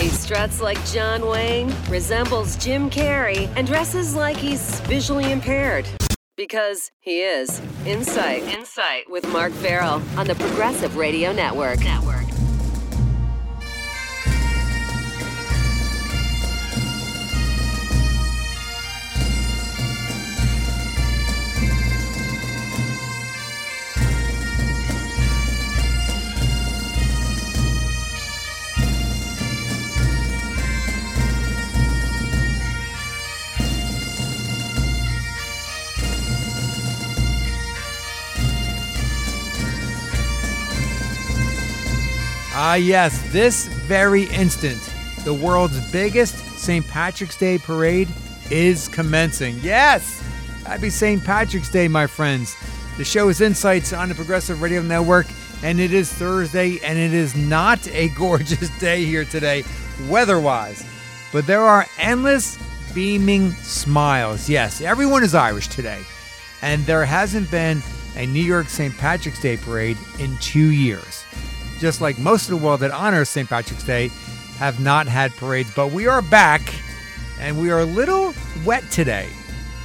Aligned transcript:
He 0.00 0.08
struts 0.08 0.62
like 0.62 0.82
John 0.86 1.26
Wayne, 1.26 1.74
resembles 1.90 2.56
Jim 2.56 2.88
Carrey, 2.88 3.52
and 3.54 3.66
dresses 3.66 4.14
like 4.14 4.38
he's 4.38 4.80
visually 4.80 5.30
impaired. 5.30 5.86
Because 6.38 6.90
he 7.00 7.20
is. 7.20 7.60
Insight. 7.84 8.42
Insight 8.44 9.10
with 9.10 9.28
Mark 9.28 9.52
Farrell 9.52 10.00
on 10.16 10.26
the 10.26 10.34
Progressive 10.36 10.96
Radio 10.96 11.32
Network. 11.34 11.80
Network. 11.80 12.19
Ah, 42.62 42.74
yes, 42.74 43.18
this 43.32 43.68
very 43.68 44.24
instant, 44.24 44.78
the 45.24 45.32
world's 45.32 45.80
biggest 45.90 46.36
St. 46.58 46.86
Patrick's 46.86 47.38
Day 47.38 47.56
parade 47.56 48.06
is 48.50 48.86
commencing. 48.86 49.58
Yes! 49.62 50.20
Happy 50.66 50.90
St. 50.90 51.24
Patrick's 51.24 51.70
Day, 51.70 51.88
my 51.88 52.06
friends. 52.06 52.54
The 52.98 53.04
show 53.04 53.30
is 53.30 53.40
Insights 53.40 53.94
on 53.94 54.10
the 54.10 54.14
Progressive 54.14 54.60
Radio 54.60 54.82
Network, 54.82 55.26
and 55.62 55.80
it 55.80 55.94
is 55.94 56.12
Thursday, 56.12 56.78
and 56.84 56.98
it 56.98 57.14
is 57.14 57.34
not 57.34 57.88
a 57.94 58.08
gorgeous 58.18 58.68
day 58.78 59.06
here 59.06 59.24
today, 59.24 59.64
weather 60.06 60.38
wise. 60.38 60.84
But 61.32 61.46
there 61.46 61.62
are 61.62 61.86
endless 61.98 62.58
beaming 62.92 63.52
smiles. 63.52 64.50
Yes, 64.50 64.82
everyone 64.82 65.24
is 65.24 65.34
Irish 65.34 65.68
today. 65.68 66.02
And 66.60 66.84
there 66.84 67.06
hasn't 67.06 67.50
been 67.50 67.82
a 68.16 68.26
New 68.26 68.44
York 68.44 68.68
St. 68.68 68.94
Patrick's 68.98 69.40
Day 69.40 69.56
parade 69.56 69.96
in 70.18 70.36
two 70.42 70.72
years 70.72 71.24
just 71.80 72.00
like 72.00 72.18
most 72.18 72.48
of 72.48 72.58
the 72.58 72.64
world 72.64 72.80
that 72.80 72.90
honors 72.90 73.28
St. 73.28 73.48
Patrick's 73.48 73.84
Day, 73.84 74.08
have 74.58 74.78
not 74.78 75.08
had 75.08 75.34
parades. 75.36 75.72
But 75.74 75.90
we 75.90 76.06
are 76.06 76.20
back, 76.22 76.60
and 77.40 77.60
we 77.60 77.70
are 77.70 77.80
a 77.80 77.86
little 77.86 78.34
wet 78.64 78.84
today. 78.90 79.28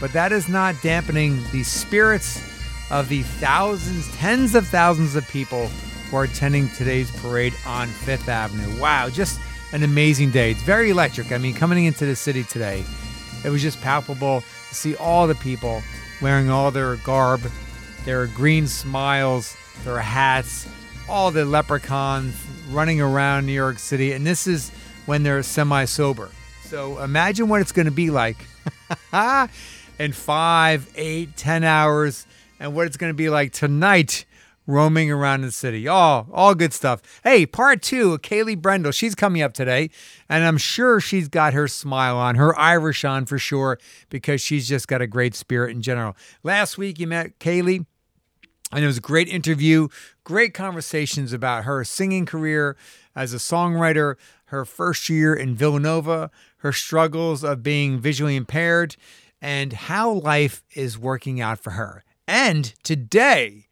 But 0.02 0.12
that 0.12 0.34
is 0.34 0.50
not 0.50 0.76
dampening 0.84 1.42
the 1.52 1.64
spirits 1.64 2.44
of 2.92 3.08
the 3.08 3.24
thousands, 3.24 4.14
tens 4.18 4.54
of 4.54 4.68
thousands 4.68 5.16
of 5.16 5.28
people 5.30 5.68
who 6.10 6.18
are 6.18 6.26
attending 6.26 6.70
today's 6.70 7.10
parade 7.22 7.54
on 7.66 7.88
Fifth 7.88 8.28
Avenue. 8.28 8.80
Wow, 8.80 9.10
just 9.10 9.40
an 9.72 9.84
amazing 9.84 10.32
day. 10.32 10.52
It's 10.52 10.62
very 10.62 10.90
electric. 10.90 11.32
I 11.32 11.38
mean, 11.38 11.54
coming 11.54 11.86
into 11.86 12.06
the 12.06 12.16
city 12.16 12.44
today, 12.44 12.84
it 13.46 13.50
was 13.50 13.62
just 13.62 13.82
palpable 13.82 14.44
to 14.70 14.76
see 14.76 14.96
all 14.98 15.26
the 15.26 15.36
people 15.36 15.82
wearing 16.22 16.50
all 16.50 16.70
their 16.72 16.98
garb, 16.98 17.42
their 18.04 18.28
green 18.28 18.68
smiles, 18.68 19.56
their 19.84 20.00
hats, 20.00 20.68
all 21.08 21.32
the 21.32 21.46
leprechauns 21.46 22.36
running 22.70 23.00
around 23.00 23.46
New 23.46 23.54
York 23.54 23.80
City, 23.80 24.12
and 24.12 24.26
this 24.26 24.48
is 24.48 24.72
when 25.06 25.24
they're 25.24 25.44
semi 25.44 25.86
sober. 25.86 26.30
So 26.64 27.00
imagine 27.00 27.48
what 27.48 27.62
it's 27.62 27.72
going 27.72 27.86
to 27.86 27.92
be 27.92 28.10
like 28.10 28.38
in 30.00 30.12
five, 30.12 30.92
eight, 30.96 31.38
ten 31.38 31.64
hours, 31.64 32.26
and 32.60 32.74
what 32.74 32.88
it's 32.88 32.98
going 32.98 33.12
to 33.12 33.16
be 33.16 33.30
like 33.30 33.52
tonight 33.52 34.26
roaming 34.68 35.12
around 35.12 35.42
the 35.42 35.52
city. 35.52 35.88
All, 35.88 36.28
all 36.34 36.56
good 36.56 36.74
stuff. 36.74 37.02
Hey, 37.24 37.46
part 37.46 37.82
two, 37.82 38.18
Kaylee 38.20 38.60
Brendel, 38.60 38.92
she's 38.92 39.14
coming 39.14 39.42
up 39.42 39.54
today, 39.54 39.92
and 40.28 40.44
I'm 40.44 40.58
sure 40.58 41.00
she's 41.00 41.28
got 41.28 41.54
her 41.54 41.68
smile 41.68 42.18
on, 42.18 42.36
her 42.36 42.58
Irish 42.58 43.06
on 43.06 43.26
for 43.26 43.38
sure, 43.38 43.78
because 44.10 44.42
she's 44.42 44.68
just 44.68 44.88
got 44.88 45.02
a 45.02 45.08
great 45.08 45.36
spirit 45.36 45.72
in 45.76 45.82
general. 45.82 46.16
Last 46.44 46.78
week 46.78 47.00
you 47.00 47.08
met 47.08 47.40
Kaylee. 47.40 47.86
And 48.72 48.84
it 48.84 48.88
was 48.88 48.98
a 48.98 49.02
great 49.02 49.30
interview, 49.30 49.90
great 50.26 50.54
conversations 50.54 51.32
about 51.32 51.64
her 51.64 51.86
singing 51.86 52.26
career 52.26 52.76
as 53.16 53.34
a 53.34 53.38
songwriter, 53.38 54.16
her 54.46 54.66
first 54.66 55.08
year 55.08 55.34
in 55.34 55.56
Villanova, 55.56 56.30
her 56.58 56.74
struggles 56.74 57.46
of 57.46 57.64
being 57.64 58.00
visually 58.00 58.36
impaired, 58.36 58.98
and 59.42 59.72
how 59.72 60.12
life 60.12 60.64
is 60.74 60.98
working 60.98 61.40
out 61.40 61.60
for 61.60 61.72
her. 61.72 62.04
And 62.28 62.74
today, 62.84 63.68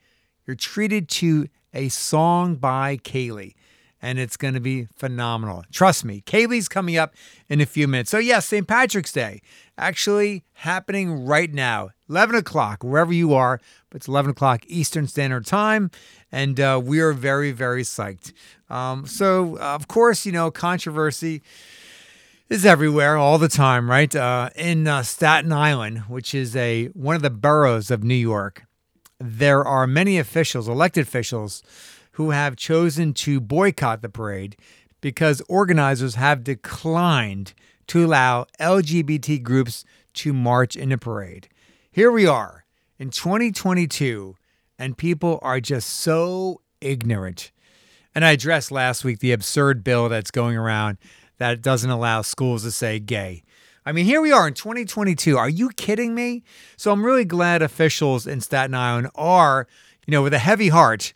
you're 0.46 0.56
treated 0.56 1.10
to 1.10 1.48
a 1.74 1.90
song 1.90 2.56
by 2.56 2.98
Kaylee 2.98 3.56
and 4.04 4.20
it's 4.20 4.36
going 4.36 4.54
to 4.54 4.60
be 4.60 4.86
phenomenal. 4.98 5.64
Trust 5.72 6.04
me, 6.04 6.22
Kaylee's 6.22 6.68
coming 6.68 6.98
up 6.98 7.16
in 7.48 7.62
a 7.62 7.66
few 7.66 7.88
minutes. 7.88 8.12
So, 8.12 8.18
yes, 8.18 8.46
St. 8.46 8.68
Patrick's 8.68 9.14
Day 9.14 9.42
actually 9.78 10.44
happening 10.56 11.26
right 11.26 11.52
now, 11.52 11.92
11 12.10 12.36
o'clock, 12.36 12.84
wherever 12.84 13.14
you 13.14 13.34
are, 13.34 13.62
but 13.90 13.96
it's 13.96 14.08
11 14.10 14.32
o'clock 14.32 14.66
Eastern 14.68 15.08
Standard 15.08 15.46
Time, 15.46 15.90
and 16.34 16.60
uh, 16.60 16.82
we 16.84 17.00
are 17.00 17.14
very, 17.14 17.52
very 17.52 17.84
psyched. 17.84 18.34
Um, 18.68 19.06
so, 19.06 19.58
of 19.60 19.88
course, 19.88 20.26
you 20.26 20.32
know, 20.32 20.50
controversy 20.50 21.44
is 22.50 22.66
everywhere 22.66 23.16
all 23.16 23.38
the 23.38 23.48
time, 23.48 23.90
right? 23.90 24.14
Uh, 24.14 24.50
in 24.56 24.88
uh, 24.88 25.04
Staten 25.04 25.54
Island, 25.54 26.00
which 26.10 26.34
is 26.34 26.56
a 26.56 26.88
one 26.88 27.16
of 27.16 27.22
the 27.22 27.30
boroughs 27.30 27.92
of 27.92 28.04
New 28.04 28.16
York, 28.16 28.66
there 29.20 29.64
are 29.64 29.86
many 29.86 30.18
officials, 30.18 30.68
elected 30.68 31.04
officials, 31.04 31.62
who 32.14 32.32
have 32.32 32.56
chosen 32.56 33.14
to 33.14 33.40
boycott 33.40 34.02
the 34.02 34.10
parade 34.10 34.58
because 35.02 35.42
organizers 35.48 36.16
have 36.16 36.44
declined 36.44 37.54
to 37.88 38.06
allow 38.06 38.48
LGBT 38.60 39.42
groups 39.44 39.86
to 40.14 40.34
march 40.34 40.76
in 40.76 40.90
the 40.90 40.98
parade. 40.98 41.48
Here 41.92 42.12
we 42.12 42.26
are 42.26 42.66
in 42.98 43.12
2022, 43.12 44.36
and 44.78 44.98
people 44.98 45.40
are 45.42 45.60
just 45.60 45.90
so 45.90 46.62
ignorant. 46.82 47.52
And 48.16 48.24
I 48.24 48.32
addressed 48.32 48.72
last 48.72 49.04
week 49.04 49.20
the 49.20 49.32
absurd 49.32 49.84
bill 49.84 50.10
that's 50.10 50.32
going 50.32 50.56
around 50.56 50.98
that 51.38 51.62
doesn't 51.62 51.90
allow 51.90 52.22
schools 52.22 52.64
to 52.64 52.72
say 52.72 53.00
gay. 53.00 53.44
I 53.86 53.92
mean, 53.92 54.06
here 54.06 54.22
we 54.22 54.32
are 54.32 54.48
in 54.48 54.54
2022. 54.54 55.38
Are 55.38 55.50
you 55.50 55.70
kidding 55.70 56.16
me? 56.16 56.44
So 56.78 56.92
I'm 56.92 57.06
really 57.06 57.26
glad 57.26 57.62
officials 57.62 58.26
in 58.26 58.40
Staten 58.40 58.74
Island 58.74 59.10
are, 59.16 59.68
you 60.06 60.12
know, 60.12 60.22
with 60.22 60.34
a 60.34 60.40
heavy 60.40 60.70
heart, 60.70 61.14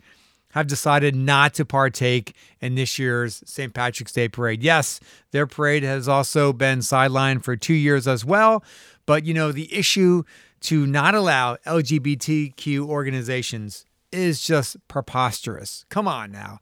have 0.50 0.66
decided 0.66 1.14
not 1.14 1.54
to 1.54 1.64
partake 1.64 2.34
in 2.60 2.74
this 2.74 2.98
year's 2.98 3.42
St. 3.46 3.72
Patrick's 3.72 4.12
Day 4.12 4.28
parade. 4.28 4.62
Yes, 4.62 5.00
their 5.30 5.46
parade 5.46 5.82
has 5.82 6.08
also 6.08 6.52
been 6.52 6.80
sidelined 6.80 7.42
for 7.42 7.56
two 7.56 7.74
years 7.74 8.08
as 8.08 8.24
well. 8.24 8.64
But, 9.06 9.24
you 9.24 9.32
know, 9.32 9.52
the 9.52 9.72
issue 9.74 10.24
to 10.60 10.86
not 10.86 11.14
allow 11.14 11.56
LGBTQ 11.66 12.80
organizations 12.86 13.84
is 14.12 14.40
just 14.40 14.76
preposterous. 14.88 15.84
Come 15.88 16.08
on 16.08 16.32
now. 16.32 16.58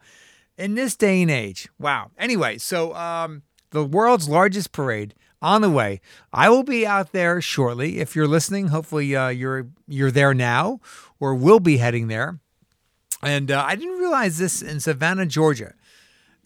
In 0.58 0.74
this 0.74 0.96
day 0.96 1.22
and 1.22 1.30
age, 1.30 1.68
wow. 1.78 2.10
Anyway, 2.18 2.58
so 2.58 2.94
um, 2.94 3.42
the 3.70 3.84
world's 3.84 4.28
largest 4.28 4.72
parade 4.72 5.14
on 5.42 5.60
the 5.60 5.70
way. 5.70 6.00
I 6.32 6.48
will 6.48 6.62
be 6.62 6.86
out 6.86 7.12
there 7.12 7.40
shortly. 7.40 7.98
If 7.98 8.16
you're 8.16 8.26
listening, 8.26 8.68
hopefully 8.68 9.14
uh, 9.14 9.28
you're 9.28 9.68
you're 9.86 10.10
there 10.10 10.34
now 10.34 10.80
or 11.20 11.34
will 11.34 11.60
be 11.60 11.76
heading 11.76 12.08
there. 12.08 12.40
And 13.22 13.50
uh, 13.50 13.64
I 13.66 13.76
didn't 13.76 13.98
realize 13.98 14.38
this 14.38 14.62
in 14.62 14.80
Savannah, 14.80 15.26
Georgia. 15.26 15.74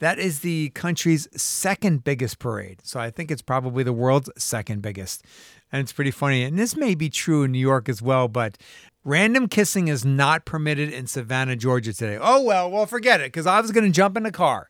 That 0.01 0.19
is 0.19 0.41
the 0.41 0.71
country's 0.71 1.29
second 1.41 2.05
biggest 2.05 2.39
parade. 2.39 2.81
So 2.83 2.99
I 2.99 3.11
think 3.11 3.31
it's 3.31 3.43
probably 3.43 3.85
the 3.85 3.93
world's 3.93 4.31
second 4.37 4.83
biggest. 4.83 5.25
And 5.71 5.81
it's 5.81 5.93
pretty 5.93 6.11
funny. 6.11 6.43
And 6.43 6.59
this 6.59 6.77
may 6.77 6.95
be 6.95 7.09
true 7.09 7.45
in 7.45 7.53
New 7.53 7.59
York 7.59 7.89
as 7.89 8.03
well, 8.03 8.27
but 8.27 8.59
random 9.05 9.47
kissing 9.47 9.89
is 9.89 10.05
not 10.05 10.45
permitted 10.45 10.93
in 10.93 11.07
Savannah, 11.07 11.57
Georgia 11.57 11.93
today. 11.93 12.19
Oh, 12.21 12.43
well, 12.43 12.71
well, 12.71 12.87
forget 12.87 13.21
it, 13.21 13.29
because 13.29 13.47
I 13.47 13.61
was 13.61 13.71
going 13.71 13.85
to 13.85 13.93
jump 13.93 14.17
in 14.17 14.27
a 14.27 14.33
car 14.33 14.69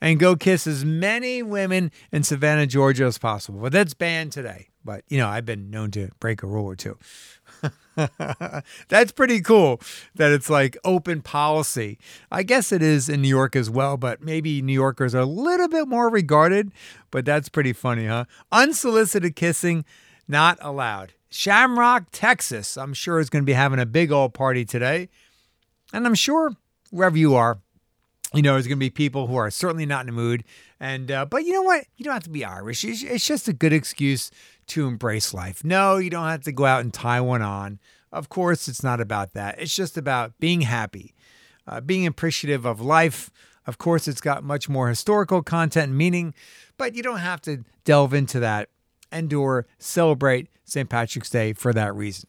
and 0.00 0.20
go 0.20 0.36
kiss 0.36 0.66
as 0.66 0.84
many 0.84 1.42
women 1.42 1.90
in 2.12 2.22
Savannah, 2.22 2.66
Georgia 2.66 3.04
as 3.04 3.18
possible. 3.18 3.60
But 3.60 3.72
that's 3.72 3.94
banned 3.94 4.32
today. 4.32 4.68
But, 4.84 5.04
you 5.08 5.18
know, 5.18 5.28
I've 5.28 5.46
been 5.46 5.70
known 5.70 5.90
to 5.92 6.10
break 6.20 6.42
a 6.42 6.46
rule 6.46 6.66
or 6.66 6.76
two. 6.76 6.98
That's 8.88 9.12
pretty 9.12 9.40
cool 9.40 9.80
that 10.14 10.32
it's 10.32 10.50
like 10.50 10.76
open 10.84 11.22
policy. 11.22 11.98
I 12.30 12.42
guess 12.42 12.72
it 12.72 12.82
is 12.82 13.08
in 13.08 13.22
New 13.22 13.28
York 13.28 13.56
as 13.56 13.70
well, 13.70 13.96
but 13.96 14.22
maybe 14.22 14.60
New 14.62 14.72
Yorkers 14.72 15.14
are 15.14 15.20
a 15.20 15.26
little 15.26 15.68
bit 15.68 15.88
more 15.88 16.08
regarded, 16.10 16.72
but 17.10 17.24
that's 17.24 17.48
pretty 17.48 17.72
funny, 17.72 18.06
huh? 18.06 18.24
Unsolicited 18.52 19.36
kissing 19.36 19.84
not 20.28 20.58
allowed. 20.60 21.12
Shamrock, 21.30 22.06
Texas, 22.12 22.76
I'm 22.76 22.94
sure 22.94 23.18
is 23.20 23.30
going 23.30 23.42
to 23.42 23.46
be 23.46 23.52
having 23.52 23.78
a 23.78 23.86
big 23.86 24.12
old 24.12 24.34
party 24.34 24.64
today. 24.64 25.08
And 25.92 26.06
I'm 26.06 26.14
sure 26.14 26.52
wherever 26.90 27.16
you 27.16 27.34
are, 27.34 27.58
you 28.34 28.42
know, 28.42 28.52
there's 28.54 28.66
going 28.66 28.78
to 28.78 28.80
be 28.80 28.90
people 28.90 29.26
who 29.26 29.36
are 29.36 29.50
certainly 29.50 29.86
not 29.86 30.00
in 30.00 30.06
the 30.06 30.12
mood. 30.12 30.44
And, 30.80 31.10
uh, 31.10 31.24
but 31.26 31.44
you 31.44 31.52
know 31.52 31.62
what? 31.62 31.86
You 31.96 32.04
don't 32.04 32.14
have 32.14 32.24
to 32.24 32.30
be 32.30 32.44
Irish. 32.44 32.84
It's, 32.84 33.02
it's 33.02 33.26
just 33.26 33.48
a 33.48 33.52
good 33.52 33.72
excuse 33.72 34.30
to 34.68 34.86
embrace 34.86 35.32
life. 35.34 35.64
No, 35.64 35.96
you 35.96 36.10
don't 36.10 36.28
have 36.28 36.44
to 36.44 36.52
go 36.52 36.64
out 36.64 36.80
and 36.82 36.92
tie 36.92 37.20
one 37.20 37.42
on. 37.42 37.78
Of 38.12 38.28
course, 38.28 38.68
it's 38.68 38.82
not 38.82 39.00
about 39.00 39.32
that. 39.34 39.60
It's 39.60 39.74
just 39.74 39.96
about 39.96 40.38
being 40.38 40.62
happy, 40.62 41.14
uh, 41.66 41.80
being 41.80 42.06
appreciative 42.06 42.64
of 42.64 42.80
life, 42.80 43.30
Of 43.66 43.78
course, 43.78 44.06
it's 44.06 44.20
got 44.20 44.44
much 44.44 44.68
more 44.68 44.88
historical 44.88 45.42
content 45.42 45.88
and 45.88 45.98
meaning, 45.98 46.34
but 46.76 46.94
you 46.94 47.02
don't 47.02 47.18
have 47.18 47.40
to 47.42 47.64
delve 47.84 48.14
into 48.14 48.38
that 48.40 48.68
and 49.10 49.32
or 49.34 49.66
celebrate 49.78 50.48
St. 50.64 50.88
Patrick's 50.88 51.30
Day 51.30 51.52
for 51.52 51.72
that 51.72 51.94
reason. 51.94 52.28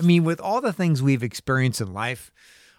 I 0.00 0.04
mean, 0.04 0.24
with 0.24 0.40
all 0.40 0.60
the 0.60 0.72
things 0.72 1.02
we've 1.02 1.22
experienced 1.22 1.80
in 1.80 1.92
life, 1.92 2.32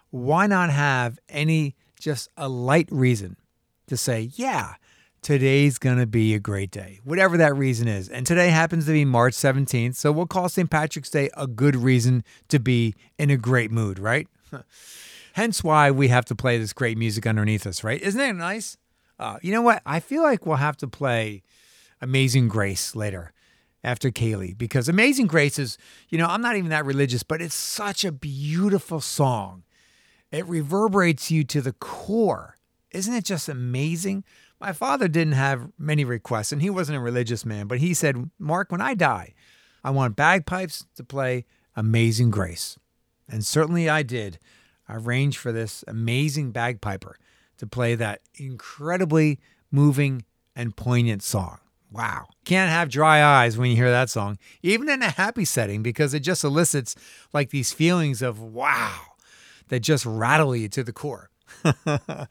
why 0.10 0.48
not 0.48 0.70
have 0.72 1.20
any 1.30 1.76
just 2.00 2.30
a 2.36 2.50
light 2.50 2.88
reason 2.92 3.38
to 3.88 3.96
say, 3.98 4.32
yeah, 4.34 4.76
today's 5.26 5.80
going 5.80 5.98
to 5.98 6.06
be 6.06 6.36
a 6.36 6.40
great 6.40 6.70
day, 6.70 7.00
whatever 7.04 7.36
that 7.36 7.56
reason 7.56 7.88
is. 7.88 8.08
And 8.10 8.28
today 8.28 8.50
happens 8.50 8.86
to 8.86 8.92
be 8.92 9.06
March 9.06 9.34
17th, 9.34 9.96
so 9.96 10.12
we'll 10.12 10.28
call 10.28 10.50
St. 10.50 10.70
Patrick's 10.70 11.10
Day 11.10 11.32
a 11.36 11.48
good 11.48 11.76
reason 11.76 12.24
to 12.50 12.60
be 12.60 12.94
in 13.18 13.32
a 13.32 13.36
great 13.36 13.72
mood, 13.72 13.98
right? 13.98 14.28
Hence 15.34 15.64
why 15.64 15.90
we 15.90 16.10
have 16.10 16.26
to 16.26 16.36
play 16.36 16.60
this 16.60 16.74
great 16.74 16.96
music 16.96 17.26
underneath 17.26 17.66
us, 17.66 17.84
right? 17.84 18.00
Isn't 18.04 18.22
it 18.22 18.34
nice? 18.34 18.78
Uh, 19.18 19.38
you 19.42 19.52
know 19.52 19.64
what? 19.64 19.82
I 19.84 20.00
feel 20.00 20.22
like 20.22 20.46
we'll 20.46 20.58
have 20.58 20.78
to 20.78 20.88
play 20.88 21.42
Amazing 22.02 22.48
Grace 22.48 22.96
later 22.96 23.34
after 23.84 24.12
Kaylee 24.12 24.56
because 24.56 24.88
Amazing 24.88 25.26
Grace 25.26 25.58
is, 25.58 25.80
you 26.08 26.20
know, 26.20 26.28
I'm 26.28 26.42
not 26.44 26.56
even 26.56 26.70
that 26.70 26.86
religious, 26.86 27.24
but 27.24 27.42
it's 27.42 27.56
such 27.56 28.06
a 28.06 28.12
beautiful 28.12 29.02
song. 29.02 29.64
It 30.32 30.46
reverberates 30.46 31.32
you 31.32 31.44
to 31.46 31.62
the 31.62 31.74
core. 31.74 32.58
Isn't 32.92 33.16
it 33.16 33.26
just 33.26 33.50
amazing? 33.50 34.24
My 34.60 34.74
father 34.74 35.08
didn't 35.08 35.34
have 35.34 35.70
many 35.78 36.06
requests 36.06 36.52
and 36.52 36.62
he 36.62 36.70
wasn't 36.70 36.98
a 36.98 37.02
religious 37.02 37.46
man, 37.46 37.68
but 37.68 37.80
he 37.80 37.94
said, 37.94 38.30
Mark, 38.40 38.72
when 38.72 38.82
I 38.82 38.94
die, 38.94 39.34
I 39.84 39.92
want 39.92 40.16
bagpipes 40.16 40.86
to 40.96 41.04
play 41.04 41.46
Amazing 41.76 42.32
Grace. 42.32 42.78
And 43.28 43.46
certainly 43.46 43.90
I 43.90 44.04
did 44.04 44.40
arrange 44.90 45.38
for 45.38 45.52
this 45.52 45.84
amazing 45.88 46.52
bagpiper 46.52 47.18
to 47.58 47.68
play 47.68 47.96
that 47.96 48.22
incredibly 48.36 49.40
moving 49.72 50.24
and 50.56 50.76
poignant 50.76 51.24
song. 51.24 51.60
Wow. 51.92 52.28
Can't 52.44 52.72
have 52.72 52.90
dry 52.90 53.24
eyes 53.24 53.58
when 53.58 53.70
you 53.70 53.76
hear 53.76 53.90
that 53.90 54.10
song, 54.10 54.38
even 54.62 54.90
in 54.90 55.02
a 55.02 55.10
happy 55.10 55.46
setting, 55.46 55.82
because 55.82 56.14
it 56.14 56.22
just 56.22 56.44
elicits 56.44 56.96
like 57.34 57.50
these 57.50 57.72
feelings 57.72 58.22
of 58.22 58.40
wow 58.40 59.00
that 59.70 59.80
just 59.80 60.06
rattle 60.06 60.56
you 60.56 60.68
to 60.70 60.84
the 60.84 60.94
core. 60.94 61.30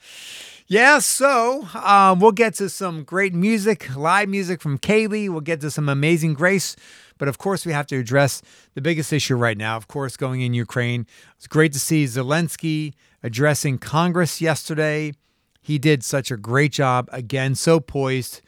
yeah, 0.66 0.98
so 0.98 1.66
um, 1.74 2.20
we'll 2.20 2.32
get 2.32 2.54
to 2.54 2.68
some 2.68 3.04
great 3.04 3.34
music, 3.34 3.94
live 3.96 4.28
music 4.28 4.60
from 4.60 4.78
Kaylee. 4.78 5.28
We'll 5.28 5.40
get 5.40 5.60
to 5.62 5.70
some 5.70 5.88
amazing 5.88 6.34
grace. 6.34 6.76
But 7.18 7.28
of 7.28 7.38
course, 7.38 7.64
we 7.64 7.72
have 7.72 7.86
to 7.88 7.98
address 7.98 8.42
the 8.74 8.80
biggest 8.80 9.12
issue 9.12 9.36
right 9.36 9.56
now, 9.56 9.76
of 9.76 9.88
course, 9.88 10.16
going 10.16 10.40
in 10.40 10.54
Ukraine. 10.54 11.06
It's 11.36 11.46
great 11.46 11.72
to 11.72 11.80
see 11.80 12.04
Zelensky 12.04 12.94
addressing 13.22 13.78
Congress 13.78 14.40
yesterday. 14.40 15.12
He 15.60 15.78
did 15.78 16.04
such 16.04 16.30
a 16.30 16.36
great 16.36 16.72
job, 16.72 17.08
again, 17.12 17.54
so 17.54 17.80
poised 17.80 18.42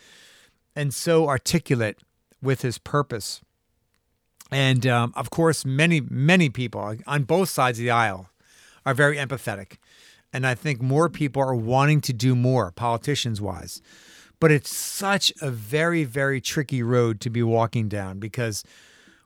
and 0.75 0.93
so 0.93 1.29
articulate 1.29 1.99
with 2.43 2.63
his 2.63 2.77
purpose. 2.77 3.41
And 4.51 4.87
um, 4.87 5.13
of 5.17 5.31
course, 5.31 5.65
many, 5.65 6.01
many 6.01 6.51
people 6.51 6.97
on 7.07 7.25
both 7.25 7.49
sides 7.49 7.79
of 7.79 7.85
the 7.85 7.91
aisle 7.91 8.29
are 8.85 8.95
very 8.95 9.17
empathetic. 9.17 9.79
And 10.37 10.47
I 10.47 10.55
think 10.55 10.83
more 10.83 11.09
people 11.09 11.41
are 11.41 11.55
wanting 11.55 12.03
to 12.03 12.13
do 12.13 12.37
more, 12.37 12.71
politicians 12.71 13.41
wise. 13.41 13.81
But 14.39 14.53
it's 14.53 14.69
such 14.69 15.33
a 15.41 15.51
very, 15.51 16.05
very 16.05 16.43
tricky 16.43 16.83
road 16.83 17.23
to 17.23 17.31
be 17.31 17.43
walking 17.43 17.89
down 17.89 18.19
because 18.19 18.63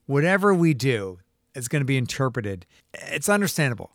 whatever 0.07 0.55
we 0.55 0.73
do 0.73 1.19
is 1.53 1.67
going 1.67 1.81
to 1.81 1.85
be 1.85 1.97
interpreted. 1.97 2.65
It's 2.95 3.29
understandable 3.29 3.91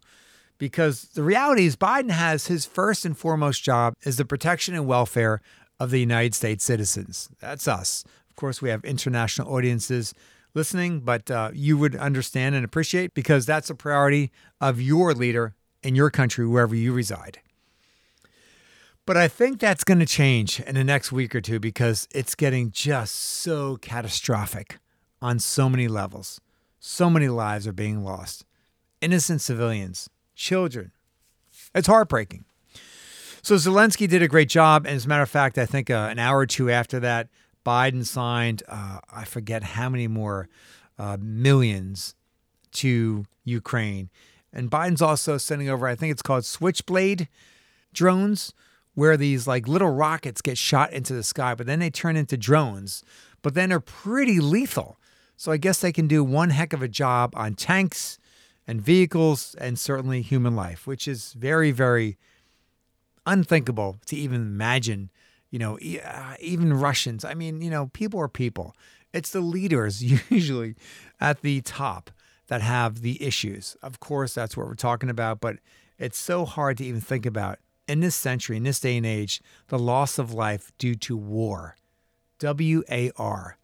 because 0.58 1.04
the 1.14 1.24
reality 1.24 1.66
is 1.66 1.78
Biden 1.78 2.12
has 2.12 2.48
his 2.48 2.66
first 2.66 3.06
and 3.06 3.18
foremost 3.18 3.64
job 3.64 3.94
is 4.04 4.18
the 4.18 4.26
protection 4.26 4.76
and 4.76 4.86
welfare 4.86 5.40
of 5.80 5.92
the 5.92 6.02
United 6.02 6.36
States 6.36 6.66
citizens. 6.66 7.30
That's 7.40 7.66
us. 7.66 8.04
Of 8.30 8.36
course, 8.36 8.62
we 8.62 8.68
have 8.72 8.84
international 8.84 9.54
audiences 9.54 10.14
listening, 10.54 11.00
but 11.00 11.32
uh, 11.32 11.52
you 11.54 11.78
would 11.78 11.96
understand 11.96 12.56
and 12.56 12.66
appreciate 12.66 13.14
because 13.14 13.46
that's 13.46 13.70
a 13.70 13.76
priority 13.76 14.34
of 14.60 14.82
your 14.82 15.14
leader 15.14 15.56
in 15.86 15.96
your 15.96 16.10
country, 16.10 16.48
wherever 16.48 16.76
you 16.76 16.92
reside. 16.92 17.40
But 19.06 19.18
I 19.18 19.28
think 19.28 19.60
that's 19.60 19.84
going 19.84 20.00
to 20.00 20.06
change 20.06 20.60
in 20.60 20.74
the 20.74 20.84
next 20.84 21.12
week 21.12 21.36
or 21.36 21.42
two 21.42 21.60
because 21.60 22.08
it's 22.12 22.34
getting 22.34 22.72
just 22.72 23.16
so 23.16 23.78
catastrophic 23.78 24.80
on 25.22 25.38
so 25.38 25.70
many 25.70 25.88
levels. 25.88 26.42
So 26.80 27.10
many 27.10 27.28
lives 27.28 27.68
are 27.68 27.74
being 27.74 28.04
lost. 28.04 28.46
Innocent 29.00 29.42
civilians, 29.42 30.10
children. 30.34 30.92
It's 31.76 31.88
heartbreaking. 31.88 32.46
So 33.44 33.56
Zelensky 33.56 34.08
did 34.10 34.24
a 34.24 34.28
great 34.28 34.50
job. 34.50 34.88
And 34.88 34.96
as 34.96 35.06
a 35.06 35.08
matter 35.08 35.22
of 35.22 35.30
fact, 35.30 35.60
I 35.60 35.68
think 35.68 35.92
uh, 35.92 36.08
an 36.10 36.18
hour 36.18 36.40
or 36.40 36.46
two 36.48 36.72
after 36.72 37.00
that, 37.02 37.30
Biden 37.64 38.04
signed, 38.06 38.64
uh, 38.68 39.00
I 39.14 39.24
forget 39.26 39.62
how 39.62 39.90
many 39.90 40.08
more 40.08 40.50
uh, 40.98 41.18
millions 41.22 42.16
to 42.74 43.26
Ukraine. 43.44 44.10
And 44.56 44.72
Biden's 44.72 45.02
also 45.02 45.38
sending 45.38 45.70
over, 45.70 45.86
I 45.86 45.96
think 45.96 46.12
it's 46.12 46.22
called 46.22 46.46
Switchblade 46.46 47.28
drones, 47.94 48.54
where 48.94 49.18
these 49.18 49.46
like 49.46 49.68
little 49.68 49.90
rockets 49.90 50.42
get 50.42 50.58
shot 50.58 50.94
into 50.94 51.14
the 51.14 51.24
sky, 51.24 51.54
but 51.54 51.68
then 51.68 51.80
they 51.80 51.90
turn 51.90 52.16
into 52.16 52.38
drones, 52.38 53.04
but 53.42 53.54
then 53.54 53.70
they're 53.70 53.82
pretty 53.82 54.40
lethal. 54.40 54.98
So 55.36 55.52
I 55.52 55.58
guess 55.58 55.82
they 55.82 55.92
can 55.92 56.08
do 56.08 56.24
one 56.24 56.52
heck 56.52 56.72
of 56.72 56.82
a 56.82 56.88
job 56.88 57.34
on 57.36 57.56
tanks 57.56 58.18
and 58.66 58.82
vehicles 58.82 59.54
and 59.60 59.78
certainly 59.78 60.22
human 60.22 60.56
life, 60.56 60.88
which 60.88 61.08
is 61.08 61.34
very, 61.34 61.72
very 61.72 62.18
unthinkable 63.26 63.98
to 64.06 64.16
even 64.16 64.42
imagine, 64.42 65.12
you 65.52 65.60
know, 65.60 65.78
uh, 65.78 66.36
even 66.40 66.74
Russians. 66.74 67.26
I 67.26 67.34
mean, 67.34 67.62
you 67.62 67.70
know, 67.70 67.88
people 67.88 68.22
are 68.22 68.30
people. 68.30 68.76
It's 69.14 69.32
the 69.32 69.42
leaders 69.42 70.02
usually 70.30 70.76
at 71.20 71.42
the 71.42 71.62
top 71.62 72.12
that 72.48 72.62
have 72.62 73.02
the 73.02 73.22
issues. 73.24 73.76
Of 73.82 74.00
course, 74.00 74.34
that's 74.34 74.56
what 74.56 74.68
we're 74.68 74.76
talking 74.76 75.10
about, 75.10 75.40
but 75.40 75.58
it's 75.98 76.18
so 76.18 76.46
hard 76.46 76.78
to 76.78 76.86
even 76.86 77.02
think 77.02 77.26
about 77.26 77.60
in 77.88 78.00
this 78.00 78.16
century, 78.16 78.58
in 78.58 78.64
this 78.64 78.80
day 78.80 78.98
and 78.98 79.06
age, 79.06 79.42
the 79.68 79.80
loss 79.80 80.18
of 80.18 80.34
life 80.34 80.72
due 80.78 80.96
to 80.96 81.16
war. 81.16 81.76
W 82.40 82.84
A 82.90 83.12
R. 83.18 83.58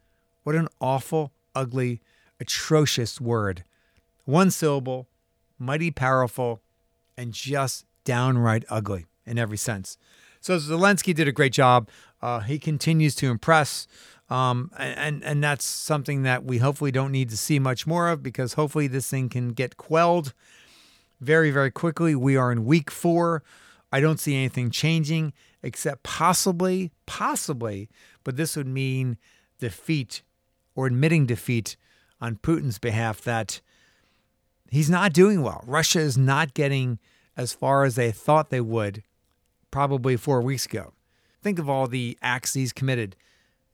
What 0.44 0.56
an 0.56 0.68
awful, 0.80 1.32
ugly, 1.54 2.02
atrocious 2.40 3.20
word. 3.20 3.64
One 4.26 4.50
syllable, 4.50 5.08
mighty 5.60 5.92
powerful, 5.92 6.62
and 7.18 7.34
just 7.34 7.86
downright 8.04 8.64
ugly 8.70 9.08
in 9.26 9.38
every 9.38 9.58
sense. 9.58 9.98
So 10.40 10.58
Zelensky 10.58 11.14
did 11.14 11.28
a 11.28 11.32
great 11.32 11.54
job. 11.54 11.90
Uh, 12.22 12.40
he 12.40 12.58
continues 12.58 13.14
to 13.16 13.30
impress. 13.30 13.88
Um, 14.32 14.72
and 14.78 15.22
and 15.26 15.44
that's 15.44 15.66
something 15.66 16.24
that 16.24 16.46
we 16.46 16.60
hopefully 16.60 16.92
don't 16.92 17.12
need 17.12 17.30
to 17.32 17.38
see 17.38 17.60
much 17.60 17.86
more 17.86 18.08
of 18.08 18.24
because 18.24 18.54
hopefully 18.54 18.88
this 18.88 19.10
thing 19.10 19.28
can 19.28 19.50
get 19.50 19.76
quelled 19.76 20.34
very 21.20 21.52
very 21.52 21.70
quickly. 21.70 22.16
We 22.16 22.38
are 22.38 22.50
in 22.50 22.64
week 22.64 22.90
four. 22.90 23.44
I 23.92 24.00
don't 24.00 24.22
see 24.22 24.38
anything 24.38 24.72
changing 24.72 25.34
except 25.62 26.04
possibly 26.04 26.92
possibly, 27.06 27.90
but 28.24 28.38
this 28.38 28.56
would 28.56 28.68
mean 28.68 29.18
defeat 29.60 30.22
or 30.76 30.88
admitting 30.88 31.26
defeat 31.26 31.76
on 32.22 32.38
Putin's 32.38 32.80
behalf 32.80 33.20
that 33.24 33.60
he's 34.70 34.90
not 34.90 35.12
doing 35.12 35.42
well. 35.42 35.62
Russia 35.68 36.00
is 36.00 36.18
not 36.18 36.54
getting 36.54 37.00
as 37.36 37.52
far 37.52 37.84
as 37.84 37.96
they 37.96 38.12
thought 38.12 38.50
they 38.50 38.62
would 38.62 39.04
probably 39.72 40.16
four 40.16 40.42
weeks 40.42 40.66
ago. 40.66 40.94
Think 41.42 41.60
of 41.60 41.70
all 41.70 41.88
the 41.88 42.18
acts 42.22 42.54
he's 42.54 42.72
committed 42.72 43.18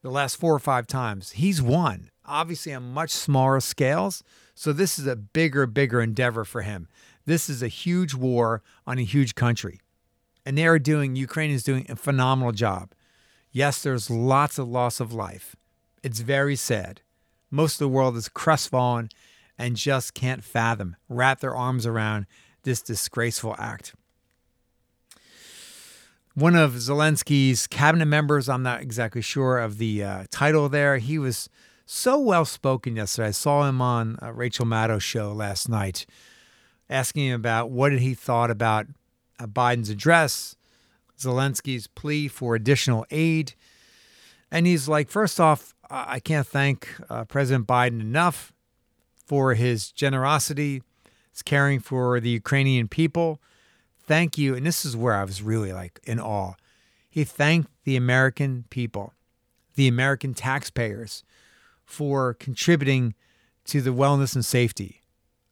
the 0.01 0.11
last 0.11 0.35
four 0.37 0.53
or 0.53 0.59
five 0.59 0.87
times. 0.87 1.31
He's 1.31 1.61
won, 1.61 2.09
obviously 2.25 2.73
on 2.73 2.93
much 2.93 3.11
smaller 3.11 3.59
scales. 3.59 4.23
So 4.55 4.73
this 4.73 4.97
is 4.97 5.07
a 5.07 5.15
bigger, 5.15 5.65
bigger 5.65 6.01
endeavor 6.01 6.45
for 6.45 6.61
him. 6.61 6.87
This 7.25 7.49
is 7.49 7.61
a 7.61 7.67
huge 7.67 8.13
war 8.13 8.63
on 8.85 8.97
a 8.97 9.03
huge 9.03 9.35
country. 9.35 9.79
And 10.45 10.57
they 10.57 10.65
are 10.65 10.79
doing, 10.79 11.15
Ukraine 11.15 11.51
is 11.51 11.63
doing 11.63 11.85
a 11.89 11.95
phenomenal 11.95 12.53
job. 12.53 12.93
Yes, 13.51 13.81
there's 13.81 14.09
lots 14.09 14.57
of 14.57 14.67
loss 14.67 14.99
of 14.99 15.13
life. 15.13 15.55
It's 16.03 16.21
very 16.21 16.55
sad. 16.55 17.01
Most 17.51 17.75
of 17.75 17.79
the 17.79 17.89
world 17.89 18.15
is 18.15 18.29
crestfallen 18.29 19.09
and 19.57 19.75
just 19.75 20.13
can't 20.13 20.43
fathom, 20.43 20.95
wrap 21.09 21.39
their 21.39 21.55
arms 21.55 21.85
around 21.85 22.27
this 22.63 22.81
disgraceful 22.81 23.55
act 23.57 23.93
one 26.37 26.55
of 26.55 26.73
Zelensky's 26.73 27.65
cabinet 27.65 28.05
members, 28.05 28.47
I'm 28.47 28.61
not 28.61 28.79
exactly 28.79 29.23
sure 29.23 29.57
of 29.57 29.79
the 29.79 30.03
uh, 30.03 30.23
title 30.29 30.69
there, 30.69 30.99
he 30.99 31.17
was 31.17 31.49
so 31.83 32.19
well 32.19 32.45
spoken 32.45 32.95
yesterday. 32.95 33.29
I 33.29 33.31
saw 33.31 33.67
him 33.67 33.81
on 33.81 34.19
uh, 34.21 34.31
Rachel 34.33 34.67
Maddow's 34.67 35.01
show 35.01 35.33
last 35.33 35.67
night, 35.67 36.05
asking 36.91 37.25
him 37.25 37.33
about 37.33 37.71
what 37.71 37.91
he 37.93 38.13
thought 38.13 38.51
about 38.51 38.85
uh, 39.39 39.47
Biden's 39.47 39.89
address, 39.89 40.55
Zelensky's 41.17 41.87
plea 41.87 42.27
for 42.27 42.53
additional 42.53 43.03
aid. 43.09 43.55
And 44.51 44.67
he's 44.67 44.87
like, 44.87 45.09
first 45.09 45.39
off, 45.39 45.73
I 45.89 46.19
can't 46.19 46.45
thank 46.45 46.87
uh, 47.09 47.25
President 47.25 47.65
Biden 47.65 47.99
enough 47.99 48.53
for 49.25 49.55
his 49.55 49.91
generosity, 49.91 50.83
his 51.31 51.41
caring 51.41 51.79
for 51.79 52.19
the 52.19 52.29
Ukrainian 52.29 52.87
people 52.87 53.41
thank 54.07 54.37
you. 54.37 54.55
And 54.55 54.65
this 54.65 54.85
is 54.85 54.97
where 54.97 55.13
I 55.13 55.23
was 55.23 55.41
really 55.41 55.73
like 55.73 55.99
in 56.03 56.19
awe. 56.19 56.53
He 57.09 57.23
thanked 57.23 57.69
the 57.83 57.95
American 57.95 58.65
people, 58.69 59.13
the 59.75 59.87
American 59.87 60.33
taxpayers, 60.33 61.23
for 61.83 62.33
contributing 62.33 63.13
to 63.65 63.81
the 63.81 63.93
wellness 63.93 64.35
and 64.35 64.45
safety 64.45 65.01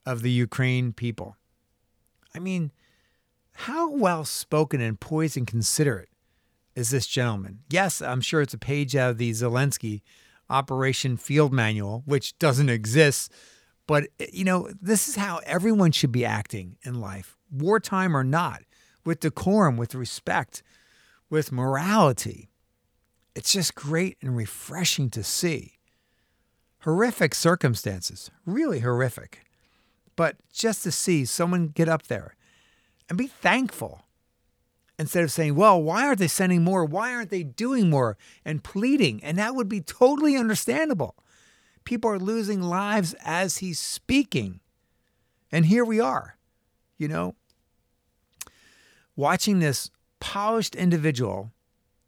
of 0.06 0.22
the 0.22 0.32
Ukraine 0.32 0.94
people. 0.94 1.38
I 2.34 2.40
mean, 2.40 2.72
how 3.54 3.90
well 3.90 4.26
spoken 4.26 4.82
and 4.82 5.00
poised 5.00 5.38
and 5.38 5.48
considerate 5.48 6.10
is 6.76 6.90
this 6.90 7.08
gentleman? 7.08 7.60
Yes, 7.70 8.02
I'm 8.02 8.22
sure 8.22 8.42
it's 8.42 8.54
a 8.54 8.60
page 8.60 8.96
out 8.96 9.12
of 9.12 9.18
the 9.18 9.32
Zelensky 9.32 10.02
Operation 10.50 11.18
Field 11.18 11.54
Manual, 11.54 12.04
which 12.06 12.38
doesn't 12.38 12.70
exist. 12.70 13.32
But, 13.88 14.08
you 14.32 14.44
know, 14.44 14.70
this 14.82 15.08
is 15.08 15.16
how 15.16 15.40
everyone 15.46 15.92
should 15.92 16.12
be 16.12 16.26
acting 16.26 16.78
in 16.84 17.00
life, 17.00 17.38
wartime 17.62 18.16
or 18.16 18.24
not, 18.24 18.64
with 19.04 19.20
decorum, 19.20 19.78
with 19.78 19.96
respect, 19.96 20.64
with 21.30 21.52
morality. 21.52 22.50
It's 23.36 23.52
just 23.52 23.76
great 23.76 24.18
and 24.22 24.36
refreshing 24.36 25.10
to 25.12 25.24
see. 25.24 25.74
Horrific 26.80 27.34
circumstances, 27.36 28.30
really 28.46 28.80
horrific. 28.80 29.42
But 30.16 30.38
just 30.54 30.84
to 30.84 30.92
see 30.92 31.26
someone 31.26 31.68
get 31.68 31.90
up 31.90 32.04
there 32.08 32.36
and 33.10 33.18
be 33.18 33.28
thankful 33.28 34.02
instead 34.98 35.24
of 35.24 35.32
saying, 35.32 35.56
well, 35.56 35.82
why 35.82 36.06
aren't 36.06 36.20
they 36.20 36.28
sending 36.28 36.64
more? 36.64 36.86
Why 36.86 37.14
aren't 37.14 37.30
they 37.30 37.44
doing 37.44 37.90
more? 37.90 38.18
And 38.46 38.64
pleading. 38.64 39.24
And 39.24 39.38
that 39.38 39.56
would 39.56 39.68
be 39.68 39.82
totally 39.82 40.38
understandable. 40.38 41.16
People 41.84 42.10
are 42.10 42.20
losing 42.20 42.62
lives 42.62 43.14
as 43.24 43.58
he's 43.58 43.80
speaking. 43.80 44.62
And 45.52 45.66
here 45.66 45.86
we 45.86 46.00
are, 46.00 46.38
you 46.98 47.08
know, 47.08 47.36
watching 49.16 49.60
this 49.60 49.92
polished 50.20 50.76
individual 50.76 51.52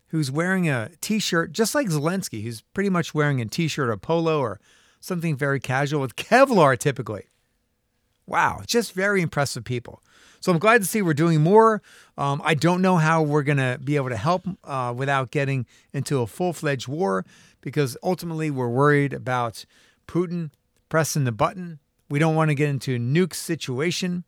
who's 0.08 0.32
wearing 0.32 0.70
a 0.70 0.90
t 1.02 1.20
shirt, 1.20 1.52
just 1.52 1.76
like 1.76 1.88
Zelensky, 1.88 2.44
who's 2.44 2.62
pretty 2.62 2.90
much 2.90 3.14
wearing 3.14 3.42
a 3.42 3.46
t 3.46 3.68
shirt 3.68 3.90
or 3.90 3.98
polo 3.98 4.40
or 4.40 4.60
something 5.00 5.36
very 5.36 5.60
casual 5.60 6.02
with 6.02 6.16
Kevlar 6.16 6.78
typically. 6.78 7.26
Wow, 8.26 8.62
just 8.66 8.94
very 8.94 9.22
impressive 9.22 9.64
people. 9.64 10.04
So 10.40 10.52
I'm 10.52 10.60
glad 10.60 10.82
to 10.82 10.88
see 10.88 11.02
we're 11.02 11.14
doing 11.14 11.42
more. 11.42 11.82
Um, 12.18 12.42
I 12.44 12.54
don't 12.54 12.82
know 12.82 12.98
how 12.98 13.22
we're 13.22 13.44
going 13.44 13.58
to 13.58 13.80
be 13.84 13.96
able 13.96 14.10
to 14.10 14.18
help 14.18 14.46
uh, 14.64 14.94
without 14.96 15.32
getting 15.32 15.66
into 15.94 16.22
a 16.22 16.28
full 16.28 16.54
fledged 16.54 16.88
war 16.88 17.26
because 17.62 17.98
ultimately 18.04 18.52
we're 18.52 18.70
worried 18.70 19.14
about 19.14 19.66
Putin 20.08 20.52
pressing 20.90 21.24
the 21.24 21.32
button. 21.32 21.80
We 22.10 22.20
don't 22.20 22.36
want 22.36 22.50
to 22.50 22.56
get 22.56 22.70
into 22.70 22.96
a 22.96 23.00
nuke 23.00 23.34
situation. 23.34 24.24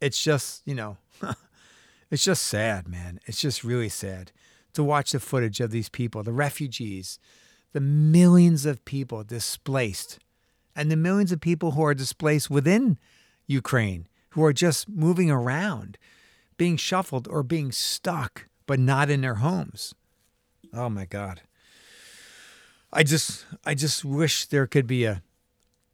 It's 0.00 0.22
just, 0.22 0.62
you 0.64 0.74
know, 0.74 0.96
it's 2.14 2.24
just 2.24 2.46
sad, 2.46 2.86
man. 2.86 3.18
It's 3.26 3.40
just 3.40 3.64
really 3.64 3.88
sad 3.88 4.30
to 4.74 4.84
watch 4.84 5.10
the 5.10 5.18
footage 5.18 5.58
of 5.58 5.72
these 5.72 5.88
people, 5.88 6.22
the 6.22 6.32
refugees, 6.32 7.18
the 7.72 7.80
millions 7.80 8.64
of 8.64 8.84
people 8.84 9.24
displaced, 9.24 10.20
and 10.76 10.92
the 10.92 10.96
millions 10.96 11.32
of 11.32 11.40
people 11.40 11.72
who 11.72 11.82
are 11.82 11.92
displaced 11.92 12.48
within 12.48 12.98
Ukraine 13.48 14.06
who 14.30 14.44
are 14.44 14.52
just 14.52 14.88
moving 14.88 15.28
around, 15.28 15.98
being 16.56 16.76
shuffled 16.76 17.26
or 17.26 17.42
being 17.42 17.72
stuck, 17.72 18.46
but 18.64 18.78
not 18.78 19.10
in 19.10 19.20
their 19.20 19.36
homes. 19.36 19.92
Oh 20.72 20.88
my 20.88 21.06
God. 21.06 21.40
I 22.92 23.02
just 23.02 23.44
I 23.64 23.74
just 23.74 24.04
wish 24.04 24.46
there 24.46 24.68
could 24.68 24.86
be 24.86 25.04
a 25.04 25.20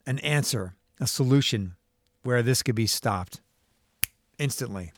an 0.06 0.18
answer, 0.18 0.74
a 1.00 1.06
solution 1.06 1.76
where 2.24 2.42
this 2.42 2.62
could 2.62 2.74
be 2.74 2.86
stopped 2.86 3.40
instantly. 4.38 4.92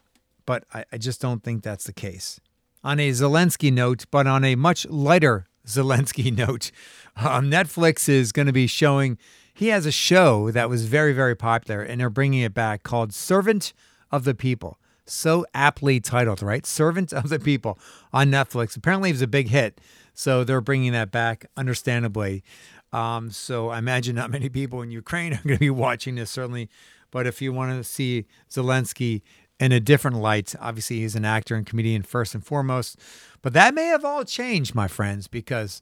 But 0.46 0.64
I, 0.72 0.84
I 0.92 0.98
just 0.98 1.20
don't 1.20 1.42
think 1.42 1.62
that's 1.62 1.84
the 1.84 1.92
case. 1.92 2.40
On 2.84 2.98
a 2.98 3.10
Zelensky 3.10 3.72
note, 3.72 4.04
but 4.10 4.26
on 4.26 4.44
a 4.44 4.54
much 4.54 4.86
lighter 4.86 5.46
Zelensky 5.66 6.36
note, 6.36 6.70
um, 7.16 7.50
Netflix 7.50 8.08
is 8.08 8.32
going 8.32 8.46
to 8.46 8.52
be 8.52 8.66
showing 8.66 9.18
he 9.54 9.68
has 9.68 9.86
a 9.86 9.92
show 9.92 10.50
that 10.50 10.68
was 10.68 10.86
very, 10.86 11.12
very 11.12 11.36
popular, 11.36 11.82
and 11.82 12.00
they're 12.00 12.10
bringing 12.10 12.40
it 12.40 12.54
back 12.54 12.82
called 12.82 13.12
Servant 13.12 13.72
of 14.10 14.24
the 14.24 14.34
People. 14.34 14.78
So 15.04 15.44
aptly 15.52 16.00
titled, 16.00 16.42
right? 16.42 16.64
Servant 16.64 17.12
of 17.12 17.28
the 17.28 17.38
People 17.38 17.78
on 18.12 18.30
Netflix. 18.30 18.76
Apparently, 18.76 19.10
it 19.10 19.14
was 19.14 19.22
a 19.22 19.26
big 19.26 19.48
hit. 19.48 19.80
So 20.14 20.44
they're 20.44 20.60
bringing 20.60 20.92
that 20.92 21.10
back, 21.10 21.46
understandably. 21.56 22.44
Um, 22.92 23.30
so 23.30 23.70
I 23.70 23.78
imagine 23.78 24.14
not 24.14 24.30
many 24.30 24.48
people 24.48 24.82
in 24.82 24.90
Ukraine 24.90 25.32
are 25.34 25.42
going 25.42 25.56
to 25.56 25.60
be 25.60 25.70
watching 25.70 26.14
this, 26.16 26.30
certainly. 26.30 26.68
But 27.10 27.26
if 27.26 27.42
you 27.42 27.52
want 27.52 27.72
to 27.72 27.84
see 27.84 28.26
Zelensky 28.50 29.22
in 29.62 29.70
a 29.70 29.78
different 29.78 30.16
light, 30.16 30.56
obviously 30.60 30.98
he's 30.98 31.14
an 31.14 31.24
actor 31.24 31.54
and 31.54 31.64
comedian 31.64 32.02
first 32.02 32.34
and 32.34 32.44
foremost. 32.44 32.98
But 33.42 33.52
that 33.52 33.74
may 33.74 33.86
have 33.86 34.04
all 34.04 34.24
changed, 34.24 34.74
my 34.74 34.88
friends, 34.88 35.28
because 35.28 35.80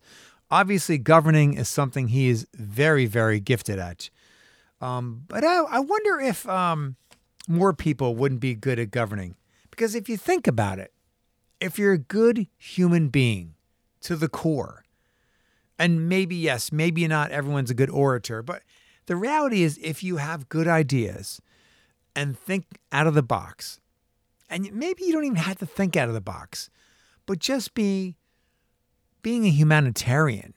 obviously 0.51 0.99
governing 0.99 1.55
is 1.55 1.67
something 1.67 2.09
he 2.09 2.29
is 2.29 2.47
very, 2.53 3.07
very 3.07 3.41
gifted 3.41 3.79
at. 3.79 4.11
Um, 4.83 5.23
but 5.29 5.45
I, 5.45 5.63
I, 5.65 5.81
wonder 5.81 6.21
if 6.21 6.47
um, 6.47 6.97
more 7.49 7.73
people 7.73 8.15
wouldn't 8.15 8.43
be 8.43 8.55
good 8.55 8.79
at 8.79 8.91
governing. 8.91 9.37
Because 9.71 9.95
if 9.95 10.11
you 10.11 10.19
think 10.19 10.47
about 10.47 10.79
it, 10.79 10.93
if 11.59 11.79
you're 11.79 11.95
a 11.95 11.99
good 11.99 12.49
human 12.59 13.09
being 13.09 13.55
to 14.03 14.15
the 14.15 14.29
core, 14.29 14.85
and 15.79 16.07
maybe, 16.07 16.37
yes, 16.37 16.71
maybe 16.71 17.09
not 17.09 17.31
everyone's 17.31 17.71
a 17.71 17.75
good 17.75 17.91
orator, 17.91 18.43
but 18.43 18.63
the 19.07 19.17
reality 19.17 19.63
is 19.63 19.79
if 19.83 20.03
you 20.03 20.19
have 20.19 20.51
good 20.51 20.69
ideas 20.69 21.41
and 22.15 22.39
think 22.39 22.67
out 22.93 23.07
of 23.07 23.15
the 23.15 23.23
box, 23.23 23.81
and 24.49 24.73
maybe 24.73 25.05
you 25.05 25.13
don't 25.13 25.25
even 25.25 25.37
have 25.37 25.59
to 25.59 25.67
think 25.67 25.97
out 25.97 26.09
of 26.09 26.15
the 26.15 26.21
box, 26.21 26.71
but 27.27 27.39
just 27.39 27.75
be 27.75 28.17
being 29.23 29.45
a 29.45 29.51
humanitarian, 29.51 30.55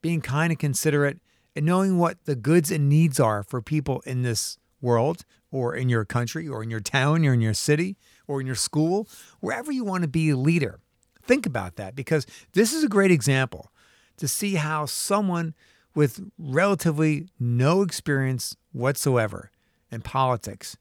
being 0.00 0.20
kind 0.20 0.50
and 0.50 0.58
considerate, 0.58 1.18
and 1.56 1.66
knowing 1.66 1.98
what 1.98 2.24
the 2.24 2.36
goods 2.36 2.70
and 2.70 2.88
needs 2.88 3.18
are 3.18 3.42
for 3.42 3.60
people 3.60 4.00
in 4.06 4.22
this 4.22 4.58
world 4.80 5.24
or 5.50 5.74
in 5.74 5.88
your 5.88 6.04
country 6.04 6.48
or 6.48 6.62
in 6.62 6.70
your 6.70 6.80
town 6.80 7.24
or 7.26 7.34
in 7.34 7.40
your 7.40 7.54
city 7.54 7.96
or 8.26 8.40
in 8.40 8.46
your 8.46 8.56
school, 8.56 9.08
wherever 9.40 9.70
you 9.70 9.84
want 9.84 10.02
to 10.02 10.08
be 10.08 10.30
a 10.30 10.36
leader. 10.36 10.80
Think 11.22 11.46
about 11.46 11.76
that 11.76 11.94
because 11.94 12.26
this 12.52 12.72
is 12.72 12.82
a 12.82 12.88
great 12.88 13.10
example 13.10 13.70
to 14.16 14.26
see 14.26 14.54
how 14.54 14.86
someone 14.86 15.54
with 15.94 16.20
relatively 16.38 17.28
no 17.38 17.82
experience 17.82 18.56
whatsoever 18.72 19.50
in 19.90 20.00
politics 20.00 20.76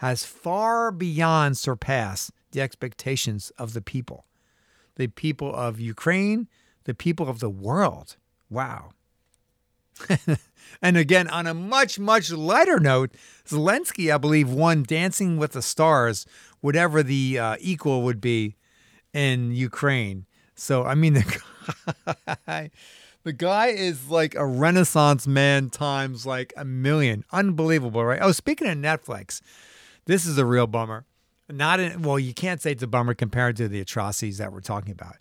has 0.00 0.24
far 0.24 0.90
beyond 0.90 1.58
surpassed 1.58 2.30
the 2.52 2.60
expectations 2.62 3.52
of 3.58 3.74
the 3.74 3.82
people. 3.82 4.24
The 4.96 5.08
people 5.08 5.54
of 5.54 5.78
Ukraine, 5.78 6.48
the 6.84 6.94
people 6.94 7.28
of 7.28 7.40
the 7.40 7.50
world. 7.50 8.16
Wow. 8.48 8.92
and 10.80 10.96
again, 10.96 11.28
on 11.28 11.46
a 11.46 11.52
much, 11.52 11.98
much 11.98 12.32
lighter 12.32 12.80
note, 12.80 13.10
Zelensky, 13.46 14.12
I 14.12 14.16
believe, 14.16 14.50
won 14.50 14.84
Dancing 14.84 15.36
with 15.36 15.52
the 15.52 15.60
Stars, 15.60 16.24
whatever 16.62 17.02
the 17.02 17.38
uh, 17.38 17.56
equal 17.60 18.00
would 18.02 18.22
be 18.22 18.56
in 19.12 19.52
Ukraine. 19.52 20.24
So, 20.54 20.82
I 20.82 20.94
mean, 20.94 21.12
the 21.12 21.40
guy, 22.46 22.70
the 23.22 23.34
guy 23.34 23.66
is 23.66 24.08
like 24.08 24.34
a 24.34 24.46
Renaissance 24.46 25.26
man 25.26 25.68
times 25.68 26.24
like 26.24 26.54
a 26.56 26.64
million. 26.64 27.22
Unbelievable, 27.32 28.02
right? 28.02 28.20
Oh, 28.22 28.32
speaking 28.32 28.66
of 28.66 28.78
Netflix, 28.78 29.42
this 30.10 30.26
is 30.26 30.36
a 30.38 30.44
real 30.44 30.66
bummer. 30.66 31.06
Not 31.48 31.80
in, 31.80 32.02
well, 32.02 32.18
you 32.18 32.34
can't 32.34 32.60
say 32.60 32.72
it's 32.72 32.82
a 32.82 32.86
bummer 32.86 33.14
compared 33.14 33.56
to 33.56 33.68
the 33.68 33.80
atrocities 33.80 34.38
that 34.38 34.52
we're 34.52 34.60
talking 34.60 34.92
about 34.92 35.16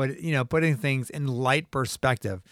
but 0.00 0.22
you 0.22 0.32
know, 0.32 0.44
putting 0.44 0.76
things 0.76 1.10
in 1.10 1.26
light 1.26 1.70
perspective. 1.70 2.42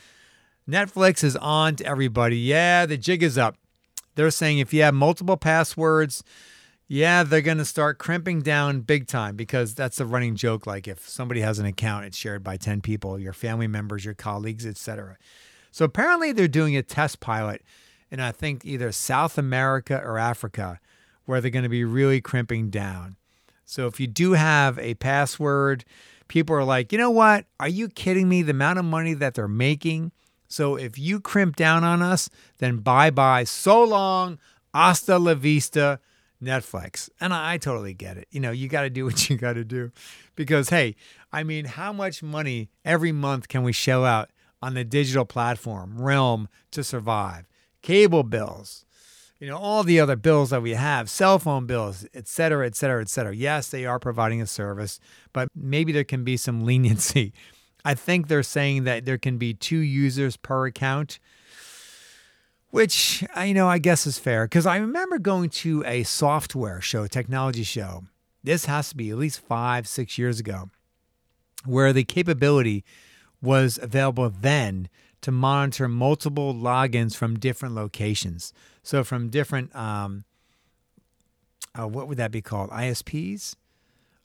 Netflix 0.68 1.24
is 1.24 1.34
on 1.36 1.76
to 1.76 1.86
everybody. 1.86 2.36
Yeah, 2.36 2.84
the 2.84 2.98
jig 2.98 3.22
is 3.22 3.38
up. 3.38 3.56
They're 4.16 4.30
saying 4.30 4.58
if 4.58 4.74
you 4.74 4.82
have 4.82 4.92
multiple 4.92 5.38
passwords, 5.38 6.22
yeah, 6.88 7.22
they're 7.22 7.40
going 7.40 7.56
to 7.56 7.64
start 7.64 7.98
crimping 7.98 8.42
down 8.42 8.80
big 8.80 9.06
time 9.06 9.36
because 9.36 9.74
that's 9.74 10.00
a 10.00 10.04
running 10.04 10.36
joke. 10.36 10.66
Like 10.66 10.86
if 10.86 11.08
somebody 11.08 11.40
has 11.40 11.58
an 11.58 11.66
account, 11.66 12.04
it's 12.04 12.18
shared 12.18 12.44
by 12.44 12.58
10 12.58 12.80
people, 12.82 13.18
your 13.18 13.32
family 13.32 13.66
members, 13.66 14.04
your 14.04 14.14
colleagues, 14.14 14.66
etc. 14.66 15.16
So 15.70 15.86
apparently 15.86 16.32
they're 16.32 16.48
doing 16.48 16.76
a 16.76 16.82
test 16.82 17.20
pilot 17.20 17.62
in 18.10 18.20
I 18.20 18.32
think 18.32 18.64
either 18.64 18.92
South 18.92 19.38
America 19.38 19.98
or 20.04 20.18
Africa 20.18 20.80
where 21.28 21.42
they're 21.42 21.50
going 21.50 21.62
to 21.62 21.68
be 21.68 21.84
really 21.84 22.22
crimping 22.22 22.70
down. 22.70 23.16
So 23.66 23.86
if 23.86 24.00
you 24.00 24.06
do 24.06 24.32
have 24.32 24.78
a 24.78 24.94
password, 24.94 25.84
people 26.26 26.56
are 26.56 26.64
like, 26.64 26.90
you 26.90 26.96
know 26.96 27.10
what? 27.10 27.44
Are 27.60 27.68
you 27.68 27.88
kidding 27.88 28.30
me? 28.30 28.40
The 28.40 28.52
amount 28.52 28.78
of 28.78 28.86
money 28.86 29.12
that 29.12 29.34
they're 29.34 29.46
making. 29.46 30.12
So 30.48 30.76
if 30.76 30.98
you 30.98 31.20
crimp 31.20 31.54
down 31.54 31.84
on 31.84 32.00
us, 32.00 32.30
then 32.56 32.78
bye 32.78 33.10
bye. 33.10 33.44
So 33.44 33.84
long. 33.84 34.38
Hasta 34.72 35.18
la 35.18 35.34
vista. 35.34 36.00
Netflix. 36.42 37.10
And 37.20 37.34
I, 37.34 37.58
totally 37.58 37.92
get 37.94 38.16
it. 38.16 38.28
You 38.30 38.40
know, 38.40 38.52
you 38.52 38.68
got 38.68 38.82
to 38.82 38.90
do 38.90 39.04
what 39.06 39.28
you 39.28 39.36
got 39.36 39.54
to 39.54 39.64
do. 39.64 39.92
Because, 40.34 40.70
hey, 40.70 40.96
I 41.30 41.42
mean, 41.42 41.66
how 41.66 41.92
much 41.92 42.22
money 42.22 42.70
every 42.86 43.12
month 43.12 43.48
can 43.48 43.64
we 43.64 43.72
shell 43.72 44.04
out 44.04 44.30
on 44.62 44.74
the 44.74 44.84
digital 44.84 45.26
platform, 45.26 46.00
Realm, 46.00 46.48
to 46.70 46.82
survive? 46.82 47.46
Cable 47.82 48.22
bills, 48.22 48.86
you 49.40 49.48
know, 49.48 49.56
all 49.56 49.84
the 49.84 50.00
other 50.00 50.16
bills 50.16 50.50
that 50.50 50.62
we 50.62 50.72
have, 50.72 51.08
cell 51.08 51.38
phone 51.38 51.66
bills, 51.66 52.06
et 52.12 52.26
cetera, 52.26 52.66
et 52.66 52.74
cetera, 52.74 53.00
et 53.00 53.08
cetera. 53.08 53.34
Yes, 53.34 53.68
they 53.68 53.86
are 53.86 53.98
providing 53.98 54.42
a 54.42 54.46
service, 54.46 54.98
but 55.32 55.48
maybe 55.54 55.92
there 55.92 56.04
can 56.04 56.24
be 56.24 56.36
some 56.36 56.64
leniency. 56.64 57.32
I 57.84 57.94
think 57.94 58.26
they're 58.26 58.42
saying 58.42 58.84
that 58.84 59.04
there 59.04 59.18
can 59.18 59.38
be 59.38 59.54
two 59.54 59.78
users 59.78 60.36
per 60.36 60.66
account, 60.66 61.20
which 62.70 63.24
I 63.34 63.52
know 63.52 63.68
I 63.68 63.78
guess 63.78 64.06
is 64.06 64.18
fair 64.18 64.44
because 64.44 64.66
I 64.66 64.76
remember 64.76 65.18
going 65.18 65.50
to 65.50 65.84
a 65.86 66.02
software 66.02 66.80
show, 66.80 67.06
technology 67.06 67.62
show. 67.62 68.04
This 68.42 68.64
has 68.64 68.90
to 68.90 68.96
be 68.96 69.10
at 69.10 69.18
least 69.18 69.40
five, 69.40 69.86
six 69.86 70.18
years 70.18 70.40
ago, 70.40 70.70
where 71.64 71.92
the 71.92 72.04
capability 72.04 72.84
was 73.40 73.78
available 73.80 74.30
then 74.30 74.88
to 75.20 75.32
monitor 75.32 75.88
multiple 75.88 76.54
logins 76.54 77.16
from 77.16 77.38
different 77.38 77.74
locations. 77.74 78.52
So 78.88 79.04
from 79.04 79.28
different, 79.28 79.76
um, 79.76 80.24
uh, 81.78 81.86
what 81.86 82.08
would 82.08 82.16
that 82.16 82.30
be 82.30 82.40
called? 82.40 82.70
ISPs? 82.70 83.54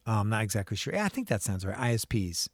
Uh, 0.08 0.22
I'm 0.22 0.30
not 0.30 0.42
exactly 0.42 0.78
sure. 0.78 0.94
Yeah, 0.94 1.04
I 1.04 1.10
think 1.10 1.28
that 1.28 1.42
sounds 1.42 1.66
right. 1.66 1.76
ISPs. 1.76 2.48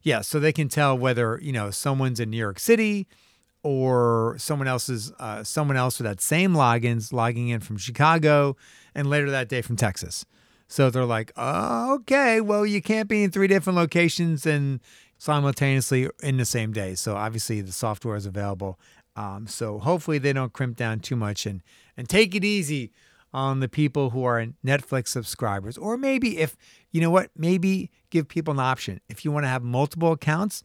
Yeah, 0.00 0.22
so 0.22 0.40
they 0.40 0.54
can 0.54 0.70
tell 0.70 0.96
whether 0.96 1.38
you 1.42 1.52
know 1.52 1.70
someone's 1.70 2.18
in 2.18 2.30
New 2.30 2.38
York 2.38 2.58
City 2.58 3.06
or 3.62 4.36
someone 4.38 4.68
else's 4.68 5.12
uh, 5.18 5.44
someone 5.44 5.76
else 5.76 5.98
with 5.98 6.06
that 6.06 6.22
same 6.22 6.54
logins 6.54 7.12
logging 7.12 7.48
in 7.48 7.60
from 7.60 7.76
Chicago 7.76 8.56
and 8.94 9.10
later 9.10 9.30
that 9.30 9.50
day 9.50 9.60
from 9.60 9.76
Texas. 9.76 10.24
So 10.66 10.88
they're 10.88 11.04
like, 11.04 11.30
oh, 11.36 11.96
okay, 11.96 12.40
well, 12.40 12.64
you 12.64 12.80
can't 12.80 13.06
be 13.06 13.22
in 13.22 13.30
three 13.30 13.48
different 13.48 13.76
locations 13.76 14.46
and 14.46 14.80
simultaneously 15.18 16.08
in 16.22 16.38
the 16.38 16.46
same 16.46 16.72
day. 16.72 16.94
So 16.94 17.16
obviously 17.16 17.60
the 17.60 17.72
software 17.72 18.16
is 18.16 18.24
available. 18.24 18.78
Um, 19.16 19.46
so 19.46 19.78
hopefully 19.78 20.18
they 20.18 20.32
don't 20.32 20.52
crimp 20.52 20.76
down 20.76 21.00
too 21.00 21.16
much 21.16 21.46
and 21.46 21.62
and 21.96 22.08
take 22.08 22.34
it 22.34 22.44
easy 22.44 22.92
on 23.32 23.60
the 23.60 23.68
people 23.68 24.10
who 24.10 24.24
are 24.24 24.44
Netflix 24.64 25.08
subscribers. 25.08 25.78
Or 25.78 25.96
maybe 25.96 26.38
if 26.38 26.56
you 26.90 27.00
know 27.00 27.10
what, 27.10 27.30
maybe 27.36 27.90
give 28.10 28.28
people 28.28 28.52
an 28.52 28.60
option. 28.60 29.00
If 29.08 29.24
you 29.24 29.32
want 29.32 29.44
to 29.44 29.48
have 29.48 29.62
multiple 29.62 30.12
accounts, 30.12 30.62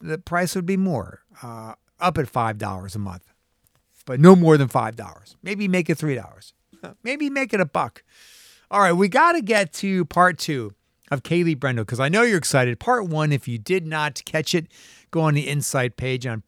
the 0.00 0.18
price 0.18 0.54
would 0.54 0.66
be 0.66 0.76
more, 0.76 1.20
uh, 1.42 1.74
up 2.00 2.18
at 2.18 2.28
five 2.28 2.58
dollars 2.58 2.94
a 2.94 2.98
month, 2.98 3.32
but 4.06 4.20
no 4.20 4.34
more 4.34 4.56
than 4.56 4.68
five 4.68 4.96
dollars. 4.96 5.36
Maybe 5.42 5.68
make 5.68 5.88
it 5.88 5.96
three 5.96 6.14
dollars. 6.14 6.54
Maybe 7.02 7.30
make 7.30 7.52
it 7.54 7.60
a 7.60 7.66
buck. 7.66 8.02
All 8.70 8.80
right, 8.80 8.92
we 8.92 9.08
got 9.08 9.32
to 9.32 9.42
get 9.42 9.72
to 9.74 10.06
part 10.06 10.38
two 10.38 10.72
of 11.10 11.22
Kaylee 11.22 11.58
Brendel 11.58 11.84
because 11.84 12.00
I 12.00 12.08
know 12.08 12.22
you're 12.22 12.38
excited. 12.38 12.80
Part 12.80 13.06
one, 13.06 13.32
if 13.32 13.46
you 13.46 13.58
did 13.58 13.86
not 13.86 14.22
catch 14.24 14.54
it, 14.54 14.66
go 15.10 15.20
on 15.20 15.34
the 15.34 15.42
Insight 15.42 15.96
page 15.96 16.26
on 16.26 16.40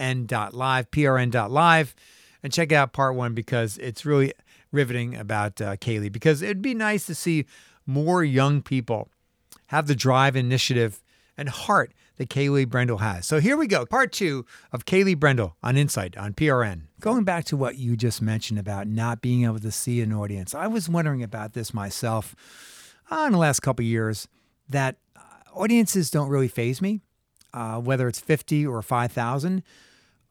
prn.live, 0.00 0.90
prn.live, 0.90 1.94
and 2.42 2.52
check 2.52 2.72
out 2.72 2.92
part 2.92 3.14
one 3.14 3.34
because 3.34 3.78
it's 3.78 4.04
really 4.06 4.32
riveting 4.72 5.16
about 5.16 5.60
uh, 5.60 5.76
Kaylee. 5.76 6.10
Because 6.10 6.42
it'd 6.42 6.62
be 6.62 6.74
nice 6.74 7.06
to 7.06 7.14
see 7.14 7.46
more 7.86 8.24
young 8.24 8.62
people 8.62 9.08
have 9.66 9.86
the 9.86 9.94
drive, 9.94 10.36
initiative, 10.36 11.02
and 11.36 11.48
heart 11.48 11.92
that 12.16 12.28
Kaylee 12.28 12.68
Brendel 12.68 12.98
has. 12.98 13.26
So 13.26 13.40
here 13.40 13.56
we 13.56 13.66
go, 13.66 13.86
part 13.86 14.12
two 14.12 14.44
of 14.72 14.84
Kaylee 14.84 15.18
Brendel 15.18 15.56
on 15.62 15.76
Insight 15.76 16.16
on 16.18 16.34
PRN. 16.34 16.82
Going 17.00 17.24
back 17.24 17.44
to 17.46 17.56
what 17.56 17.78
you 17.78 17.96
just 17.96 18.20
mentioned 18.20 18.58
about 18.58 18.86
not 18.86 19.22
being 19.22 19.44
able 19.44 19.58
to 19.60 19.70
see 19.70 20.02
an 20.02 20.12
audience, 20.12 20.54
I 20.54 20.66
was 20.66 20.88
wondering 20.88 21.22
about 21.22 21.54
this 21.54 21.72
myself 21.72 22.34
uh, 23.10 23.24
in 23.26 23.32
the 23.32 23.38
last 23.38 23.60
couple 23.60 23.84
years 23.84 24.28
that 24.68 24.96
uh, 25.16 25.20
audiences 25.54 26.10
don't 26.10 26.28
really 26.28 26.48
phase 26.48 26.82
me, 26.82 27.00
uh, 27.54 27.80
whether 27.80 28.06
it's 28.06 28.20
50 28.20 28.66
or 28.66 28.82
5,000. 28.82 29.62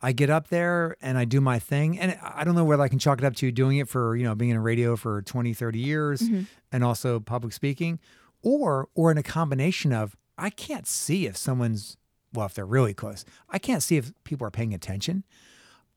I 0.01 0.11
get 0.13 0.29
up 0.29 0.47
there 0.47 0.95
and 1.01 1.17
I 1.17 1.25
do 1.25 1.41
my 1.41 1.59
thing. 1.59 1.99
And 1.99 2.17
I 2.23 2.43
don't 2.43 2.55
know 2.55 2.63
whether 2.63 2.81
I 2.83 2.87
can 2.87 2.99
chalk 2.99 3.19
it 3.19 3.25
up 3.25 3.35
to 3.37 3.51
doing 3.51 3.77
it 3.77 3.89
for, 3.89 4.15
you 4.15 4.23
know, 4.23 4.33
being 4.35 4.51
in 4.51 4.57
a 4.57 4.61
radio 4.61 4.95
for 4.95 5.21
20, 5.21 5.53
30 5.53 5.79
years 5.79 6.21
Mm-hmm. 6.21 6.43
and 6.71 6.83
also 6.83 7.19
public 7.19 7.53
speaking 7.53 7.99
or 8.41 8.87
or 8.95 9.11
in 9.11 9.17
a 9.17 9.23
combination 9.23 9.91
of 9.91 10.15
I 10.37 10.49
can't 10.49 10.87
see 10.87 11.25
if 11.27 11.35
someone's 11.35 11.97
well, 12.33 12.45
if 12.45 12.53
they're 12.53 12.65
really 12.65 12.93
close. 12.93 13.25
I 13.49 13.57
can't 13.59 13.81
see 13.83 13.97
if 13.97 14.13
people 14.23 14.45
are 14.47 14.51
paying 14.51 14.73
attention. 14.73 15.25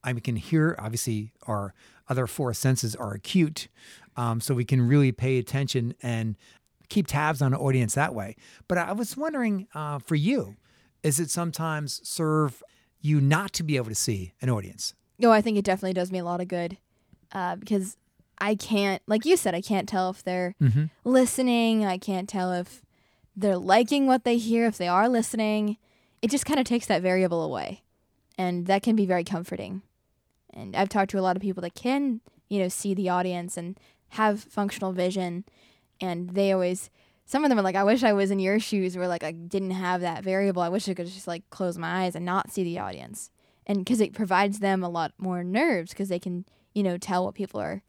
I 0.03 0.11
can 0.13 0.35
hear, 0.35 0.75
obviously, 0.79 1.31
our 1.47 1.73
other 2.09 2.27
four 2.27 2.53
senses 2.53 2.95
are 2.95 3.13
acute. 3.13 3.67
Um, 4.17 4.41
so 4.41 4.53
we 4.53 4.65
can 4.65 4.81
really 4.87 5.11
pay 5.11 5.37
attention 5.37 5.93
and 6.01 6.35
keep 6.89 7.07
tabs 7.07 7.41
on 7.41 7.51
the 7.51 7.57
audience 7.57 7.93
that 7.95 8.13
way. 8.13 8.35
But 8.67 8.77
I 8.79 8.91
was 8.91 9.15
wondering 9.15 9.67
uh, 9.73 9.99
for 9.99 10.15
you, 10.15 10.57
is 11.03 11.19
it 11.19 11.29
sometimes 11.29 12.01
serve 12.03 12.61
you 13.03 13.21
not 13.21 13.53
to 13.53 13.63
be 13.63 13.75
able 13.75 13.89
to 13.89 13.95
see 13.95 14.33
an 14.41 14.49
audience? 14.49 14.95
No, 15.19 15.31
I 15.31 15.41
think 15.41 15.57
it 15.57 15.65
definitely 15.65 15.93
does 15.93 16.11
me 16.11 16.17
a 16.19 16.23
lot 16.23 16.41
of 16.41 16.47
good 16.47 16.77
uh, 17.31 17.55
because 17.57 17.95
I 18.39 18.55
can't, 18.55 19.01
like 19.05 19.25
you 19.25 19.37
said, 19.37 19.53
I 19.53 19.61
can't 19.61 19.87
tell 19.87 20.09
if 20.09 20.23
they're 20.23 20.55
Mm-hmm. 20.59 20.85
listening. 21.03 21.85
I 21.85 21.97
can't 21.99 22.27
tell 22.27 22.51
if 22.51 22.81
they're 23.35 23.57
liking 23.57 24.07
what 24.07 24.23
they 24.23 24.37
hear, 24.37 24.65
if 24.65 24.77
they 24.77 24.87
are 24.87 25.07
listening. 25.07 25.77
It 26.21 26.31
just 26.31 26.45
kind 26.45 26.59
of 26.59 26.65
takes 26.65 26.87
that 26.87 27.01
variable 27.03 27.43
away. 27.43 27.83
And 28.37 28.65
that 28.65 28.81
can 28.81 28.95
be 28.95 29.05
very 29.05 29.23
comforting. 29.23 29.83
And 30.53 30.75
I've 30.75 30.89
talked 30.89 31.11
to 31.11 31.19
a 31.19 31.21
lot 31.21 31.35
of 31.35 31.41
people 31.41 31.61
that 31.61 31.75
can, 31.75 32.21
you 32.49 32.59
know, 32.59 32.67
see 32.69 32.93
the 32.93 33.09
audience 33.09 33.57
and 33.57 33.77
have 34.09 34.41
functional 34.41 34.91
vision. 34.93 35.43
And 36.01 36.31
they 36.31 36.51
always, 36.51 36.89
some 37.33 37.43
of 37.43 37.49
them 37.49 37.57
are 37.57 37.63
like, 37.63 37.75
I 37.75 37.83
wish 37.83 38.03
I 38.03 38.13
was 38.13 38.29
in 38.29 38.37
your 38.37 38.59
shoes 38.59 38.95
where 38.95 39.07
like 39.07 39.23
I 39.23 39.31
didn't 39.31 39.71
have 39.71 40.01
that 40.01 40.23
variable. 40.23 40.61
I 40.61 40.69
wish 40.69 40.87
I 40.87 40.93
could 40.93 41.07
just 41.07 41.27
like 41.27 41.49
close 41.49 41.79
my 41.79 42.03
eyes 42.03 42.15
and 42.15 42.23
not 42.23 42.51
see 42.51 42.63
the 42.63 42.77
audience. 42.77 43.31
And 43.65 43.79
because 43.79 44.01
it 44.01 44.13
provides 44.13 44.59
them 44.59 44.83
a 44.83 44.87
lot 44.89 45.13
more 45.17 45.43
nerves 45.43 45.89
because 45.89 46.09
they 46.09 46.19
can, 46.19 46.45
you 46.75 46.83
know, 46.83 46.95
tell 46.99 47.25
what 47.25 47.33
people 47.33 47.59
are 47.59 47.81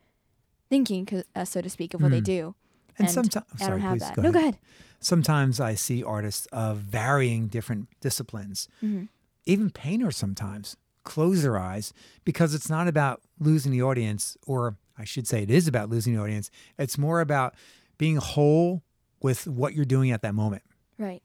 thinking, 0.71 1.07
uh, 1.37 1.45
so 1.45 1.61
to 1.61 1.69
speak, 1.69 1.93
of 1.93 2.01
what 2.01 2.11
they 2.11 2.23
Mm. 2.23 2.25
do. 2.25 2.55
And, 2.97 3.07
And 3.07 3.11
sometimes, 3.11 3.45
I 3.61 3.69
don't 3.69 3.81
have 3.81 3.99
please, 3.99 4.01
that. 4.01 4.17
go 4.17 4.23
no, 4.23 4.29
ahead. 4.31 4.33
go 4.35 4.41
ahead. 4.41 4.59
Sometimes 5.01 5.61
I 5.61 5.75
see 5.75 6.03
artists 6.03 6.47
of 6.47 6.79
varying 6.79 7.49
different 7.49 7.89
disciplines, 8.01 8.67
Mhm. 8.83 9.09
even 9.45 9.69
painters 9.71 10.17
sometimes 10.17 10.79
close 11.03 11.43
their 11.43 11.59
eyes 11.59 11.93
because 12.25 12.55
it's 12.55 12.71
not 12.71 12.89
about 12.89 13.21
losing 13.39 13.73
the 13.73 13.83
audience, 13.83 14.39
or 14.47 14.79
I 14.97 15.05
should 15.05 15.27
say 15.29 15.43
it 15.43 15.51
is 15.51 15.69
about 15.69 15.91
losing 15.91 16.15
the 16.15 16.23
audience. 16.23 16.51
It's 16.79 16.97
more 16.97 17.21
about 17.21 17.55
being 17.99 18.17
whole 18.17 18.83
with 19.25 19.49
what 19.49 19.73
you're 19.73 19.87
doing 19.87 20.11
at 20.11 20.21
that 20.21 20.35
moment. 20.35 20.63
Right. 20.99 21.23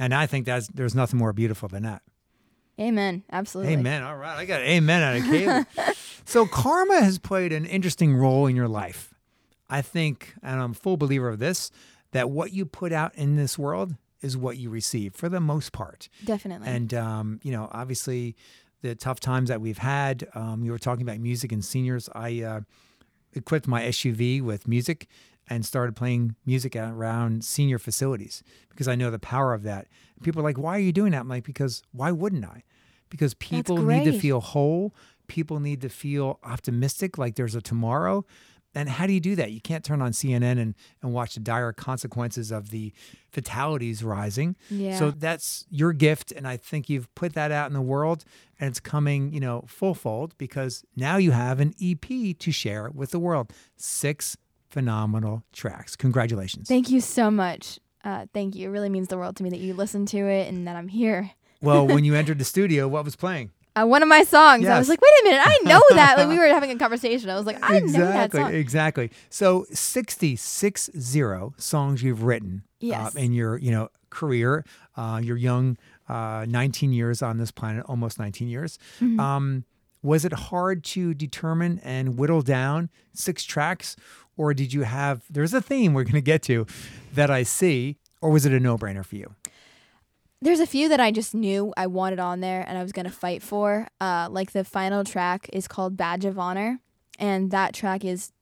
And 0.00 0.12
I 0.12 0.26
think 0.26 0.46
that's 0.46 0.66
there's 0.66 0.96
nothing 0.96 1.16
more 1.16 1.32
beautiful 1.32 1.68
than 1.68 1.84
that. 1.84 2.02
Amen. 2.78 3.22
Absolutely. 3.30 3.74
Amen. 3.74 4.02
All 4.02 4.16
right. 4.16 4.36
I 4.36 4.44
got 4.44 4.62
amen 4.62 5.00
out 5.00 5.16
of 5.16 5.22
Caleb. 5.22 5.66
so 6.24 6.44
karma 6.44 7.00
has 7.00 7.20
played 7.20 7.52
an 7.52 7.64
interesting 7.64 8.16
role 8.16 8.48
in 8.48 8.56
your 8.56 8.66
life. 8.66 9.14
I 9.70 9.80
think, 9.80 10.34
and 10.42 10.60
I'm 10.60 10.72
a 10.72 10.74
full 10.74 10.96
believer 10.96 11.28
of 11.28 11.38
this, 11.38 11.70
that 12.10 12.30
what 12.30 12.52
you 12.52 12.66
put 12.66 12.92
out 12.92 13.14
in 13.14 13.36
this 13.36 13.56
world 13.56 13.94
is 14.22 14.36
what 14.36 14.56
you 14.56 14.68
receive 14.68 15.14
for 15.14 15.28
the 15.28 15.40
most 15.40 15.70
part. 15.70 16.08
Definitely. 16.24 16.66
And, 16.66 16.92
um, 16.94 17.40
you 17.44 17.52
know, 17.52 17.68
obviously 17.70 18.34
the 18.82 18.96
tough 18.96 19.20
times 19.20 19.50
that 19.50 19.60
we've 19.60 19.78
had, 19.78 20.26
um, 20.34 20.64
you 20.64 20.72
were 20.72 20.78
talking 20.78 21.02
about 21.02 21.20
music 21.20 21.52
and 21.52 21.64
seniors. 21.64 22.08
I 22.12 22.42
uh, 22.42 22.60
equipped 23.34 23.68
my 23.68 23.82
SUV 23.84 24.42
with 24.42 24.66
music 24.66 25.06
and 25.48 25.64
started 25.64 25.94
playing 25.94 26.34
music 26.44 26.74
around 26.76 27.44
senior 27.44 27.78
facilities 27.78 28.42
because 28.70 28.88
I 28.88 28.94
know 28.94 29.10
the 29.10 29.18
power 29.18 29.54
of 29.54 29.62
that. 29.62 29.86
People 30.22 30.40
are 30.40 30.44
like, 30.44 30.58
why 30.58 30.76
are 30.76 30.80
you 30.80 30.92
doing 30.92 31.12
that? 31.12 31.20
I'm 31.20 31.28
like, 31.28 31.44
because 31.44 31.82
why 31.92 32.10
wouldn't 32.10 32.44
I? 32.44 32.64
Because 33.08 33.34
people 33.34 33.78
need 33.78 34.04
to 34.04 34.18
feel 34.18 34.40
whole. 34.40 34.94
People 35.28 35.60
need 35.60 35.80
to 35.82 35.88
feel 35.88 36.38
optimistic, 36.42 37.18
like 37.18 37.36
there's 37.36 37.54
a 37.54 37.60
tomorrow. 37.60 38.24
And 38.76 38.90
how 38.90 39.06
do 39.06 39.14
you 39.14 39.20
do 39.20 39.34
that? 39.36 39.52
You 39.52 39.60
can't 39.62 39.82
turn 39.82 40.02
on 40.02 40.12
CNN 40.12 40.60
and, 40.60 40.74
and 41.02 41.12
watch 41.14 41.32
the 41.32 41.40
dire 41.40 41.72
consequences 41.72 42.50
of 42.52 42.68
the 42.68 42.92
fatalities 43.30 44.04
rising. 44.04 44.54
Yeah. 44.68 44.98
So 44.98 45.10
that's 45.10 45.64
your 45.70 45.94
gift. 45.94 46.30
And 46.30 46.46
I 46.46 46.58
think 46.58 46.90
you've 46.90 47.12
put 47.14 47.32
that 47.32 47.50
out 47.50 47.68
in 47.68 47.72
the 47.72 47.80
world 47.80 48.26
and 48.60 48.68
it's 48.68 48.78
coming, 48.78 49.32
you 49.32 49.40
know, 49.40 49.64
full 49.66 49.94
fold 49.94 50.36
because 50.36 50.84
now 50.94 51.16
you 51.16 51.30
have 51.30 51.58
an 51.58 51.72
EP 51.82 52.38
to 52.38 52.52
share 52.52 52.90
with 52.94 53.12
the 53.12 53.18
world. 53.18 53.50
Six 53.76 54.36
phenomenal 54.76 55.42
tracks. 55.54 55.96
Congratulations. 55.96 56.68
Thank 56.68 56.90
you 56.90 57.00
so 57.00 57.30
much. 57.30 57.80
Uh, 58.04 58.26
thank 58.34 58.54
you. 58.54 58.68
It 58.68 58.72
really 58.72 58.90
means 58.90 59.08
the 59.08 59.16
world 59.16 59.34
to 59.36 59.42
me 59.42 59.48
that 59.48 59.58
you 59.58 59.72
listen 59.72 60.04
to 60.06 60.18
it 60.18 60.48
and 60.52 60.68
that 60.68 60.76
I'm 60.76 60.88
here. 60.88 61.30
well, 61.62 61.86
when 61.86 62.04
you 62.04 62.14
entered 62.20 62.38
the 62.38 62.44
studio, 62.44 62.86
what 62.86 63.02
was 63.06 63.16
playing? 63.16 63.52
Uh, 63.74 63.86
one 63.86 64.02
of 64.02 64.08
my 64.08 64.22
songs. 64.22 64.66
I 64.66 64.78
was 64.78 64.88
like, 64.90 65.00
wait 65.00 65.10
a 65.22 65.24
minute, 65.24 65.42
I 65.46 65.58
know 65.64 65.82
that. 65.96 66.18
Like 66.18 66.28
we 66.28 66.38
were 66.38 66.46
having 66.48 66.70
a 66.70 66.76
conversation. 66.78 67.30
I 67.30 67.36
was 67.36 67.46
like, 67.46 67.58
I 67.62 67.80
know 67.80 67.92
that 68.06 68.26
exactly, 68.26 68.40
song. 68.42 68.54
exactly. 68.54 69.10
So 69.30 69.66
66 69.72 70.90
zero 70.98 71.54
songs 71.56 72.02
you've 72.02 72.22
written 72.22 72.62
Yes. 72.80 73.16
uh, 73.16 73.18
in 73.18 73.32
your, 73.32 73.56
you 73.56 73.70
know, 73.70 73.88
career, 74.10 74.64
uh, 74.96 75.20
your 75.22 75.36
young 75.38 75.76
uh, 76.08 76.44
19 76.48 76.92
years 76.92 77.22
on 77.22 77.38
this 77.38 77.50
planet, 77.50 77.84
almost 77.86 78.18
19 78.18 78.48
years. 78.48 78.78
Mm-hmm. 79.00 79.18
Um, 79.18 79.64
was 80.02 80.24
it 80.24 80.32
hard 80.32 80.84
to 80.84 81.14
determine 81.14 81.80
and 81.82 82.16
whittle 82.16 82.42
down 82.42 82.90
six 83.12 83.42
tracks, 83.44 83.96
or 84.36 84.54
did 84.54 84.72
you 84.72 84.82
have? 84.82 85.22
There's 85.30 85.54
a 85.54 85.60
theme 85.60 85.94
we're 85.94 86.04
going 86.04 86.14
to 86.14 86.20
get 86.20 86.42
to 86.44 86.66
that 87.14 87.30
I 87.30 87.42
see, 87.42 87.96
or 88.20 88.30
was 88.30 88.46
it 88.46 88.52
a 88.52 88.60
no-brainer 88.60 89.04
for 89.04 89.16
you? 89.16 89.34
There's 90.42 90.60
a 90.60 90.66
few 90.66 90.88
that 90.90 91.00
I 91.00 91.10
just 91.10 91.34
knew 91.34 91.72
I 91.76 91.86
wanted 91.86 92.20
on 92.20 92.40
there 92.40 92.62
and 92.68 92.76
I 92.76 92.82
was 92.82 92.92
gonna 92.92 93.10
fight 93.10 93.42
for. 93.42 93.88
Uh, 94.00 94.28
like 94.30 94.52
the 94.52 94.64
final 94.64 95.02
track 95.02 95.48
is 95.52 95.66
called 95.66 95.96
Badge 95.96 96.26
of 96.26 96.38
Honor. 96.38 96.78
and 97.18 97.50
that 97.50 97.72
track 97.72 98.04
is 98.04 98.32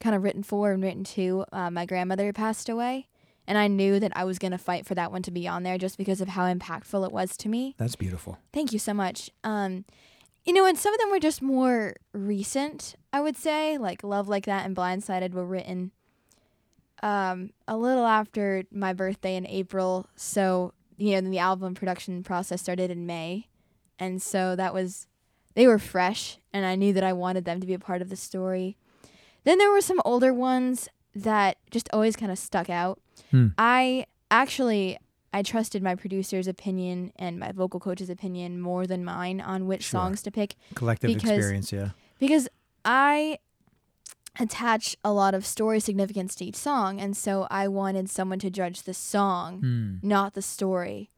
kind 0.00 0.16
of 0.16 0.24
written 0.24 0.42
for 0.42 0.72
and 0.72 0.82
written 0.82 1.04
to 1.04 1.44
uh, 1.52 1.70
my 1.70 1.86
grandmother 1.86 2.32
passed 2.32 2.68
away, 2.68 3.06
and 3.46 3.56
I 3.56 3.68
knew 3.68 4.00
that 4.00 4.12
I 4.16 4.24
was 4.24 4.40
gonna 4.40 4.58
fight 4.58 4.84
for 4.84 4.96
that 4.96 5.12
one 5.12 5.22
to 5.22 5.30
be 5.30 5.46
on 5.46 5.62
there 5.62 5.78
just 5.78 5.96
because 5.96 6.20
of 6.20 6.28
how 6.28 6.52
impactful 6.52 7.06
it 7.06 7.12
was 7.12 7.36
to 7.38 7.48
me. 7.48 7.76
That's 7.78 7.94
beautiful. 7.94 8.38
Thank 8.52 8.72
you 8.72 8.80
so 8.80 8.92
much. 8.92 9.30
Um, 9.44 9.84
you 10.44 10.52
know, 10.52 10.66
and 10.66 10.78
some 10.78 10.92
of 10.92 11.00
them 11.00 11.10
were 11.10 11.20
just 11.20 11.40
more 11.40 11.96
recent, 12.12 12.96
I 13.12 13.20
would 13.20 13.36
say, 13.36 13.78
like 13.78 14.04
Love 14.04 14.28
Like 14.28 14.46
That 14.46 14.66
and 14.66 14.76
Blindsided 14.76 15.32
were 15.32 15.44
written 15.46 15.90
um, 17.02 17.50
a 17.66 17.76
little 17.76 18.06
after 18.06 18.64
my 18.70 18.92
birthday 18.92 19.36
in 19.36 19.46
April. 19.46 20.06
So, 20.16 20.72
you 20.96 21.12
know, 21.12 21.22
then 21.22 21.30
the 21.30 21.38
album 21.38 21.74
production 21.74 22.22
process 22.22 22.60
started 22.60 22.90
in 22.90 23.06
May. 23.06 23.48
And 23.98 24.20
so 24.20 24.56
that 24.56 24.74
was, 24.74 25.06
they 25.54 25.66
were 25.66 25.78
fresh, 25.78 26.38
and 26.52 26.66
I 26.66 26.74
knew 26.74 26.92
that 26.92 27.04
I 27.04 27.12
wanted 27.12 27.44
them 27.44 27.60
to 27.60 27.66
be 27.66 27.74
a 27.74 27.78
part 27.78 28.02
of 28.02 28.10
the 28.10 28.16
story. 28.16 28.76
Then 29.44 29.58
there 29.58 29.70
were 29.70 29.80
some 29.80 30.00
older 30.04 30.34
ones 30.34 30.88
that 31.14 31.58
just 31.70 31.88
always 31.92 32.16
kind 32.16 32.32
of 32.32 32.38
stuck 32.38 32.68
out. 32.68 33.00
Hmm. 33.30 33.48
I 33.56 34.06
actually 34.30 34.98
I 35.34 35.42
trusted 35.42 35.82
my 35.82 35.94
producer's 35.96 36.46
opinion 36.46 37.12
and 37.16 37.38
my 37.38 37.50
vocal 37.52 37.80
coach's 37.80 38.08
opinion 38.08 38.60
more 38.60 38.86
than 38.86 39.04
mine 39.04 39.40
on 39.40 39.66
which 39.66 39.82
Sure. 39.82 39.98
songs 40.00 40.22
to 40.22 40.30
pick 40.30 40.54
Collective 40.74 41.08
Because- 41.08 41.30
experience, 41.30 41.72
yeah. 41.72 41.90
because 42.18 42.48
I 42.84 43.38
attach 44.38 44.96
a 45.04 45.12
lot 45.12 45.34
of 45.34 45.46
story 45.46 45.78
significance 45.80 46.34
to 46.36 46.44
each 46.44 46.56
song 46.56 47.00
and 47.00 47.16
so 47.16 47.46
I 47.50 47.68
wanted 47.68 48.10
someone 48.10 48.38
to 48.40 48.50
judge 48.50 48.82
the 48.82 48.94
song, 48.94 49.60
Hmm. 49.60 50.06
not 50.08 50.34
the 50.34 50.42
story. 50.42 51.10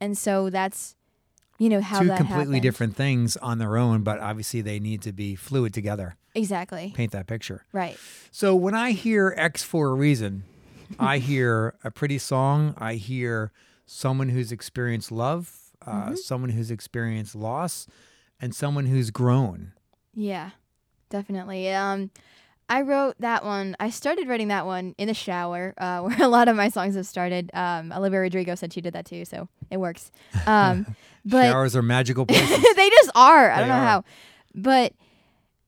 And 0.00 0.16
so 0.18 0.50
that's 0.50 0.96
you 1.58 1.68
know 1.68 1.80
how 1.80 2.00
Two 2.00 2.08
completely 2.08 2.34
happened. 2.56 2.62
different 2.62 2.96
things 2.96 3.36
on 3.36 3.58
their 3.58 3.76
own, 3.76 4.02
but 4.02 4.18
obviously 4.18 4.60
they 4.60 4.80
need 4.80 5.00
to 5.02 5.12
be 5.12 5.36
fluid 5.36 5.72
together. 5.72 6.16
Exactly. 6.34 6.92
Paint 6.96 7.12
that 7.12 7.28
picture. 7.28 7.64
Right. 7.72 7.96
So 8.32 8.56
when 8.56 8.74
I 8.74 8.90
hear 8.90 9.32
X 9.36 9.62
for 9.62 9.90
a 9.90 9.94
reason, 9.94 10.42
I 10.98 11.18
hear 11.18 11.74
a 11.84 11.90
pretty 11.90 12.18
song. 12.18 12.74
I 12.78 12.94
hear 12.94 13.52
someone 13.86 14.28
who's 14.30 14.52
experienced 14.52 15.10
love, 15.12 15.52
uh, 15.86 15.90
Mm-hmm. 16.06 16.14
someone 16.16 16.50
who's 16.50 16.70
experienced 16.70 17.34
loss, 17.34 17.86
and 18.40 18.54
someone 18.54 18.86
who's 18.86 19.10
grown. 19.10 19.72
Yeah. 20.14 20.50
Definitely. 21.10 21.70
Um 21.72 22.10
I 22.66 22.80
wrote 22.80 23.16
that 23.20 23.44
one. 23.44 23.76
I 23.78 23.90
started 23.90 24.26
writing 24.26 24.48
that 24.48 24.64
one 24.64 24.94
in 24.96 25.06
the 25.08 25.12
shower, 25.14 25.74
uh, 25.76 26.00
where 26.04 26.22
a 26.22 26.28
lot 26.28 26.48
of 26.48 26.56
my 26.56 26.70
songs 26.70 26.94
have 26.94 27.06
started. 27.06 27.50
Um, 27.52 27.92
Olivia 27.92 28.20
Rodrigo 28.20 28.54
said 28.54 28.72
she 28.72 28.80
did 28.80 28.94
that 28.94 29.04
too, 29.04 29.26
so 29.26 29.48
it 29.70 29.76
works. 29.76 30.10
Um, 30.46 30.86
but 31.26 31.50
Showers 31.50 31.76
are 31.76 31.82
magical 31.82 32.24
places. 32.24 32.64
they 32.74 32.88
just 32.88 33.10
are. 33.14 33.50
I 33.50 33.58
don't 33.60 33.68
know 33.68 33.74
are. 33.74 33.86
how. 33.86 34.04
But 34.54 34.94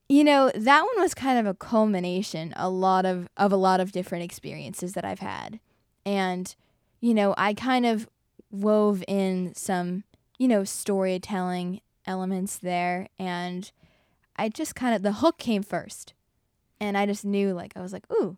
you 0.09 0.23
know, 0.23 0.51
that 0.55 0.83
one 0.83 1.01
was 1.01 1.15
kind 1.15 1.39
of 1.39 1.47
a 1.47 1.55
culmination 1.55 2.53
a 2.57 2.69
lot 2.69 3.05
of 3.05 3.29
of 3.37 3.53
a 3.53 3.57
lot 3.57 3.81
of 3.81 3.93
different 3.93 4.25
experiences 4.25 4.93
that 4.93 5.05
I've 5.05 5.21
had. 5.21 5.61
And 6.05 6.55
you 7.01 7.15
know, 7.15 7.35
I 7.37 7.55
kind 7.55 7.85
of 7.85 8.09
wove 8.51 9.05
in 9.07 9.55
some, 9.55 10.05
you 10.39 10.49
know, 10.49 10.65
storytelling 10.65 11.81
elements 12.07 12.57
there 12.59 13.09
and 13.19 13.71
I 14.37 14.49
just 14.49 14.75
kind 14.75 14.95
of 14.95 15.03
the 15.03 15.15
hook 15.15 15.39
came 15.39 15.63
first. 15.63 16.13
And 16.79 16.97
I 16.97 17.07
just 17.07 17.25
knew 17.25 17.53
like 17.53 17.73
I 17.75 17.81
was 17.81 17.93
like, 17.93 18.05
"Ooh, 18.13 18.37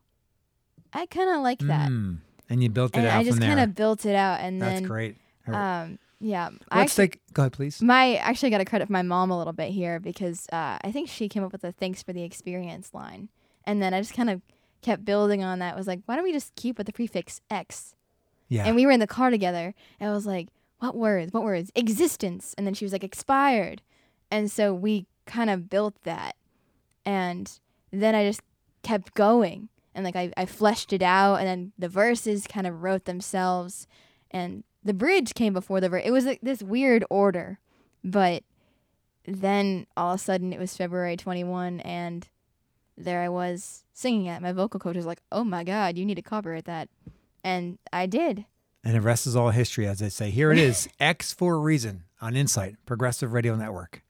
I 0.93 1.07
kind 1.07 1.29
of 1.31 1.43
like 1.43 1.59
that." 1.61 1.91
Mm. 1.91 2.19
And 2.49 2.63
you 2.63 2.71
built 2.71 2.95
it 2.97 3.01
And 3.01 3.09
out 3.09 3.19
I 3.19 3.25
just 3.25 3.41
kind 3.41 3.61
of 3.61 3.75
built 3.75 4.07
it 4.07 4.15
out 4.15 4.41
and 4.41 4.63
That's 4.63 4.81
then 4.81 4.89
great. 4.89 5.17
Um 5.49 5.99
yeah, 6.21 6.49
I 6.71 6.81
Let's 6.81 6.93
actually- 6.99 7.09
take. 7.09 7.35
Go 7.35 7.43
ahead, 7.43 7.53
please. 7.53 7.81
my 7.83 8.17
actually 8.17 8.51
got 8.51 8.59
to 8.59 8.65
credit 8.65 8.91
my 8.91 9.03
mom 9.03 9.31
a 9.31 9.39
little 9.39 9.53
bit 9.53 9.71
here 9.71 10.01
because 10.01 10.47
uh, 10.53 10.79
I 10.83 10.91
think 10.93 11.09
she 11.09 11.29
came 11.29 11.45
up 11.45 11.53
with 11.53 11.63
the 11.63 11.73
thanks 11.73 12.03
for 12.03 12.13
the 12.13 12.23
experience 12.25 12.93
line, 12.93 13.29
and 13.65 13.81
then 13.81 13.95
I 13.95 14.01
just 14.01 14.15
kind 14.15 14.31
of 14.31 14.43
kept 14.83 15.05
building 15.05 15.43
on 15.45 15.59
that. 15.61 15.77
Was 15.77 15.87
like, 15.87 16.01
why 16.07 16.17
don't 16.17 16.25
we 16.25 16.33
just 16.33 16.55
keep 16.57 16.79
with 16.79 16.87
the 16.87 16.93
prefix 16.93 17.41
X? 17.51 17.95
Yeah. 18.49 18.65
And 18.67 18.75
we 18.77 18.87
were 18.87 18.93
in 18.93 19.01
the 19.01 19.07
car 19.07 19.31
together, 19.31 19.75
and 20.01 20.11
I 20.11 20.13
was 20.13 20.27
like, 20.27 20.49
what 20.79 20.97
words? 20.97 21.33
What 21.33 21.43
words? 21.43 21.71
Existence. 21.75 22.55
And 22.57 22.67
then 22.67 22.75
she 22.75 22.85
was 22.85 22.93
like, 22.93 23.05
expired, 23.05 23.83
and 24.31 24.51
so 24.51 24.73
we 24.75 25.07
kind 25.27 25.51
of 25.51 25.69
built 25.71 25.95
that, 26.05 26.35
and 27.05 27.59
then 27.93 28.15
I 28.15 28.25
just 28.27 28.41
kept 28.83 29.15
going, 29.15 29.69
and 29.95 30.05
like 30.05 30.17
I 30.17 30.33
I 30.37 30.47
fleshed 30.47 30.93
it 30.93 31.03
out, 31.03 31.37
and 31.37 31.47
then 31.47 31.73
the 31.79 31.89
verses 31.89 32.47
kind 32.47 32.67
of 32.67 32.83
wrote 32.83 33.05
themselves, 33.05 33.87
and 34.31 34.65
the 34.89 34.95
bridge 34.95 35.35
came 35.35 35.53
before 35.53 35.81
the 35.83 35.89
verse. 35.91 36.03
It 36.05 36.11
was 36.11 36.25
like 36.25 36.41
this 36.43 36.63
weird 36.63 37.05
order, 37.11 37.59
but 38.03 38.43
then 39.27 39.87
all 39.99 40.15
of 40.15 40.21
a 40.21 40.23
sudden 40.23 40.53
it 40.55 40.59
was 40.59 40.75
February 40.75 41.15
21 41.17 41.81
and 41.81 42.27
there 42.97 43.21
I 43.21 43.29
was 43.29 43.85
singing 43.93 44.27
it. 44.27 44.41
My 44.41 44.53
vocal 44.53 44.81
coach 44.81 44.97
was 44.97 45.05
like, 45.07 45.21
"Oh 45.31 45.45
my 45.45 45.63
god, 45.63 45.99
you 45.99 46.07
need 46.07 46.15
to 46.17 46.23
copyright 46.23 46.65
that." 46.65 46.89
And 47.45 47.79
I 47.93 48.07
did. 48.07 48.47
and 48.83 48.95
the 48.95 49.01
rest 49.03 49.27
is 49.27 49.37
all 49.37 49.51
history, 49.51 49.87
as 49.87 49.99
they 49.99 50.09
say. 50.09 50.31
Here 50.31 50.51
it 50.51 50.59
is. 50.59 50.89
X 50.99 51.35
for 51.35 51.57
a 51.57 51.59
reason 51.59 52.05
on 52.21 52.35
Insight 52.35 52.77
Progressive 52.87 53.33
Radio 53.35 53.55
Network. 53.55 54.03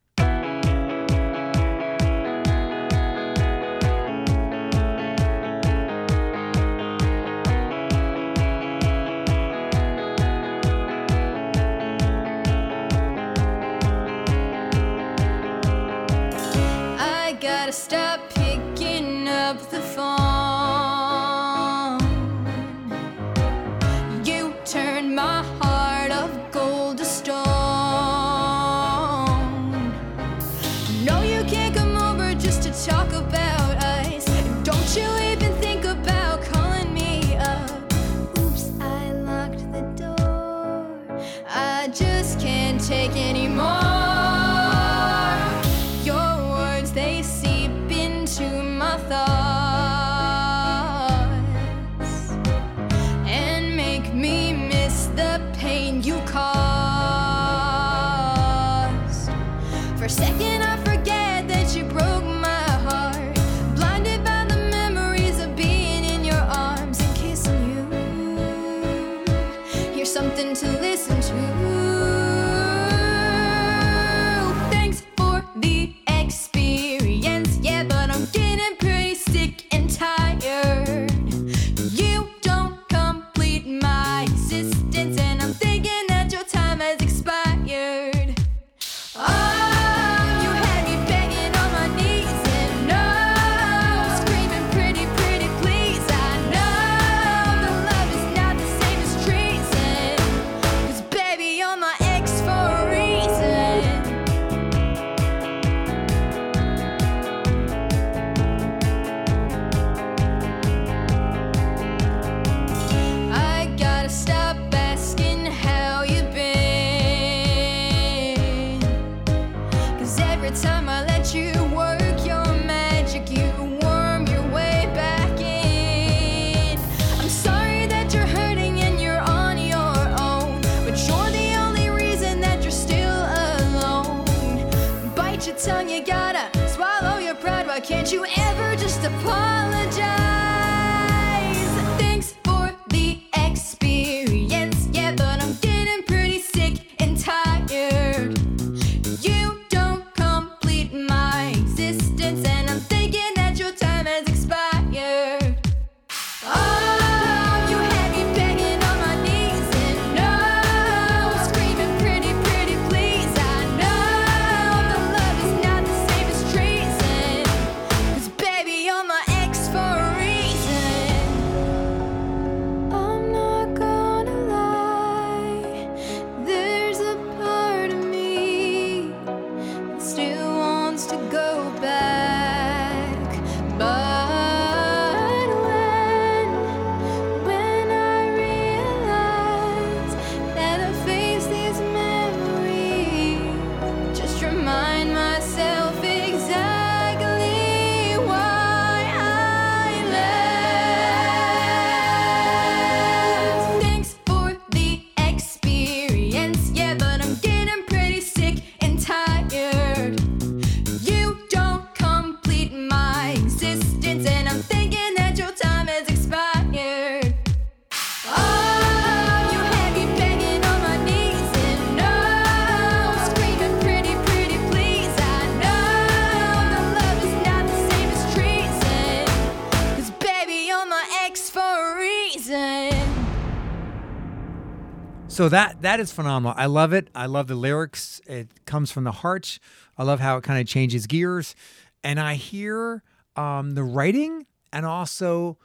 So 235.38 235.48
that 235.50 235.82
that 235.82 236.00
is 236.00 236.10
phenomenal. 236.10 236.52
I 236.58 236.66
love 236.66 236.92
it. 236.92 237.10
I 237.14 237.26
love 237.26 237.46
the 237.46 237.54
lyrics. 237.54 238.20
It 238.26 238.48
comes 238.64 238.90
from 238.90 239.04
the 239.04 239.12
heart. 239.12 239.60
I 239.96 240.02
love 240.02 240.18
how 240.18 240.36
it 240.36 240.42
kind 240.42 240.60
of 240.60 240.66
changes 240.66 241.06
gears, 241.06 241.54
and 242.02 242.18
I 242.18 242.34
hear 242.34 243.04
um, 243.36 243.76
the 243.76 243.84
writing 243.84 244.46
and 244.72 244.84
also 244.84 245.56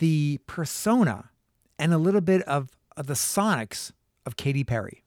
the 0.00 0.40
persona 0.48 1.30
and 1.78 1.94
a 1.94 1.98
little 1.98 2.22
bit 2.22 2.42
of, 2.42 2.70
of 2.96 3.06
the 3.06 3.14
sonics 3.14 3.92
of 4.26 4.34
Katy 4.34 4.64
Perry. 4.64 5.04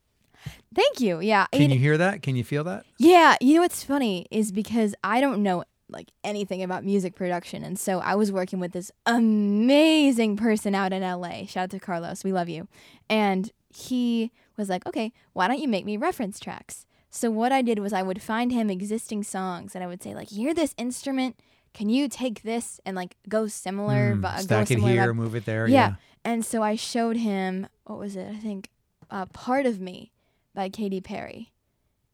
Thank 0.74 1.00
you. 1.00 1.20
Yeah. 1.20 1.44
Can 1.52 1.68
you 1.68 1.74
you 1.74 1.78
hear 1.78 1.98
that? 1.98 2.22
Can 2.22 2.34
you 2.34 2.44
feel 2.44 2.64
that? 2.64 2.86
Yeah, 2.98 3.36
you 3.42 3.56
know 3.56 3.60
what's 3.60 3.82
funny 3.84 4.26
is 4.30 4.52
because 4.52 4.94
I 5.04 5.20
don't 5.20 5.42
know 5.42 5.64
like 5.90 6.12
anything 6.24 6.62
about 6.62 6.82
music 6.82 7.14
production, 7.14 7.62
and 7.62 7.78
so 7.78 7.98
I 7.98 8.14
was 8.14 8.32
working 8.32 8.58
with 8.58 8.72
this 8.72 8.90
amazing 9.04 10.38
person 10.38 10.74
out 10.74 10.94
in 10.94 11.02
LA. 11.02 11.44
Shout 11.44 11.64
out 11.64 11.70
to 11.72 11.78
Carlos, 11.78 12.24
we 12.24 12.32
love 12.32 12.48
you. 12.48 12.68
And 13.10 13.52
he 13.78 14.30
was 14.56 14.68
like, 14.68 14.86
"Okay, 14.86 15.12
why 15.32 15.46
don't 15.48 15.60
you 15.60 15.68
make 15.68 15.84
me 15.84 15.96
reference 15.96 16.38
tracks?" 16.40 16.84
So 17.10 17.30
what 17.30 17.52
I 17.52 17.62
did 17.62 17.78
was 17.78 17.92
I 17.92 18.02
would 18.02 18.20
find 18.20 18.52
him 18.52 18.68
existing 18.70 19.22
songs, 19.24 19.74
and 19.74 19.82
I 19.82 19.86
would 19.86 20.02
say 20.02 20.14
like, 20.14 20.30
"You 20.32 20.46
hear 20.46 20.54
this 20.54 20.74
instrument? 20.76 21.38
Can 21.74 21.88
you 21.88 22.08
take 22.08 22.42
this 22.42 22.80
and 22.84 22.96
like 22.96 23.16
go 23.28 23.46
similar? 23.46 24.14
Mm, 24.14 24.20
but 24.22 24.36
go 24.36 24.42
stack 24.42 24.62
it 24.70 24.74
similar 24.74 24.90
here, 24.92 25.12
vibe?" 25.12 25.16
move 25.16 25.34
it 25.34 25.44
there. 25.44 25.66
yeah. 25.68 25.94
And 26.24 26.44
so 26.44 26.62
I 26.62 26.74
showed 26.76 27.16
him 27.16 27.68
what 27.84 27.98
was 27.98 28.16
it? 28.16 28.28
I 28.28 28.36
think 28.38 28.68
uh, 29.10 29.26
"Part 29.26 29.64
of 29.66 29.80
Me" 29.80 30.12
by 30.54 30.68
Katy 30.68 31.00
Perry, 31.00 31.52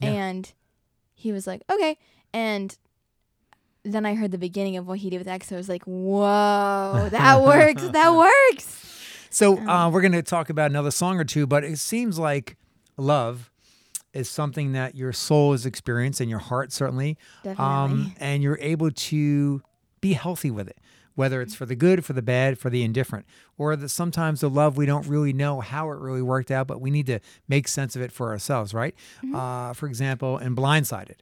Yeah. 0.01 0.11
and 0.11 0.53
he 1.15 1.33
was 1.33 1.47
like, 1.47 1.63
"Okay." 1.73 1.97
And 2.33 2.77
then 3.85 4.07
I 4.07 4.15
heard 4.15 4.31
the 4.33 4.39
beginning 4.39 4.77
of 4.77 4.87
what 4.87 4.99
he 4.99 5.11
did 5.11 5.19
with 5.19 5.29
X. 5.29 5.51
I 5.53 5.57
was 5.57 5.69
like, 5.69 5.85
"Whoa, 5.85 7.09
that 7.11 7.43
works! 7.53 7.83
That 7.89 8.15
works!" 8.15 8.94
So 9.35 9.59
uh, 9.59 9.91
we're 9.91 10.01
going 10.01 10.13
to 10.13 10.23
talk 10.23 10.49
about 10.49 10.71
another 10.71 10.93
song 10.93 11.19
or 11.19 11.25
two, 11.25 11.45
but 11.45 11.65
it 11.65 11.81
seems 11.81 12.21
like 12.21 12.57
love 12.97 13.51
is 14.13 14.31
something 14.31 14.73
that 14.75 14.95
your 14.95 15.13
soul 15.13 15.51
has 15.51 15.67
experienced 15.67 16.21
and 16.21 16.31
your 16.31 16.39
heart 16.39 16.71
certainly, 16.71 17.19
um, 17.59 18.15
and 18.21 18.45
you're 18.45 18.61
able 18.61 18.93
to 18.93 19.61
be 20.01 20.13
healthy 20.13 20.53
with 20.53 20.69
it, 20.69 20.79
whether 21.17 21.43
it's 21.43 21.53
for 21.53 21.67
the 21.67 21.75
good, 21.75 22.05
for 22.05 22.13
the 22.13 22.23
bad, 22.23 22.61
for 22.61 22.71
the 22.71 22.85
indifferent, 22.85 23.27
or 23.59 23.75
that 23.75 23.89
sometimes 23.89 24.41
the 24.41 24.49
love 24.49 24.77
we 24.77 24.87
don't 24.87 25.09
really 25.09 25.33
know 25.33 25.59
how 25.59 25.91
it 25.91 25.99
really 25.99 26.23
worked 26.23 26.53
out, 26.53 26.69
but 26.69 26.81
we 26.81 26.93
need 26.93 27.07
to 27.07 27.19
make 27.49 27.67
sense 27.67 27.97
of 27.97 28.03
it 28.03 28.13
for 28.13 28.31
ourselves, 28.31 28.73
right? 28.73 28.95
Mm-hmm. 29.17 29.35
Uh, 29.35 29.73
for 29.73 29.89
example, 29.89 30.39
in 30.39 30.55
Blindsided, 30.55 31.17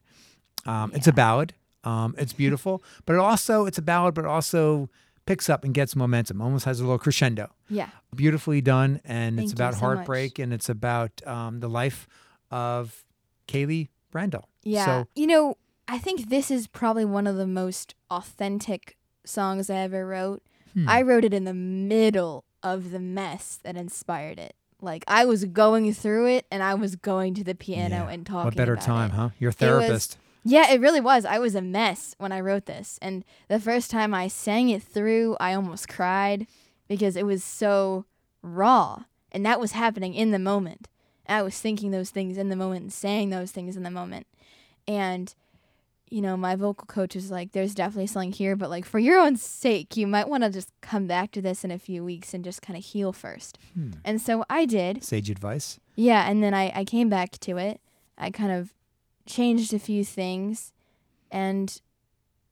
um, 0.66 0.92
it's 0.94 1.06
a 1.06 1.14
ballad. 1.14 1.54
Um, 1.82 2.14
it's 2.18 2.32
beautiful, 2.44 2.82
but 3.06 3.14
it 3.14 3.20
also 3.20 3.64
it's 3.64 3.78
a 3.78 3.82
ballad, 3.82 4.12
but 4.12 4.26
also 4.26 4.90
picks 5.26 5.48
up 5.48 5.64
and 5.64 5.72
gets 5.74 5.94
momentum. 5.94 6.40
Almost 6.40 6.64
has 6.64 6.80
a 6.80 6.82
little 6.82 6.98
crescendo 6.98 7.50
Yeah. 7.68 7.90
beautifully 8.14 8.60
done 8.60 9.00
and 9.04 9.36
Thank 9.36 9.46
it's 9.46 9.52
about 9.52 9.74
so 9.74 9.80
heartbreak 9.80 10.38
and 10.38 10.52
it's 10.52 10.68
about 10.68 11.26
um, 11.26 11.60
the 11.60 11.68
life 11.68 12.08
of 12.50 13.04
Kaylee 13.48 13.88
Brendel. 14.10 14.48
Yeah. 14.62 14.84
So 14.84 15.08
you 15.14 15.26
know, 15.26 15.56
I 15.88 15.98
think 15.98 16.28
this 16.28 16.50
is 16.50 16.66
probably 16.66 17.04
one 17.04 17.26
of 17.26 17.36
the 17.36 17.46
most 17.46 17.94
authentic 18.10 18.96
songs 19.24 19.70
I 19.70 19.76
ever 19.76 20.06
wrote. 20.06 20.42
Hmm. 20.74 20.88
I 20.88 21.02
wrote 21.02 21.24
it 21.24 21.34
in 21.34 21.44
the 21.44 21.54
middle 21.54 22.44
of 22.62 22.90
the 22.90 23.00
mess 23.00 23.58
that 23.62 23.76
inspired 23.76 24.38
it. 24.38 24.54
Like 24.80 25.04
I 25.06 25.24
was 25.24 25.44
going 25.44 25.92
through 25.94 26.26
it 26.26 26.46
and 26.50 26.62
I 26.62 26.74
was 26.74 26.96
going 26.96 27.34
to 27.34 27.44
the 27.44 27.54
piano 27.54 28.04
yeah, 28.06 28.08
and 28.08 28.26
talking 28.26 28.46
what 28.46 28.56
better 28.56 28.76
time, 28.76 29.10
it. 29.10 29.14
huh? 29.14 29.28
Your 29.38 29.52
therapist. 29.52 30.18
Yeah, 30.44 30.70
it 30.72 30.80
really 30.80 31.00
was. 31.00 31.24
I 31.24 31.38
was 31.38 31.54
a 31.54 31.62
mess 31.62 32.14
when 32.18 32.32
I 32.32 32.40
wrote 32.40 32.66
this. 32.66 32.98
And 33.00 33.24
the 33.48 33.60
first 33.60 33.90
time 33.90 34.12
I 34.12 34.28
sang 34.28 34.68
it 34.68 34.82
through, 34.82 35.36
I 35.38 35.54
almost 35.54 35.88
cried 35.88 36.46
because 36.88 37.16
it 37.16 37.26
was 37.26 37.44
so 37.44 38.04
raw. 38.42 39.04
And 39.30 39.46
that 39.46 39.60
was 39.60 39.72
happening 39.72 40.14
in 40.14 40.30
the 40.30 40.38
moment. 40.38 40.88
And 41.26 41.38
I 41.38 41.42
was 41.42 41.58
thinking 41.58 41.90
those 41.90 42.10
things 42.10 42.36
in 42.36 42.48
the 42.48 42.56
moment 42.56 42.82
and 42.82 42.92
saying 42.92 43.30
those 43.30 43.52
things 43.52 43.76
in 43.76 43.84
the 43.84 43.90
moment. 43.90 44.26
And, 44.88 45.32
you 46.10 46.20
know, 46.20 46.36
my 46.36 46.56
vocal 46.56 46.86
coach 46.86 47.14
was 47.14 47.30
like, 47.30 47.52
there's 47.52 47.74
definitely 47.74 48.08
something 48.08 48.32
here, 48.32 48.56
but 48.56 48.68
like 48.68 48.84
for 48.84 48.98
your 48.98 49.20
own 49.20 49.36
sake, 49.36 49.96
you 49.96 50.08
might 50.08 50.28
want 50.28 50.42
to 50.42 50.50
just 50.50 50.70
come 50.80 51.06
back 51.06 51.30
to 51.32 51.40
this 51.40 51.64
in 51.64 51.70
a 51.70 51.78
few 51.78 52.04
weeks 52.04 52.34
and 52.34 52.44
just 52.44 52.62
kind 52.62 52.76
of 52.76 52.84
heal 52.84 53.12
first. 53.12 53.58
Hmm. 53.74 53.92
And 54.04 54.20
so 54.20 54.44
I 54.50 54.66
did. 54.66 55.04
Sage 55.04 55.30
advice. 55.30 55.78
Yeah, 55.94 56.28
and 56.28 56.42
then 56.42 56.52
I, 56.52 56.72
I 56.74 56.84
came 56.84 57.08
back 57.08 57.32
to 57.40 57.58
it. 57.58 57.80
I 58.18 58.30
kind 58.30 58.52
of 58.52 58.74
changed 59.26 59.72
a 59.72 59.78
few 59.78 60.04
things, 60.04 60.72
and 61.30 61.80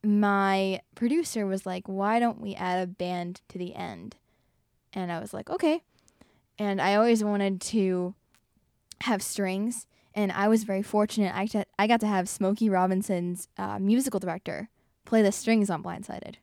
my 0.03 0.81
producer 0.95 1.45
was 1.45 1.65
like, 1.65 1.87
Why 1.87 2.19
don't 2.19 2.41
we 2.41 2.55
add 2.55 2.83
a 2.83 2.87
band 2.87 3.41
to 3.49 3.57
the 3.57 3.75
end? 3.75 4.15
And 4.93 5.11
I 5.11 5.19
was 5.19 5.33
like, 5.33 5.49
Okay. 5.49 5.83
And 6.59 6.81
I 6.81 6.95
always 6.95 7.23
wanted 7.23 7.61
to 7.61 8.13
have 9.01 9.21
strings, 9.21 9.87
and 10.13 10.31
I 10.31 10.47
was 10.47 10.63
very 10.63 10.83
fortunate. 10.83 11.33
I 11.35 11.45
got, 11.47 11.67
I 11.79 11.87
got 11.87 12.01
to 12.01 12.07
have 12.07 12.29
Smokey 12.29 12.69
Robinson's 12.69 13.47
uh, 13.57 13.79
musical 13.79 14.19
director 14.19 14.69
play 15.05 15.21
the 15.21 15.31
strings 15.31 15.69
on 15.69 15.81
Blindsided. 15.81 16.35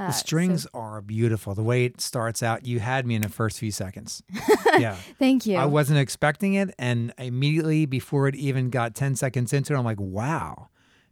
Uh, 0.00 0.06
The 0.06 0.12
so- 0.12 0.18
strings 0.26 0.66
are 0.72 1.00
beautiful. 1.02 1.54
The 1.54 1.62
way 1.62 1.84
it 1.84 2.00
starts 2.00 2.42
out, 2.42 2.64
you 2.66 2.80
had 2.80 3.06
me 3.06 3.14
in 3.16 3.22
the 3.22 3.28
first 3.28 3.58
few 3.58 3.70
seconds. 3.70 4.22
yeah. 4.78 4.96
thank 5.18 5.44
you. 5.46 5.56
I 5.56 5.66
wasn't 5.66 5.98
expecting 5.98 6.54
it. 6.54 6.74
And 6.78 7.12
immediately 7.18 7.84
before 7.86 8.26
it 8.26 8.34
even 8.34 8.70
got 8.70 8.94
10 8.94 9.14
seconds 9.16 9.52
into 9.52 9.74
it, 9.74 9.78
I'm 9.78 9.84
like, 9.84 10.00
wow, 10.00 10.68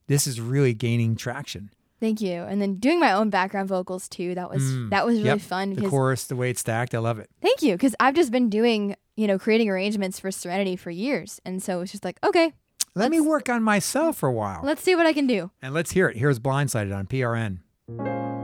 this 0.06 0.26
is 0.26 0.40
really 0.40 0.72
gaining 0.72 1.16
traction. 1.16 1.70
Thank 2.00 2.20
you. 2.20 2.32
And 2.42 2.62
then 2.62 2.76
doing 2.76 2.98
my 3.00 3.12
own 3.12 3.28
background 3.28 3.68
vocals 3.68 4.08
too. 4.08 4.34
That 4.36 4.48
was 4.50 4.62
Mm, 4.62 4.90
that 4.90 5.04
was 5.04 5.16
really 5.16 5.26
yep. 5.30 5.40
fun 5.40 5.74
The 5.74 5.88
chorus, 5.88 6.24
the 6.26 6.36
way 6.36 6.48
it's 6.50 6.60
stacked, 6.60 6.94
I 6.94 6.98
love 6.98 7.18
it. 7.18 7.28
thank 7.42 7.60
you 7.60 7.72
because 7.74 7.94
I've 8.00 8.14
just 8.14 8.30
been 8.30 8.48
doing 8.48 8.94
you 9.16 9.26
know 9.26 9.36
creating 9.36 9.68
arrangements 9.68 10.20
for 10.20 10.30
Serenity 10.30 10.76
for 10.76 10.92
years, 10.92 11.40
and 11.44 11.60
so 11.60 11.80
it's 11.80 11.90
just 11.90 12.04
like 12.04 12.18
okay, 12.24 12.52
Let 12.94 13.10
me 13.10 13.20
work 13.20 13.48
on 13.48 13.64
myself 13.64 14.16
for 14.18 14.28
a 14.28 14.32
while. 14.32 14.60
let's 14.62 14.80
see 14.82 14.94
what 14.94 15.06
I 15.06 15.12
can 15.12 15.26
do. 15.26 15.50
And 15.60 15.74
let's 15.74 15.90
hear 15.90 16.08
it. 16.08 16.16
Here's 16.16 16.38
Blindsided 16.38 16.96
on 16.96 17.06
PRN. 17.08 18.37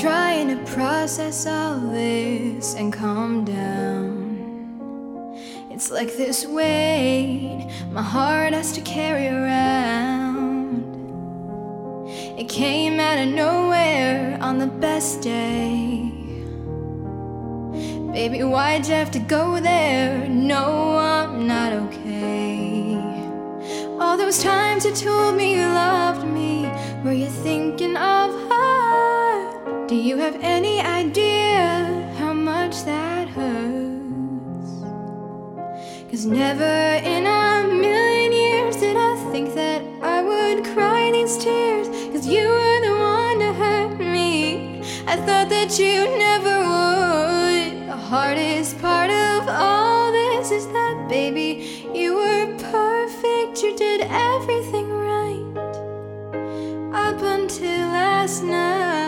Trying 0.00 0.48
to 0.48 0.56
process 0.72 1.46
all 1.46 1.78
this 1.78 2.74
and 2.74 2.92
calm 2.92 3.44
down. 3.44 4.34
It's 5.70 5.88
like 5.90 6.16
this 6.16 6.44
weight 6.44 7.70
my 7.92 8.02
heart 8.02 8.52
has 8.54 8.72
to 8.72 8.80
carry 8.80 9.28
around. 9.28 10.82
It 12.36 12.48
came 12.48 12.98
out 12.98 13.18
of 13.18 13.28
nowhere 13.28 14.36
on 14.40 14.58
the 14.58 14.66
best 14.66 15.22
day. 15.22 16.10
Baby, 18.12 18.42
why'd 18.42 18.88
you 18.88 18.94
have 18.94 19.12
to 19.12 19.20
go 19.20 19.60
there? 19.60 20.28
No, 20.28 20.98
I'm 20.98 21.46
not 21.46 21.72
okay. 21.72 22.96
All 24.00 24.16
those 24.16 24.42
times 24.42 24.84
you 24.84 24.92
told 24.92 25.36
me 25.36 25.54
you 25.54 25.66
loved 25.66 26.26
me, 26.26 26.68
were 27.04 27.12
you 27.12 27.28
thinking 27.28 27.96
of 27.96 28.32
her? 28.50 28.63
Do 29.94 30.00
you 30.00 30.16
have 30.16 30.36
any 30.42 30.80
idea 30.80 32.12
how 32.18 32.32
much 32.32 32.82
that 32.84 33.28
hurts? 33.28 34.72
Cause 36.10 36.26
never 36.26 36.74
in 37.14 37.24
a 37.24 37.62
million 37.68 38.32
years 38.32 38.74
did 38.74 38.96
I 38.96 39.14
think 39.30 39.54
that 39.54 39.82
I 40.02 40.20
would 40.20 40.64
cry 40.74 41.12
these 41.12 41.38
tears. 41.38 41.86
Cause 42.12 42.26
you 42.26 42.42
were 42.42 42.80
the 42.88 42.96
one 42.98 43.38
to 43.38 43.52
hurt 43.52 43.98
me. 44.00 44.80
I 45.06 45.14
thought 45.14 45.48
that 45.50 45.78
you 45.78 45.96
never 46.18 46.56
would. 46.72 47.86
The 47.86 47.96
hardest 47.96 48.80
part 48.80 49.10
of 49.10 49.48
all 49.48 50.10
this 50.10 50.50
is 50.50 50.66
that, 50.72 51.06
baby, 51.08 51.86
you 51.94 52.16
were 52.16 52.46
perfect. 52.58 53.62
You 53.62 53.76
did 53.76 54.00
everything 54.10 54.88
right. 54.90 55.56
Up 56.92 57.22
until 57.22 57.86
last 58.00 58.42
night, 58.42 59.03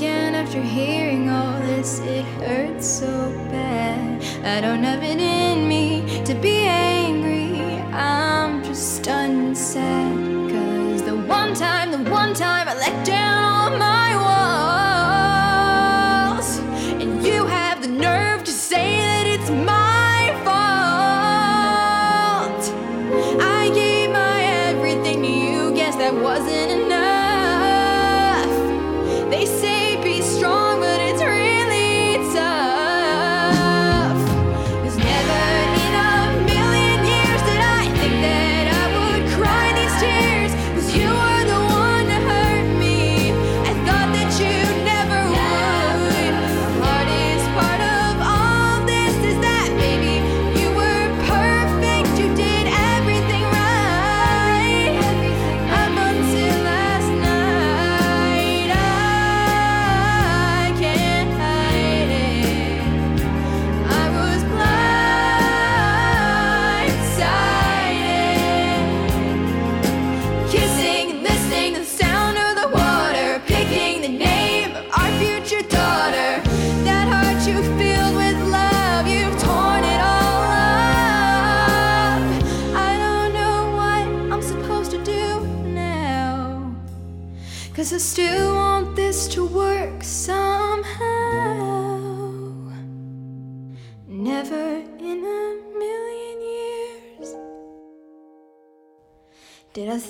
again 0.00 0.34
after 0.34 0.62
hearing 0.62 1.28
all 1.28 1.60
this, 1.60 1.98
it 2.00 2.24
hurts 2.40 2.86
so 2.86 3.30
bad. 3.50 4.24
I 4.42 4.62
don't 4.62 4.82
have 4.82 5.02
it 5.02 5.20
in 5.20 5.68
me 5.68 6.24
to 6.24 6.34
be 6.36 6.62
angry. 6.66 7.60
I'm 7.92 8.64
just 8.64 8.96
stunned 8.96 9.58
sad. 9.58 10.16
Cause 10.50 11.02
the 11.02 11.16
one 11.16 11.52
time, 11.52 11.90
the 11.90 12.10
one 12.10 12.32
time 12.32 12.66
I 12.66 12.74
let 12.76 13.06
down 13.06 13.29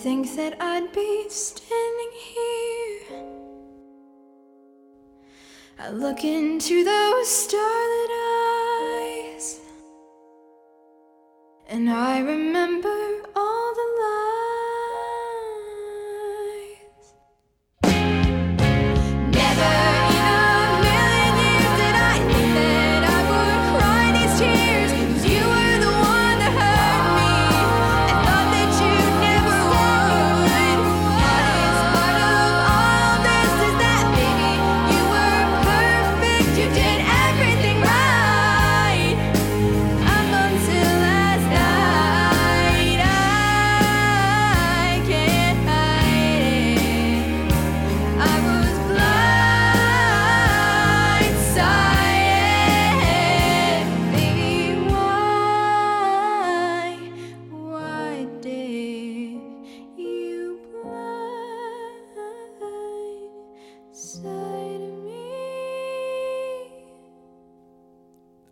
think 0.02 0.34
that 0.34 0.56
I'd 0.58 0.90
be 0.94 1.26
standing 1.28 2.12
here. 2.32 3.00
I 5.78 5.90
look 5.90 6.24
into 6.24 6.84
those 6.84 7.28
starlit 7.28 8.10
eyes, 8.88 9.60
and 11.68 11.90
I 11.90 12.20
remember 12.20 12.98
all 13.36 13.74
the 13.74 13.89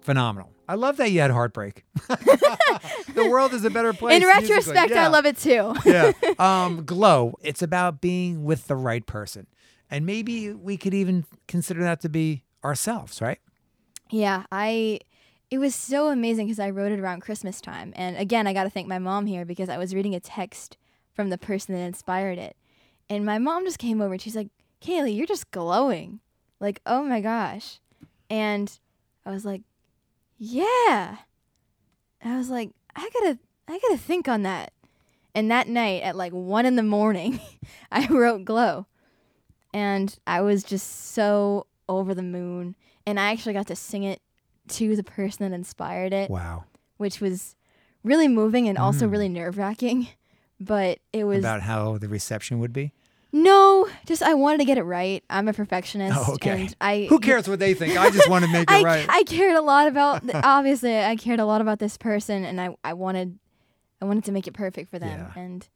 Phenomenal. 0.09 0.51
I 0.67 0.75
love 0.75 0.97
that 0.97 1.11
you 1.13 1.21
had 1.21 1.31
heartbreak. 1.31 1.85
the 2.09 3.29
world 3.31 3.53
is 3.53 3.63
a 3.67 3.69
better 3.69 3.93
place. 3.93 4.17
In 4.23 4.27
retrospect, 4.27 4.91
Yeah. 4.91 5.05
I 5.05 5.09
love 5.09 5.27
it 5.27 5.37
too. 5.37 5.75
yeah. 5.85 6.13
Um, 6.39 6.87
glow. 6.87 7.35
It's 7.43 7.61
about 7.61 8.01
being 8.01 8.43
with 8.43 8.69
the 8.69 8.75
right 8.75 9.05
person. 9.05 9.47
And 9.91 10.07
maybe 10.07 10.51
we 10.55 10.79
could 10.79 10.95
even 10.95 11.27
consider 11.47 11.83
that 11.83 12.01
to 12.01 12.09
be 12.09 12.45
ourselves, 12.65 13.21
right? 13.21 13.39
Yeah, 14.11 14.45
I. 14.51 15.01
It 15.51 15.59
was 15.59 15.75
so 15.75 16.09
amazing 16.09 16.47
because 16.47 16.59
I 16.59 16.71
wrote 16.71 16.91
it 16.93 17.01
around 17.01 17.21
Christmas 17.21 17.61
time, 17.61 17.93
and 17.95 18.17
again, 18.17 18.47
I 18.47 18.55
got 18.55 18.65
to 18.65 18.71
thank 18.71 18.89
my 18.89 18.99
mom 18.99 19.27
here 19.27 19.45
because 19.45 19.69
I 19.69 19.77
was 19.77 19.95
reading 19.95 20.15
a 20.15 20.21
text 20.21 20.79
from 21.13 21.29
the 21.29 21.37
person 21.37 21.75
that 21.75 21.83
inspired 21.83 22.39
it, 22.39 22.57
and 23.11 23.27
my 23.27 23.37
mom 23.39 23.67
just 23.67 23.79
came 23.79 24.01
over 24.01 24.15
and 24.15 24.23
she's 24.23 24.37
like, 24.37 24.49
"Kaylee, 24.81 25.15
you're 25.15 25.27
just 25.27 25.51
glowing, 25.51 26.21
like 26.61 26.81
oh 26.87 27.03
my 27.03 27.21
gosh," 27.21 27.81
and 28.31 28.79
I 29.27 29.31
was 29.33 29.45
like, 29.45 29.61
"Yeah," 30.39 31.19
I 32.25 32.37
was 32.37 32.49
like, 32.51 32.71
"I 32.97 33.09
gotta, 33.13 33.39
I 33.67 33.79
gotta 33.79 33.99
think 33.99 34.29
on 34.29 34.43
that," 34.43 34.73
and 35.35 35.51
that 35.51 35.69
night 35.69 36.03
at 36.03 36.17
like 36.17 36.33
one 36.33 36.67
in 36.67 36.77
the 36.77 36.83
morning, 36.83 37.41
I 37.93 38.07
wrote 38.09 38.45
"Glow," 38.45 38.87
and 39.75 40.17
I 40.27 40.41
was 40.41 40.63
just 40.63 41.13
so 41.13 41.67
over 41.89 42.15
the 42.15 42.23
moon 42.23 42.77
and 43.07 43.19
I 43.19 43.33
actually 43.33 43.55
got 43.55 43.67
to 43.69 43.77
sing 43.77 44.03
it 44.03 44.21
to 44.69 44.95
the 44.95 45.03
person 45.03 45.49
that 45.51 45.55
inspired 45.55 46.13
it, 46.13 46.29
Wow. 46.31 46.65
which 46.99 47.19
was 47.21 47.57
really 48.05 48.29
moving 48.29 48.69
and 48.69 48.77
also 48.77 49.07
Mm. 49.07 49.13
really 49.13 49.29
nerve 49.31 49.57
wracking. 49.57 50.09
But 50.61 50.99
it 51.15 51.25
was 51.25 51.39
About 51.39 51.63
how 51.63 51.97
the 51.97 52.09
reception 52.09 52.59
would 52.59 52.73
be. 52.75 52.93
No, 53.31 53.87
just 54.07 54.23
I 54.23 54.35
wanted 54.35 54.59
to 54.59 54.65
get 54.65 54.79
it 54.79 54.85
right. 54.85 55.23
I'm 55.29 55.49
a 55.49 55.53
perfectionist. 55.53 56.17
Oh, 56.19 56.35
okay. 56.35 56.63
And 56.63 56.77
I 56.81 57.07
Who 57.11 57.19
cares 57.21 57.47
what 57.49 57.59
they 57.59 57.75
think? 57.75 57.97
I 57.99 58.11
just 58.11 58.29
want 58.29 58.45
to 58.47 58.51
make 58.51 58.71
it 58.71 58.75
I, 58.75 58.83
right. 58.83 59.07
I 59.09 59.23
cared 59.25 59.55
a 59.57 59.61
lot 59.61 59.87
about 59.87 60.23
obviously 60.45 60.99
I 60.99 61.15
cared 61.17 61.39
a 61.41 61.45
lot 61.45 61.61
about 61.61 61.79
this 61.79 61.99
person 61.99 62.45
and 62.45 62.61
I, 62.61 62.75
I 62.83 62.95
wanted 62.95 63.39
I 64.01 64.07
wanted 64.07 64.25
to 64.25 64.33
make 64.33 64.47
it 64.47 64.55
perfect 64.55 64.91
for 64.91 64.99
them 64.99 65.31
Yeah. 65.37 65.43
and 65.43 65.69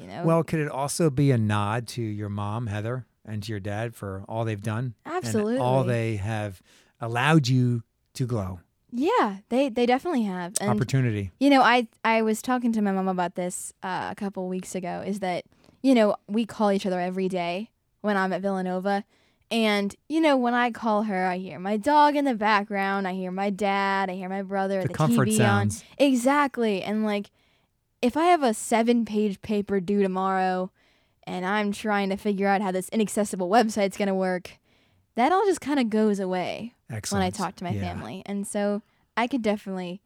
you 0.00 0.06
know 0.06 0.24
well, 0.24 0.42
could 0.42 0.60
it 0.60 0.68
also 0.68 1.10
be 1.10 1.30
a 1.30 1.38
nod 1.38 1.86
to 1.88 2.02
your 2.02 2.28
mom, 2.30 2.66
Heather, 2.66 3.06
and 3.24 3.42
to 3.42 3.52
your 3.52 3.60
dad 3.60 3.94
for 3.94 4.24
all 4.28 4.44
they've 4.44 4.62
done? 4.62 4.94
And 5.04 5.58
all 5.60 5.84
they 5.84 6.16
have 6.16 6.60
allowed 7.00 7.46
you 7.48 7.82
to 8.14 8.26
glow. 8.26 8.60
yeah 8.90 9.36
they 9.50 9.68
they 9.68 9.86
definitely 9.86 10.22
have 10.24 10.54
and 10.60 10.70
Opportunity. 10.70 11.30
you 11.38 11.50
know 11.50 11.62
I 11.62 11.86
I 12.04 12.22
was 12.22 12.42
talking 12.42 12.72
to 12.72 12.82
my 12.82 12.90
mom 12.90 13.06
about 13.06 13.36
this 13.36 13.72
uh, 13.84 14.08
a 14.10 14.14
couple 14.16 14.48
weeks 14.48 14.74
ago 14.74 15.04
is 15.06 15.20
that 15.20 15.44
you 15.82 15.94
know 15.94 16.16
we 16.28 16.44
call 16.46 16.72
each 16.72 16.86
other 16.86 17.00
every 17.00 17.28
day 17.28 17.70
when 18.00 18.16
I'm 18.16 18.32
at 18.32 18.42
Villanova 18.42 19.04
and 19.50 19.94
you 20.08 20.20
know 20.20 20.36
when 20.36 20.54
I 20.54 20.70
call 20.70 21.04
her 21.04 21.26
I 21.26 21.38
hear 21.38 21.58
my 21.58 21.76
dog 21.76 22.16
in 22.16 22.24
the 22.24 22.34
background 22.34 23.06
I 23.08 23.14
hear 23.14 23.30
my 23.30 23.50
dad 23.50 24.08
I 24.10 24.14
hear 24.14 24.28
my 24.28 24.42
brother 24.42 24.82
The 24.82 24.88
the, 24.88 24.94
comfort 24.94 25.28
TV 25.28 25.36
sounds. 25.36 25.82
on 25.98 26.06
exactly 26.06 26.82
and 26.82 27.04
like 27.04 27.30
if 28.02 28.16
I 28.16 28.24
have 28.26 28.42
a 28.42 28.54
seven 28.54 29.04
page 29.04 29.42
paper 29.42 29.80
due 29.80 30.02
tomorrow 30.02 30.70
and 31.24 31.44
I'm 31.44 31.70
trying 31.72 32.08
to 32.10 32.16
figure 32.16 32.46
out 32.48 32.62
how 32.62 32.72
this 32.72 32.88
inaccessible 32.90 33.48
website's 33.50 33.96
going 33.96 34.08
to 34.08 34.14
work 34.14 34.58
that 35.16 35.32
all 35.32 35.44
just 35.44 35.60
kind 35.60 35.78
of 35.80 35.90
goes 35.90 36.18
away 36.20 36.74
Excellent. 36.88 37.20
when 37.22 37.26
I 37.26 37.30
talk 37.30 37.56
to 37.56 37.64
my 37.64 37.72
Yeah. 37.74 37.80
family. 37.82 38.22
And 38.26 38.46
so 38.46 38.80
I 39.16 39.26
could 39.26 39.42
definitely, 39.42 40.00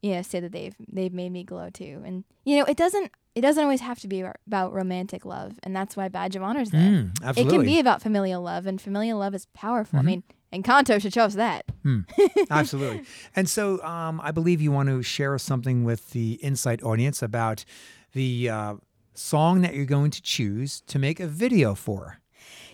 you 0.00 0.14
know, 0.14 0.22
say 0.22 0.40
that 0.40 0.52
they've 0.52 0.74
they've 0.90 1.12
made 1.12 1.32
me 1.32 1.44
glow 1.44 1.68
too. 1.70 2.02
And 2.04 2.24
you 2.44 2.56
know, 2.58 2.64
it 2.64 2.76
doesn't 2.76 3.10
it 3.34 3.40
doesn't 3.40 3.62
always 3.62 3.80
have 3.80 3.98
to 4.00 4.08
be 4.08 4.22
about 4.46 4.72
romantic 4.72 5.24
love, 5.24 5.58
and 5.62 5.74
that's 5.74 5.96
why 5.96 6.08
Badge 6.08 6.36
of 6.36 6.42
Honor's 6.42 6.70
there. 6.70 6.80
Mm, 6.80 7.36
It 7.36 7.48
can 7.48 7.62
be 7.64 7.78
about 7.80 8.00
familial 8.02 8.42
love, 8.42 8.66
and 8.66 8.80
familial 8.80 9.18
love 9.18 9.34
is 9.34 9.46
powerful. 9.54 9.98
Mm-hmm. 9.98 10.08
I 10.08 10.10
mean, 10.10 10.22
Encanto 10.62 11.00
should 11.00 11.12
show 11.12 11.24
us 11.24 11.34
that. 11.34 11.64
Absolutely. 12.50 13.02
And 13.34 13.48
so 13.48 13.82
um, 13.82 14.20
I 14.22 14.30
believe 14.30 14.60
you 14.60 14.70
want 14.70 14.88
to 14.88 15.02
share 15.02 15.36
something 15.38 15.84
with 15.84 16.10
the 16.10 16.34
Insight 16.34 16.82
audience 16.82 17.22
about 17.22 17.64
the 18.12 18.48
uh, 18.48 18.74
song 19.14 19.62
that 19.62 19.74
you're 19.74 19.84
going 19.84 20.10
to 20.12 20.22
choose 20.22 20.80
to 20.82 20.98
make 20.98 21.18
a 21.18 21.26
video 21.26 21.74
for. 21.74 22.20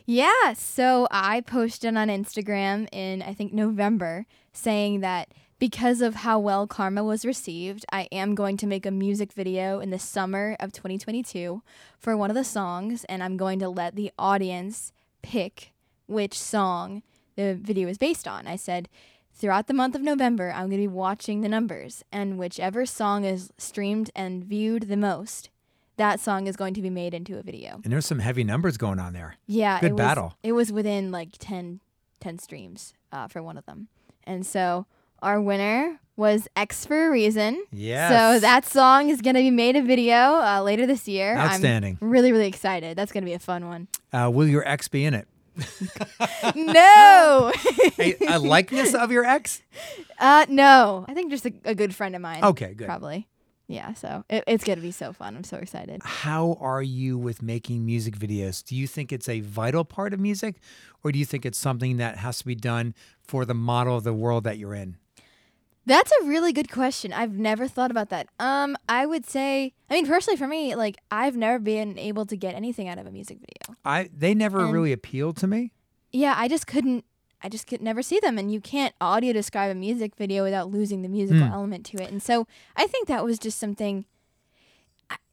Yeah, 0.06 0.54
so 0.54 1.06
I 1.10 1.40
posted 1.40 1.96
on 1.96 2.08
Instagram 2.08 2.88
in 2.92 3.22
I 3.22 3.32
think 3.32 3.52
November 3.52 4.26
saying 4.52 5.00
that 5.00 5.32
because 5.60 6.00
of 6.00 6.16
how 6.16 6.38
well 6.38 6.66
Karma 6.66 7.04
was 7.04 7.24
received, 7.24 7.84
I 7.92 8.08
am 8.10 8.34
going 8.34 8.56
to 8.56 8.66
make 8.66 8.86
a 8.86 8.90
music 8.90 9.32
video 9.32 9.78
in 9.78 9.90
the 9.90 9.98
summer 9.98 10.56
of 10.58 10.72
2022 10.72 11.62
for 11.98 12.16
one 12.16 12.30
of 12.30 12.34
the 12.34 12.44
songs 12.44 13.04
and 13.04 13.22
I'm 13.22 13.36
going 13.36 13.58
to 13.60 13.68
let 13.68 13.94
the 13.94 14.10
audience 14.18 14.92
pick 15.22 15.72
which 16.06 16.36
song 16.36 17.02
the 17.36 17.54
video 17.54 17.88
is 17.88 17.98
based 17.98 18.26
on. 18.26 18.46
I 18.46 18.56
said 18.56 18.88
throughout 19.34 19.66
the 19.66 19.74
month 19.74 19.94
of 19.94 20.00
November, 20.00 20.50
I'm 20.50 20.70
going 20.70 20.70
to 20.70 20.76
be 20.78 20.88
watching 20.88 21.42
the 21.42 21.48
numbers 21.48 22.02
and 22.10 22.38
whichever 22.38 22.86
song 22.86 23.24
is 23.24 23.52
streamed 23.58 24.10
and 24.16 24.42
viewed 24.42 24.84
the 24.84 24.96
most, 24.96 25.50
that 25.98 26.20
song 26.20 26.46
is 26.46 26.56
going 26.56 26.72
to 26.72 26.82
be 26.82 26.90
made 26.90 27.12
into 27.12 27.38
a 27.38 27.42
video. 27.42 27.82
And 27.84 27.92
there's 27.92 28.06
some 28.06 28.20
heavy 28.20 28.44
numbers 28.44 28.78
going 28.78 28.98
on 28.98 29.12
there. 29.12 29.36
Yeah, 29.46 29.78
Good 29.78 29.90
it 29.90 29.92
was, 29.92 29.98
battle. 29.98 30.34
It 30.42 30.52
was 30.52 30.72
within 30.72 31.12
like 31.12 31.32
10, 31.38 31.80
10 32.18 32.38
streams 32.38 32.94
uh, 33.12 33.28
for 33.28 33.42
one 33.42 33.58
of 33.58 33.66
them, 33.66 33.88
and 34.24 34.46
so 34.46 34.86
our 35.22 35.40
winner 35.40 36.00
was 36.20 36.46
X 36.54 36.84
for 36.84 37.08
a 37.08 37.10
reason. 37.10 37.64
Yeah. 37.72 38.08
So 38.34 38.40
that 38.40 38.66
song 38.66 39.08
is 39.08 39.22
gonna 39.22 39.40
be 39.40 39.50
made 39.50 39.74
a 39.74 39.82
video 39.82 40.14
uh, 40.14 40.62
later 40.62 40.86
this 40.86 41.08
year. 41.08 41.36
Outstanding. 41.36 41.98
I'm 42.00 42.10
really 42.10 42.30
really 42.30 42.46
excited. 42.46 42.96
That's 42.96 43.10
gonna 43.10 43.26
be 43.26 43.32
a 43.32 43.38
fun 43.38 43.66
one. 43.66 43.88
Uh, 44.12 44.30
will 44.32 44.46
your 44.46 44.66
ex 44.68 44.86
be 44.86 45.04
in 45.04 45.14
it? 45.14 45.26
no, 46.54 47.52
A, 47.98 48.16
a 48.28 48.38
likeness 48.38 48.94
of 48.94 49.10
your 49.10 49.24
ex? 49.24 49.62
uh, 50.18 50.46
no. 50.48 51.04
I 51.08 51.14
think 51.14 51.30
just 51.30 51.46
a, 51.46 51.52
a 51.64 51.74
good 51.74 51.94
friend 51.94 52.14
of 52.14 52.22
mine. 52.22 52.44
Okay, 52.44 52.74
good. 52.74 52.86
Probably. 52.86 53.26
Yeah. 53.66 53.94
So 53.94 54.24
it, 54.28 54.44
it's 54.46 54.64
gonna 54.64 54.80
be 54.82 54.92
so 54.92 55.12
fun. 55.12 55.36
I'm 55.36 55.44
so 55.44 55.56
excited. 55.56 56.02
How 56.04 56.58
are 56.60 56.82
you 56.82 57.16
with 57.16 57.40
making 57.40 57.86
music 57.86 58.18
videos? 58.18 58.62
Do 58.62 58.76
you 58.76 58.86
think 58.86 59.10
it's 59.10 59.28
a 59.28 59.40
vital 59.40 59.84
part 59.84 60.12
of 60.12 60.20
music, 60.20 60.56
or 61.02 61.12
do 61.12 61.18
you 61.18 61.24
think 61.24 61.46
it's 61.46 61.58
something 61.58 61.96
that 61.96 62.18
has 62.18 62.38
to 62.38 62.46
be 62.46 62.54
done 62.54 62.94
for 63.22 63.46
the 63.46 63.54
model 63.54 63.96
of 63.96 64.04
the 64.04 64.12
world 64.12 64.44
that 64.44 64.58
you're 64.58 64.74
in? 64.74 64.96
That's 65.90 66.12
a 66.22 66.24
really 66.24 66.52
good 66.52 66.70
question. 66.70 67.12
I've 67.12 67.32
never 67.32 67.66
thought 67.66 67.90
about 67.90 68.10
that. 68.10 68.28
Um, 68.38 68.76
I 68.88 69.06
would 69.06 69.26
say, 69.26 69.72
I 69.90 69.94
mean, 69.94 70.06
personally 70.06 70.36
for 70.36 70.46
me, 70.46 70.76
like 70.76 70.96
I've 71.10 71.36
never 71.36 71.58
been 71.58 71.98
able 71.98 72.24
to 72.26 72.36
get 72.36 72.54
anything 72.54 72.88
out 72.88 72.98
of 72.98 73.06
a 73.06 73.10
music 73.10 73.38
video. 73.38 73.76
I 73.84 74.08
they 74.16 74.32
never 74.34 74.60
And- 74.64 74.72
really 74.72 74.92
appealed 74.92 75.36
to 75.38 75.46
me. 75.48 75.72
Yeah, 76.12 76.34
I 76.36 76.46
just 76.48 76.66
couldn't. 76.68 77.04
I 77.42 77.48
just 77.48 77.66
could 77.66 77.80
never 77.82 78.02
see 78.02 78.20
them, 78.20 78.38
and 78.38 78.52
you 78.52 78.60
can't 78.60 78.94
audio 79.00 79.32
describe 79.32 79.70
a 79.70 79.74
music 79.74 80.14
video 80.14 80.44
without 80.44 80.70
losing 80.70 81.02
the 81.02 81.08
musical 81.08 81.46
Hmm. 81.46 81.52
element 81.54 81.86
to 81.86 81.96
it. 82.02 82.10
And 82.12 82.22
so 82.22 82.46
I 82.76 82.86
think 82.86 83.08
that 83.08 83.24
was 83.24 83.38
just 83.38 83.58
something. 83.58 84.04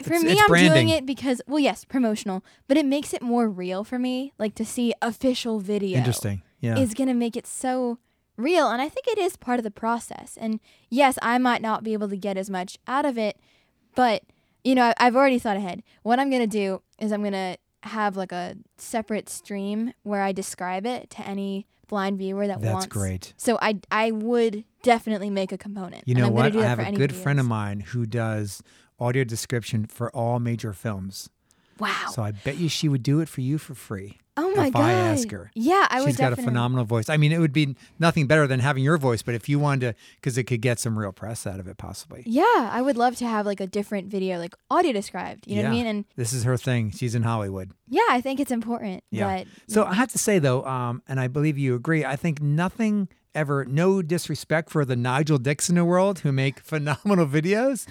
For 0.02 0.14
It's- 0.14 0.24
me, 0.24 0.32
it's 0.32 0.42
I'm 0.42 0.48
branding. 0.48 0.74
doing 0.74 0.90
it 0.90 1.06
because, 1.06 1.40
well, 1.48 1.60
yes, 1.60 1.84
promotional, 1.86 2.44
but 2.68 2.78
it 2.78 2.86
makes 2.86 3.14
it 3.14 3.22
more 3.22 3.48
real 3.48 3.84
for 3.84 4.00
me. 4.00 4.34
Like 4.40 4.56
to 4.56 4.66
see 4.66 4.94
official 5.04 5.60
video 5.60 5.98
Interesting. 6.00 6.42
Yeah. 6.62 6.80
is 6.80 6.96
going 6.96 7.10
to 7.10 7.14
make 7.14 7.36
it 7.38 7.46
so 7.46 8.00
real. 8.38 8.70
And 8.70 8.82
I 8.82 8.90
think 8.90 9.08
it 9.08 9.18
is 9.18 9.36
part 9.36 9.60
of 9.60 9.64
the 9.64 9.72
process. 9.72 10.38
And 10.40 10.60
yes, 10.90 11.18
I 11.22 11.38
might 11.38 11.62
not 11.62 11.84
be 11.84 11.94
able 11.94 12.10
to 12.10 12.18
get 12.18 12.38
as 12.38 12.50
much 12.50 12.78
out 12.88 13.06
of 13.06 13.18
it, 13.18 13.38
but, 13.96 14.24
you 14.64 14.76
know, 14.76 14.94
I've 14.98 15.16
already 15.16 15.40
thought 15.40 15.58
ahead. 15.58 15.84
What 16.04 16.20
I'm 16.20 16.30
going 16.30 16.42
to 16.42 16.48
do 16.48 16.82
is 17.00 17.12
I'm 17.12 17.22
going 17.22 17.34
to 17.34 17.58
have 17.84 18.18
like 18.18 18.32
a 18.32 18.56
separate 18.78 19.30
stream 19.30 19.94
where 20.04 20.22
I 20.22 20.32
describe 20.32 20.86
it 20.86 21.10
to 21.12 21.28
any 21.28 21.68
blind 21.88 22.18
viewer 22.18 22.48
that 22.48 22.62
That's 22.62 22.72
wants. 22.72 22.86
That's 22.86 22.94
great. 22.94 23.34
So 23.38 23.58
I, 23.62 23.80
I 23.92 24.12
would 24.12 24.64
definitely 24.84 25.30
make 25.30 25.52
a 25.52 25.58
component. 25.58 26.04
You 26.06 26.16
and 26.16 26.20
know 26.20 26.30
what? 26.30 26.54
do 26.54 26.60
I 26.62 26.66
have 26.66 26.80
a 26.80 26.92
good 26.92 27.16
friend 27.16 27.40
of 27.40 27.46
mine 27.46 27.80
who 27.80 28.06
does 28.06 28.62
audio 29.00 29.24
description 29.24 29.86
for 29.86 30.10
all 30.16 30.40
major 30.40 30.74
films. 30.74 31.30
Wow. 31.80 32.08
So 32.12 32.24
I 32.24 32.32
bet 32.32 32.58
you 32.58 32.70
she 32.70 32.90
would 32.90 33.04
do 33.04 33.20
it 33.20 33.30
for 33.30 33.42
you 33.42 33.58
for 33.58 33.76
free. 33.76 34.18
Oh 34.38 34.54
my 34.56 34.68
if 34.68 34.74
god. 34.74 34.84
I 34.84 34.92
ask 34.94 35.30
her. 35.32 35.52
Yeah, 35.56 35.88
I 35.90 36.00
would 36.02 36.08
She's 36.08 36.18
got 36.18 36.34
a 36.34 36.38
phenomenal 36.38 36.86
voice. 36.86 37.10
I 37.10 37.18
mean, 37.18 37.32
it 37.32 37.40
would 37.40 37.54
be 37.54 37.76
nothing 38.00 38.28
better 38.28 38.48
than 38.48 38.60
having 38.60 38.84
your 38.84 38.98
voice, 38.98 39.22
but 39.22 39.36
if 39.36 39.50
you 39.50 39.60
wanted 39.60 39.82
to, 39.94 39.96
because 40.16 40.38
it 40.38 40.44
could 40.44 40.62
get 40.62 40.80
some 40.80 40.98
real 40.98 41.12
press 41.12 41.46
out 41.46 41.60
of 41.60 41.68
it, 41.68 41.78
possibly. 41.78 42.24
Yeah, 42.26 42.44
I 42.72 42.82
would 42.82 42.98
love 42.98 43.16
to 43.18 43.28
have 43.28 43.46
like 43.46 43.60
a 43.60 43.68
different 43.68 44.08
video, 44.10 44.38
like 44.38 44.56
audio 44.70 44.94
described. 44.94 45.48
You 45.48 45.58
know 45.58 45.64
what 45.64 45.68
I 45.70 45.72
mean? 45.72 45.88
And 45.88 46.06
This 46.16 46.34
is 46.34 46.44
her 46.44 46.58
thing. 46.58 46.92
She's 46.92 47.16
in 47.16 47.24
Hollywood. 47.24 47.72
yeah, 47.88 48.08
I 48.10 48.22
think 48.22 48.40
it's 48.40 48.52
important. 48.52 49.04
Yeah. 49.12 49.40
But 49.40 49.48
So 49.68 49.84
I 49.86 49.94
have 49.96 50.12
to 50.12 50.18
say 50.18 50.40
though, 50.40 50.64
um, 50.66 51.02
and 51.08 51.20
I 51.20 51.28
believe 51.28 51.58
you 51.58 51.76
agree. 51.76 52.06
I 52.06 52.16
think 52.16 52.42
nothing 52.42 53.10
ever, 53.36 53.66
no 53.66 54.02
disrespect 54.02 54.70
for 54.70 54.84
the 54.84 54.96
Nigel 54.96 55.38
Dixon 55.38 55.78
of 55.78 55.82
the 55.82 55.86
world 55.86 56.20
who 56.20 56.32
make 56.32 56.60
phenomenal 56.64 57.28
videos, 57.28 57.86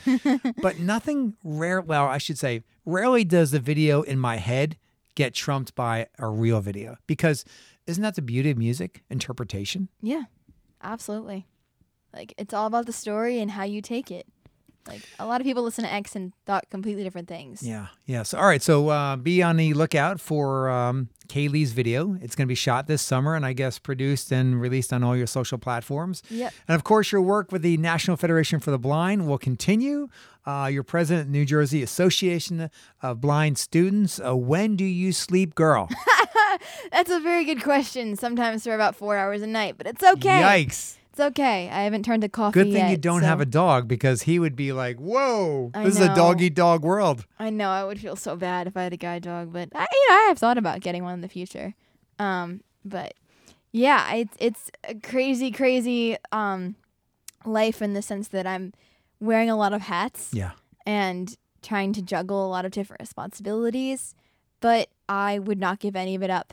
but 0.63 0.79
nothing 0.81 1.35
rare. 1.45 1.81
Well, 1.81 2.07
I 2.07 2.19
should 2.19 2.39
say, 2.39 2.65
rarely 2.85 3.25
does 3.25 3.53
the 3.53 3.61
video 3.61 4.03
in 4.03 4.19
my 4.19 4.37
head 4.37 4.77
get 5.17 5.35
trumped 5.35 5.75
by 5.75 6.07
a 6.21 6.29
real 6.29 6.61
video 6.61 6.97
because 7.09 7.45
isn't 7.87 8.03
that 8.03 8.15
the 8.15 8.23
beauty 8.23 8.51
of 8.51 8.59
music 8.59 9.03
interpretation? 9.11 9.89
Yeah, 10.01 10.25
absolutely. 10.83 11.49
Like 12.15 12.33
it's 12.39 12.55
all 12.55 12.67
about 12.67 12.87
the 12.87 12.93
story 12.93 13.41
and 13.41 13.51
how 13.51 13.65
you 13.65 13.83
take 13.83 14.13
it. 14.13 14.29
Like 14.87 15.03
a 15.19 15.27
lot 15.27 15.41
of 15.41 15.45
people 15.45 15.63
listen 15.63 15.85
to 15.85 15.93
X 15.93 16.15
and 16.17 16.33
thought 16.47 16.69
completely 16.71 17.03
different 17.03 17.29
things. 17.29 17.63
Yeah, 17.63 17.89
yeah. 18.07 18.23
So, 18.23 18.39
all 18.39 18.47
right. 18.47 18.63
So, 18.63 18.89
uh, 18.89 19.17
be 19.17 19.43
on 19.43 19.57
the 19.57 19.75
lookout 19.75 20.21
for 20.21 20.69
um, 20.69 21.09
Kaylee's 21.29 21.73
video. 21.73 22.17
It's 22.21 22.35
going 22.35 22.47
to 22.47 22.49
be 22.49 22.55
shot 22.55 22.87
this 22.87 23.03
summer, 23.03 23.35
and 23.35 23.45
I 23.45 23.53
guess 23.53 23.79
produced 23.79 24.33
and 24.33 24.61
released 24.61 24.93
on 24.93 25.03
all 25.03 25.17
your 25.17 25.27
social 25.27 25.59
platforms. 25.59 26.23
Yep. 26.31 26.53
And 26.69 26.75
of 26.75 26.85
course, 26.85 27.13
your 27.13 27.23
work 27.23 27.53
with 27.53 27.63
the 27.63 27.77
National 27.77 28.17
Federation 28.17 28.61
for 28.61 28.71
the 28.71 28.79
Blind 28.79 29.27
will 29.27 29.39
continue. 29.39 30.09
Uh, 30.45 30.69
you're 30.73 30.85
president 30.85 31.27
of 31.27 31.33
New 31.33 31.45
Jersey 31.45 31.83
Association 31.83 32.71
of 33.03 33.21
Blind 33.21 33.59
Students. 33.59 34.21
Uh, 34.25 34.37
when 34.37 34.77
do 34.77 34.85
you 34.85 35.13
sleep, 35.13 35.55
girl? 35.57 35.89
That's 36.93 37.11
a 37.11 37.19
very 37.21 37.45
good 37.45 37.63
question. 37.63 38.17
Sometimes 38.17 38.63
for 38.63 38.75
about 38.75 38.95
four 38.95 39.17
hours 39.17 39.43
a 39.43 39.47
night, 39.47 39.75
but 39.77 39.87
it's 39.87 40.05
okay. 40.05 40.65
Yikes! 40.65 40.97
It's 41.17 41.21
okay. 41.29 41.71
I 41.71 41.85
haven't 41.85 42.05
turned 42.05 42.21
to 42.25 42.29
coffee 42.29 42.63
Good 42.63 42.73
thing 42.75 42.91
you 42.91 42.99
don't 42.99 43.23
so 43.23 43.27
have 43.27 43.41
a 43.41 43.47
dog 43.47 43.89
because 43.89 44.21
he 44.23 44.39
would 44.39 44.55
be 44.55 44.75
like, 44.75 44.99
"Whoa, 44.99 45.71
I 45.73 45.85
this 45.85 45.95
is 45.95 46.03
a 46.03 46.15
dog 46.15 46.43
eat 46.43 46.55
dog 46.55 46.83
world." 46.85 47.25
I 47.39 47.49
know 47.49 47.71
I 47.71 47.85
would 47.85 47.99
feel 47.99 48.17
so 48.17 48.37
bad 48.37 48.67
if 48.67 48.77
I 48.77 48.83
had 48.83 48.93
a 48.93 48.99
guide 48.99 49.23
dog, 49.23 49.51
but 49.51 49.71
I, 49.75 49.87
you 49.91 50.07
know, 50.11 50.15
I 50.15 50.25
have 50.29 50.37
thought 50.37 50.59
about 50.59 50.81
getting 50.81 51.05
one 51.05 51.15
in 51.15 51.23
the 51.23 51.29
future. 51.29 51.73
Um, 52.19 52.61
but 52.85 53.15
yeah, 53.73 54.13
it's 54.13 54.37
it's 54.39 54.71
a 54.85 54.95
crazy, 54.95 55.51
crazy 55.51 56.19
um 56.33 56.77
life 57.47 57.81
in 57.81 57.95
the 57.95 58.03
sense 58.03 58.29
that 58.29 58.47
I'm 58.47 58.75
wearing 59.19 59.49
a 59.49 59.57
lot 59.57 59.73
of 59.73 59.81
hats. 59.81 60.35
Yeah. 60.35 60.51
and 60.85 61.35
trying 61.63 61.95
to 61.95 62.03
juggle 62.03 62.47
a 62.47 62.51
lot 62.51 62.67
of 62.67 62.73
different 62.73 63.01
responsibilities, 63.01 64.15
but 64.61 64.91
I 65.09 65.39
would 65.39 65.59
not 65.59 65.79
give 65.81 65.97
any 65.97 66.15
of 66.15 66.23
it 66.23 66.29
up. 66.29 66.53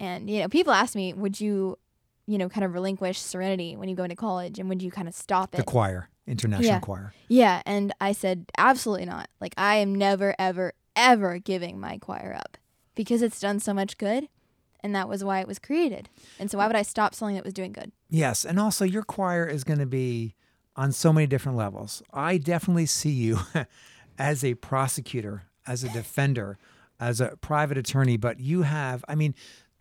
And 0.00 0.28
you 0.28 0.40
know, 0.40 0.48
people 0.48 0.72
ask 0.72 0.96
me, 0.96 1.12
"Would 1.12 1.40
you, 1.40 1.78
you 2.26 2.38
know, 2.38 2.48
kind 2.48 2.64
of 2.64 2.72
relinquish 2.74 3.20
Serenity 3.20 3.76
when 3.76 3.88
you 3.88 3.96
go 3.96 4.04
into 4.04 4.16
college, 4.16 4.58
and 4.58 4.68
would 4.68 4.82
you 4.82 4.90
kind 4.90 5.08
of 5.08 5.14
stop 5.14 5.54
it? 5.54 5.58
The 5.58 5.62
choir, 5.64 6.08
international 6.26 6.76
Yeah. 6.76 6.80
choir. 6.80 7.12
yeah, 7.28 7.62
and 7.66 7.92
I 8.00 8.12
said, 8.12 8.46
"Absolutely 8.56 9.06
not. 9.06 9.28
Like 9.40 9.54
I 9.58 9.76
am 9.76 9.94
never, 9.94 10.34
ever, 10.38 10.72
ever 10.96 11.38
giving 11.38 11.78
my 11.80 11.98
choir 11.98 12.34
up." 12.38 12.56
because 12.96 13.22
it's 13.22 13.40
done 13.40 13.58
so 13.58 13.74
much 13.74 13.98
good, 13.98 14.28
and 14.78 14.94
that 14.94 15.08
was 15.08 15.24
why 15.24 15.40
it 15.40 15.48
was 15.48 15.58
created. 15.58 16.08
And 16.38 16.48
so 16.48 16.58
why 16.58 16.68
would 16.68 16.76
I 16.76 16.82
stop 16.82 17.12
something 17.12 17.34
that 17.34 17.42
was 17.44 17.52
doing 17.52 17.72
good? 17.72 17.90
Yes, 18.08 18.44
and 18.44 18.60
also 18.60 18.84
your 18.84 19.02
choir 19.02 19.44
is 19.46 19.64
going 19.64 19.80
to 19.80 19.86
be 19.86 20.36
on 20.76 20.92
so 20.92 21.12
many 21.12 21.26
different 21.26 21.58
levels. 21.58 22.04
I 22.12 22.38
definitely 22.38 22.86
see 22.86 23.10
you 23.10 23.40
as 24.18 24.44
a 24.44 24.54
prosecutor, 24.54 25.42
as 25.66 25.82
a 25.82 25.88
defender, 25.88 26.56
as 27.00 27.20
a 27.20 27.36
private 27.40 27.76
attorney, 27.78 28.16
but 28.16 28.38
you 28.38 28.62
have, 28.62 29.04
I 29.08 29.16
mean, 29.16 29.34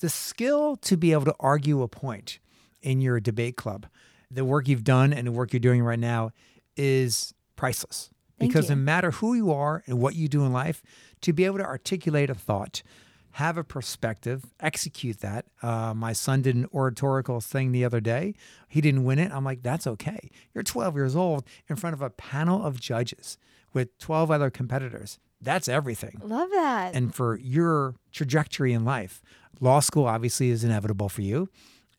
the 0.04 0.10
skill 0.10 0.76
to 0.76 0.98
be 0.98 1.14
able 1.14 1.24
to 1.24 1.36
argue 1.40 1.82
a 1.82 1.88
point 1.88 2.40
in 2.82 3.00
your 3.00 3.22
debate 3.22 3.56
club. 3.56 3.86
The 4.30 4.44
work 4.44 4.68
you've 4.68 4.84
done 4.84 5.14
and 5.14 5.26
the 5.26 5.32
work 5.32 5.54
you're 5.54 5.62
doing 5.62 5.82
right 5.82 5.98
now 5.98 6.32
is 6.76 7.34
priceless. 7.56 8.10
Thank 8.38 8.52
because 8.52 8.70
you. 8.70 8.76
no 8.76 8.82
matter 8.82 9.12
who 9.12 9.34
you 9.34 9.54
are 9.54 9.82
and 9.88 10.02
what 10.02 10.16
you 10.16 10.28
do 10.28 10.44
in 10.44 10.52
life, 10.52 10.84
to 11.22 11.32
be 11.32 11.46
able 11.46 11.60
to 11.60 11.66
articulate 11.66 12.30
a 12.30 12.36
thought, 12.36 12.84
have 13.32 13.58
a 13.58 13.64
perspective, 13.64 14.44
execute 14.60 15.22
that. 15.22 15.46
Uh, 15.62 15.94
my 15.94 16.12
son 16.12 16.42
did 16.42 16.58
an 16.58 16.68
oratorical 16.74 17.40
thing 17.40 17.72
the 17.72 17.86
other 17.86 18.02
day. 18.02 18.36
He 18.68 18.82
didn't 18.82 19.06
win 19.06 19.20
it. 19.20 19.32
I'm 19.32 19.46
like, 19.46 19.64
that's 19.64 19.88
okay. 19.88 20.30
You're 20.54 20.66
12 20.66 20.96
years 20.96 21.16
old 21.16 21.46
in 21.70 21.78
front 21.78 21.94
of 21.94 22.02
a 22.02 22.10
panel 22.10 22.62
of 22.66 22.78
judges 22.78 23.38
with 23.72 23.98
12 24.00 24.32
other 24.32 24.50
competitors. 24.50 25.18
That's 25.44 25.68
everything. 25.68 26.22
Love 26.24 26.50
that. 26.52 26.96
And 26.96 27.14
for 27.14 27.38
your 27.38 27.96
trajectory 28.12 28.74
in 28.74 28.86
life, 28.86 29.22
law 29.60 29.80
school 29.80 30.06
obviously 30.06 30.50
is 30.50 30.64
inevitable 30.64 31.10
for 31.10 31.22
you. 31.22 31.50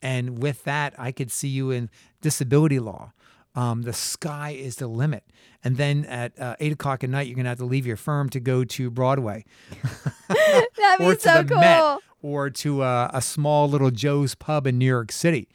And 0.03 0.43
with 0.43 0.65
that, 0.65 0.95
I 0.99 1.13
could 1.13 1.31
see 1.31 1.49
you 1.49 1.71
in 1.71 1.89
disability 2.21 2.79
law. 2.79 3.13
Um, 3.55 3.83
the 3.83 3.93
sky 3.93 4.51
is 4.51 4.77
the 4.77 4.89
limit. 4.89 5.25
And 5.63 5.77
then 5.77 6.05
at 6.07 6.39
uh, 6.39 6.57
eight 6.61 6.73
o'clock 6.73 7.05
at 7.05 7.11
night, 7.11 7.27
you're 7.27 7.37
going 7.37 7.45
to 7.45 7.51
have 7.51 7.59
to 7.59 7.65
leave 7.65 7.87
your 7.87 7.97
firm 7.97 8.29
to 8.31 8.41
go 8.41 8.65
to 8.65 8.91
Broadway 8.91 9.45
That'd 10.29 10.99
be 10.99 11.05
or 11.05 11.15
to 11.15 11.21
so 11.21 11.43
the 11.43 11.49
cool. 11.49 11.61
Met 11.61 11.99
or 12.21 12.51
to 12.51 12.83
uh, 12.83 13.11
a 13.13 13.23
small 13.23 13.69
little 13.69 13.91
Joe's 13.91 14.35
Pub 14.35 14.67
in 14.67 14.79
New 14.79 14.87
York 14.87 15.13
City 15.13 15.49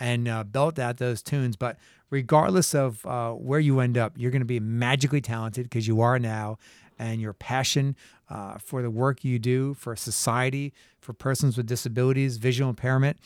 and 0.00 0.28
uh, 0.28 0.44
belt 0.44 0.78
out 0.78 0.96
those 0.96 1.22
tunes. 1.22 1.56
But 1.56 1.76
regardless 2.10 2.74
of 2.74 3.04
uh, 3.06 3.32
where 3.32 3.60
you 3.60 3.80
end 3.80 3.98
up, 3.98 4.12
you're 4.16 4.30
going 4.30 4.40
to 4.40 4.46
be 4.46 4.60
magically 4.60 5.20
talented 5.20 5.64
because 5.64 5.86
you 5.86 6.00
are 6.00 6.18
now. 6.18 6.58
And 7.02 7.20
your 7.20 7.32
passion 7.32 7.96
uh, 8.30 8.58
for 8.58 8.80
the 8.82 8.90
work 8.90 9.24
you 9.24 9.38
do 9.38 9.74
for 9.74 9.96
society, 9.96 10.72
for 11.00 11.12
persons 11.12 11.56
with 11.56 11.66
disabilities, 11.66 12.36
visual 12.38 12.70
impairment, 12.70 13.16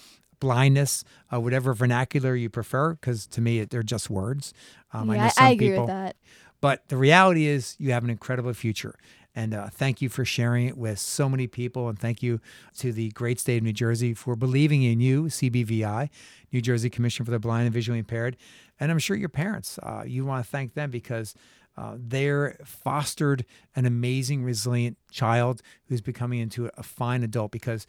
blindness, 0.41 1.05
uh, 1.33 1.41
whatever 1.41 1.75
vernacular 1.75 2.35
you 2.35 2.49
prefer, 2.49 2.95
because 2.95 3.27
to 3.29 3.41
me, 3.41 3.65
they're 3.65 3.83
just 3.83 4.09
words. 4.11 4.55
Um, 4.93 5.11
I 5.11 5.17
know 5.17 5.23
yeah, 5.25 5.29
some 5.29 5.45
I 5.47 5.51
agree 5.51 5.69
people, 5.69 5.83
with 5.85 5.89
that. 5.89 6.17
but 6.61 6.89
the 6.89 6.97
reality 6.97 7.47
is, 7.47 7.77
you 7.79 7.93
have 7.93 8.05
an 8.05 8.11
incredible 8.11 8.53
future. 8.55 8.95
And 9.39 9.53
uh, 9.53 9.69
thank 9.69 10.01
you 10.01 10.09
for 10.09 10.25
sharing 10.25 10.67
it 10.67 10.79
with 10.79 10.99
so 10.99 11.29
many 11.29 11.47
people. 11.47 11.91
And 11.91 11.99
thank 11.99 12.23
you 12.23 12.41
to 12.79 12.91
the 12.91 13.11
great 13.11 13.39
state 13.39 13.59
of 13.59 13.65
New 13.65 13.75
Jersey 13.75 14.15
for 14.15 14.35
believing 14.35 14.83
in 14.83 14.99
you, 15.01 15.25
CBVI, 15.25 16.09
New 16.53 16.63
Jersey 16.63 16.89
Commission 16.89 17.27
for 17.27 17.33
the 17.33 17.39
Blind 17.39 17.67
and 17.67 17.75
Visually 17.75 17.99
Impaired. 17.99 18.39
And 18.81 18.91
I'm 18.91 18.99
sure 18.99 19.17
your 19.17 19.29
parents, 19.29 19.79
uh, 19.83 20.05
you 20.07 20.25
want 20.25 20.43
to 20.45 20.51
thank 20.51 20.73
them 20.73 20.91
because 20.91 21.35
uh, 21.77 21.97
they're 21.99 22.59
fostered 22.65 23.45
an 23.75 23.85
amazing, 23.87 24.43
resilient 24.43 24.97
child 25.11 25.63
who's 25.87 26.01
becoming 26.01 26.41
into 26.41 26.71
a 26.77 26.83
fine 26.83 27.23
adult. 27.23 27.53
Because 27.53 27.87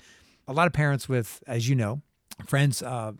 a 0.47 0.53
lot 0.53 0.67
of 0.67 0.73
parents 0.73 1.07
with, 1.07 1.43
as 1.47 1.69
you 1.69 1.75
know, 1.75 2.01
friends 2.45 2.81
uh, 2.81 3.13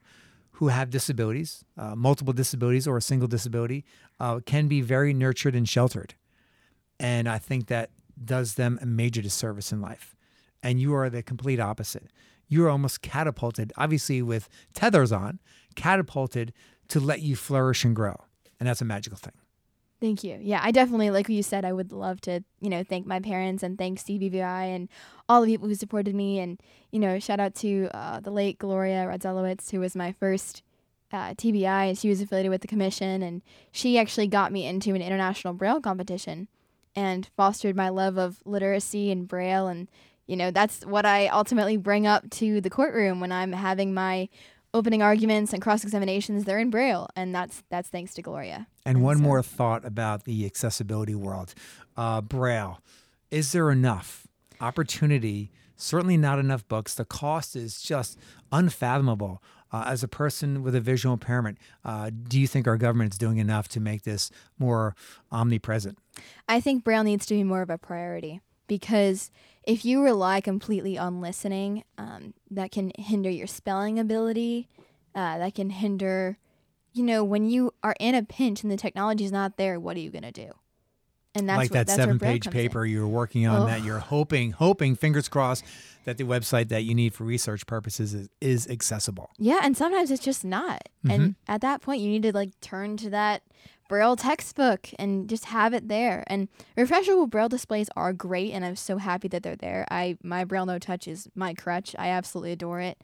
who 0.52 0.70
have 0.70 0.90
disabilities, 0.90 1.64
uh, 1.78 1.96
multiple 1.96 2.34
disabilities 2.34 2.88
or 2.88 2.98
a 2.98 3.02
single 3.02 3.28
disability, 3.28 3.86
uh, 4.20 4.40
can 4.46 4.68
be 4.68 4.82
very 4.82 5.14
nurtured 5.14 5.56
and 5.56 5.70
sheltered. 5.70 6.16
And 7.00 7.30
I 7.30 7.38
think 7.38 7.68
that 7.68 7.92
does 8.24 8.56
them 8.56 8.80
a 8.82 8.86
major 8.86 9.22
disservice 9.22 9.72
in 9.72 9.82
life. 9.82 10.16
And 10.64 10.82
you 10.82 10.96
are 10.96 11.10
the 11.10 11.22
complete 11.22 11.60
opposite. 11.60 12.12
You 12.48 12.66
are 12.66 12.70
almost 12.70 13.02
catapulted, 13.02 13.72
obviously 13.78 14.22
with 14.22 14.50
tethers 14.74 15.12
on, 15.12 15.40
catapulted 15.76 16.54
to 16.88 17.00
let 17.00 17.22
you 17.22 17.36
flourish 17.36 17.86
and 17.86 17.96
grow. 17.96 18.16
And 18.60 18.68
that's 18.68 18.82
a 18.82 18.86
magical 18.86 19.18
thing. 19.18 19.34
Thank 20.00 20.24
you. 20.24 20.38
Yeah, 20.40 20.62
I 20.64 20.72
definitely, 20.72 21.10
like 21.10 21.28
you 21.28 21.42
said, 21.42 21.66
I 21.66 21.74
would 21.74 21.92
love 21.92 22.22
to, 22.22 22.44
you 22.62 22.70
know, 22.70 22.84
thank 22.84 23.08
my 23.08 23.20
parents 23.20 23.64
and 23.64 23.78
thank 23.80 24.00
CBVI 24.00 24.76
and 24.76 24.90
all 25.28 25.42
the 25.42 25.48
people 25.48 25.68
who 25.68 25.74
supported 25.74 26.14
me. 26.14 26.40
And, 26.40 26.62
you 26.92 27.00
know, 27.00 27.18
shout 27.18 27.40
out 27.40 27.56
to 27.56 27.90
uh, 27.94 28.20
the 28.20 28.30
late 28.30 28.60
Gloria 28.60 29.06
Radzelowitz, 29.08 29.72
who 29.72 29.80
was 29.80 29.96
my 29.96 30.12
first 30.12 30.62
uh, 31.12 31.34
TVI, 31.34 31.90
and 31.90 31.98
she 31.98 32.10
was 32.10 32.22
affiliated 32.22 32.52
with 32.52 32.62
the 32.62 32.68
commission. 32.68 33.24
And 33.24 33.42
she 33.72 33.98
actually 33.98 34.28
got 34.28 34.52
me 34.52 34.68
into 34.68 34.94
an 34.94 35.02
international 35.02 35.56
Braille 35.56 35.82
competition 35.82 36.48
and 36.96 37.28
fostered 37.36 37.76
my 37.76 37.90
love 37.90 38.18
of 38.18 38.38
literacy 38.46 39.10
and 39.10 39.28
Braille. 39.28 39.68
And, 39.68 39.88
you 40.28 40.36
know, 40.36 40.52
that's 40.52 40.86
what 40.86 41.08
I 41.08 41.28
ultimately 41.28 41.78
bring 41.78 42.06
up 42.06 42.30
to 42.32 42.62
the 42.62 42.70
courtroom 42.70 43.20
when 43.20 43.32
I'm 43.32 43.52
having 43.52 43.96
my 43.96 44.30
opening 44.74 45.02
arguments 45.02 45.54
and 45.54 45.62
cross 45.62 45.84
examinations. 45.84 46.46
They're 46.46 46.60
in 46.60 46.70
Braille. 46.70 47.08
And 47.16 47.34
that's, 47.34 47.64
that's 47.70 47.90
thanks 47.90 48.14
to 48.16 48.22
Gloria. 48.22 48.68
And 48.86 49.02
one 49.02 49.18
so- 49.18 49.24
more 49.24 49.42
thought 49.42 49.86
about 49.86 50.26
the 50.26 50.46
accessibility 50.46 51.16
world 51.16 51.54
uh, 51.96 52.22
Braille. 52.22 52.80
Is 53.32 53.52
there 53.52 53.72
enough 53.72 54.28
opportunity? 54.62 55.52
Certainly 55.76 56.18
not 56.18 56.40
enough 56.40 56.68
books. 56.68 56.94
The 56.94 57.06
cost 57.06 57.56
is 57.56 57.82
just 57.82 58.18
unfathomable. 58.52 59.42
Uh, 59.70 59.84
as 59.86 60.02
a 60.02 60.08
person 60.08 60.64
with 60.64 60.74
a 60.76 60.80
visual 60.80 61.12
impairment, 61.12 61.58
uh, 61.84 62.10
do 62.30 62.40
you 62.40 62.48
think 62.48 62.68
our 62.68 62.78
government 62.78 63.14
is 63.14 63.18
doing 63.18 63.38
enough 63.38 63.68
to 63.68 63.82
make 63.82 64.04
this 64.04 64.32
more 64.58 64.96
omnipresent? 65.30 65.98
I 66.48 66.62
think 66.62 66.86
Braille 66.86 67.04
needs 67.04 67.26
to 67.26 67.34
be 67.34 67.44
more 67.44 67.62
of 67.62 67.70
a 67.70 67.78
priority 67.78 68.40
because 68.68 69.30
if 69.68 69.84
you 69.86 70.02
rely 70.02 70.42
completely 70.42 70.98
on 70.98 71.22
listening, 71.22 71.84
um, 71.98 72.34
that 72.50 72.72
can 72.72 72.92
hinder 72.98 73.30
your 73.30 73.48
spelling 73.48 74.00
ability. 74.00 74.70
Uh, 75.14 75.40
that 75.40 75.56
can 75.56 75.70
hinder, 75.72 76.38
you 76.94 77.04
know, 77.04 77.24
when 77.24 77.50
you 77.50 77.74
are 77.84 77.96
in 78.00 78.16
a 78.16 78.24
pinch 78.24 78.64
and 78.64 78.72
the 78.72 78.78
technology 78.78 79.26
is 79.26 79.32
not 79.32 79.58
there, 79.58 79.80
what 79.80 79.98
are 79.98 80.00
you 80.00 80.12
going 80.12 80.24
to 80.24 80.32
do? 80.32 80.52
And 81.36 81.50
that's 81.50 81.58
like 81.58 81.70
what, 81.72 81.74
that 81.74 81.88
that's 81.88 81.98
seven 81.98 82.18
page 82.18 82.46
comes 82.46 82.56
in. 82.56 82.62
paper 82.62 82.86
you're 82.86 83.08
working 83.08 83.46
on 83.46 83.68
that 83.68 83.84
you're 83.84 84.00
hoping, 84.00 84.52
hoping, 84.52 84.96
fingers 84.96 85.28
crossed, 85.28 85.66
that 86.06 86.18
the 86.18 86.24
website 86.24 86.70
that 86.70 86.84
you 86.84 86.96
need 86.96 87.14
for 87.14 87.26
research 87.26 87.66
purposes 87.66 88.14
is, 88.14 88.30
is 88.42 88.68
accessible. 88.68 89.32
Yeah, 89.38 89.60
and 89.64 89.76
sometimes 89.76 90.10
it's 90.10 90.24
just 90.24 90.46
not. 90.46 90.88
Mm-hmm. 91.06 91.12
And 91.12 91.36
at 91.48 91.62
that 91.62 91.82
point, 91.82 92.02
you 92.02 92.10
need 92.10 92.24
to 92.24 92.32
like 92.32 92.60
turn 92.62 92.96
to 92.98 93.10
that 93.10 93.44
Braille 93.88 94.16
textbook 94.16 94.90
and 95.00 95.30
just 95.30 95.46
have 95.46 95.74
it 95.74 95.88
there. 95.88 96.24
And 96.28 96.48
refreshable 96.78 97.30
Braille 97.30 97.50
displays 97.50 97.90
are 97.96 98.14
great, 98.14 98.52
and 98.54 98.66
I'm 98.66 98.76
so 98.76 98.98
happy 98.98 99.28
that 99.30 99.44
they're 99.44 99.56
there. 99.56 99.86
I 99.90 100.18
my 100.24 100.46
BrailleNote 100.46 100.82
Touch 100.82 101.08
is 101.08 101.28
my 101.36 101.54
crutch. 101.54 101.96
I 101.98 102.10
absolutely 102.10 102.52
adore 102.52 102.82
it. 102.82 103.00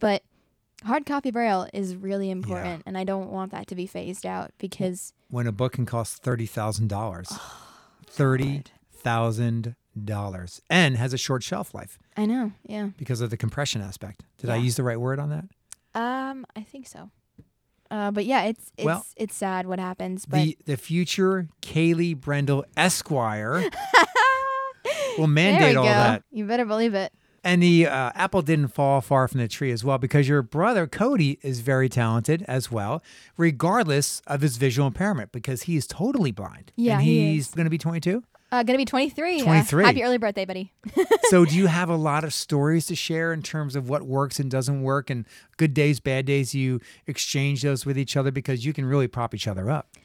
But 0.00 0.22
hard 0.84 1.06
copy 1.06 1.30
Braille 1.30 1.68
is 1.72 1.96
really 1.96 2.30
important, 2.30 2.82
and 2.86 2.98
I 2.98 3.04
don't 3.04 3.30
want 3.30 3.52
that 3.52 3.66
to 3.68 3.74
be 3.74 3.86
phased 3.86 4.26
out 4.26 4.50
because 4.58 5.12
When 5.28 5.46
a 5.46 5.52
book 5.52 5.72
can 5.74 5.86
cost 5.86 6.22
$30,000. 6.22 7.38
$30,000 9.04 10.60
and 10.70 10.96
has 10.96 11.12
a 11.12 11.18
short 11.18 11.42
shelf 11.42 11.74
life 11.74 11.98
I 12.16 12.26
know, 12.26 12.52
yeah. 12.64 12.90
because 12.96 13.20
of 13.20 13.30
the 13.30 13.36
compression 13.36 13.82
aspect. 13.82 14.22
Did 14.38 14.50
I 14.50 14.56
use 14.56 14.76
the 14.76 14.82
right 14.84 15.00
word 15.00 15.18
on 15.18 15.30
that? 15.30 15.44
Um, 15.94 16.46
I 16.56 16.62
think 16.62 16.86
so. 16.86 17.10
Uh, 17.90 18.10
but 18.10 18.24
yeah, 18.24 18.44
it's 18.44 18.72
it's 18.76 18.84
Well, 18.84 19.06
it's 19.16 19.34
sad 19.34 19.66
what 19.66 19.78
happens, 19.78 20.26
but 20.26 20.36
The 20.38 20.58
the 20.66 20.76
future 20.76 21.48
Kaylee 21.62 22.18
Brendel 22.18 22.64
Esquire 22.76 23.62
will 25.18 25.26
mandate 25.26 25.76
all 25.76 25.84
go. 25.84 25.90
that. 25.90 26.22
You 26.30 26.46
better 26.46 26.64
believe 26.64 26.94
it. 26.94 27.12
And 27.46 27.62
the 27.62 27.86
uh, 27.86 28.10
apple 28.14 28.40
didn't 28.40 28.68
fall 28.68 29.02
far 29.02 29.28
from 29.28 29.38
the 29.40 29.48
tree 29.48 29.70
as 29.70 29.84
well 29.84 29.98
because 29.98 30.26
your 30.26 30.40
brother 30.40 30.86
Cody 30.86 31.38
is 31.42 31.60
very 31.60 31.90
talented 31.90 32.42
as 32.48 32.70
well, 32.72 33.02
regardless 33.36 34.22
of 34.26 34.40
his 34.40 34.56
visual 34.56 34.86
impairment 34.88 35.30
because 35.30 35.64
he 35.64 35.76
is 35.76 35.86
totally 35.86 36.32
blind. 36.32 36.72
Yeah, 36.74 36.94
and 36.94 37.02
he's 37.02 37.48
is. 37.48 37.54
going 37.54 37.66
to 37.66 37.70
be 37.70 37.76
22. 37.76 38.24
Uh, 38.54 38.62
gonna 38.62 38.78
be 38.78 38.84
23. 38.84 39.40
Uh, 39.40 39.44
23. 39.44 39.84
happy 39.84 40.04
early 40.04 40.16
birthday, 40.16 40.44
buddy. 40.44 40.72
so, 41.24 41.44
do 41.44 41.56
you 41.56 41.66
have 41.66 41.88
a 41.88 41.96
lot 41.96 42.22
of 42.22 42.32
stories 42.32 42.86
to 42.86 42.94
share 42.94 43.32
in 43.32 43.42
terms 43.42 43.74
of 43.74 43.88
what 43.88 44.04
works 44.04 44.38
and 44.38 44.48
doesn't 44.48 44.82
work, 44.82 45.10
and 45.10 45.26
good 45.56 45.74
days, 45.74 45.98
bad 45.98 46.24
days? 46.24 46.54
You 46.54 46.80
exchange 47.08 47.62
those 47.62 47.84
with 47.84 47.98
each 47.98 48.16
other 48.16 48.30
because 48.30 48.64
you 48.64 48.72
can 48.72 48.84
really 48.84 49.08
prop 49.08 49.34
each 49.34 49.48
other 49.48 49.68
up. 49.68 49.96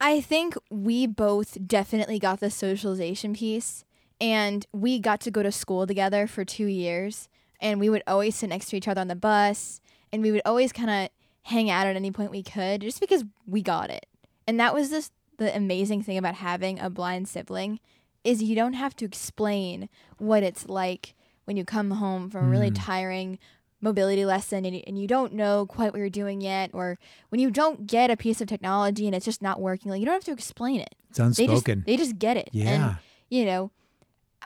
I 0.00 0.20
think 0.20 0.56
we 0.68 1.06
both 1.06 1.56
definitely 1.64 2.18
got 2.18 2.40
the 2.40 2.50
socialization 2.50 3.34
piece, 3.34 3.84
and 4.20 4.66
we 4.72 4.98
got 4.98 5.20
to 5.20 5.30
go 5.30 5.44
to 5.44 5.52
school 5.52 5.86
together 5.86 6.26
for 6.26 6.44
two 6.44 6.66
years, 6.66 7.28
and 7.60 7.78
we 7.78 7.88
would 7.88 8.02
always 8.08 8.34
sit 8.34 8.48
next 8.48 8.70
to 8.70 8.76
each 8.76 8.88
other 8.88 9.00
on 9.00 9.06
the 9.06 9.14
bus, 9.14 9.80
and 10.12 10.22
we 10.22 10.32
would 10.32 10.42
always 10.44 10.72
kind 10.72 10.90
of 10.90 11.08
hang 11.42 11.70
out 11.70 11.86
at 11.86 11.94
any 11.94 12.10
point 12.10 12.32
we 12.32 12.42
could, 12.42 12.80
just 12.80 12.98
because 12.98 13.24
we 13.46 13.62
got 13.62 13.90
it. 13.90 14.06
And 14.48 14.58
that 14.58 14.74
was 14.74 14.90
just 14.90 15.12
the 15.38 15.54
amazing 15.56 16.02
thing 16.02 16.18
about 16.18 16.36
having 16.36 16.78
a 16.78 16.90
blind 16.90 17.28
sibling, 17.28 17.80
is 18.24 18.42
you 18.42 18.54
don't 18.54 18.74
have 18.74 18.94
to 18.96 19.04
explain 19.04 19.88
what 20.18 20.42
it's 20.42 20.68
like 20.68 21.14
when 21.44 21.56
you 21.56 21.64
come 21.64 21.90
home 21.92 22.30
from 22.30 22.46
a 22.46 22.48
really 22.48 22.70
mm-hmm. 22.70 22.82
tiring 22.82 23.38
mobility 23.80 24.24
lesson 24.24 24.64
and, 24.64 24.76
you- 24.76 24.82
and 24.86 24.96
you 24.96 25.08
don't 25.08 25.32
know 25.32 25.66
quite 25.66 25.92
what 25.92 25.98
you're 25.98 26.08
doing 26.08 26.40
yet 26.40 26.70
or 26.72 26.98
when 27.30 27.40
you 27.40 27.50
don't 27.50 27.88
get 27.88 28.10
a 28.12 28.16
piece 28.16 28.40
of 28.40 28.46
technology 28.46 29.06
and 29.06 29.14
it's 29.16 29.24
just 29.24 29.42
not 29.42 29.60
working 29.60 29.90
like 29.90 29.98
you 29.98 30.06
don't 30.06 30.14
have 30.14 30.22
to 30.24 30.30
explain 30.30 30.80
it 30.80 30.94
It's 31.10 31.18
they 31.18 31.24
just 31.24 31.66
unspoken. 31.66 31.82
they 31.84 31.96
just 31.96 32.16
get 32.20 32.36
it 32.36 32.48
Yeah. 32.52 32.68
and 32.68 32.96
you 33.28 33.44
know 33.44 33.72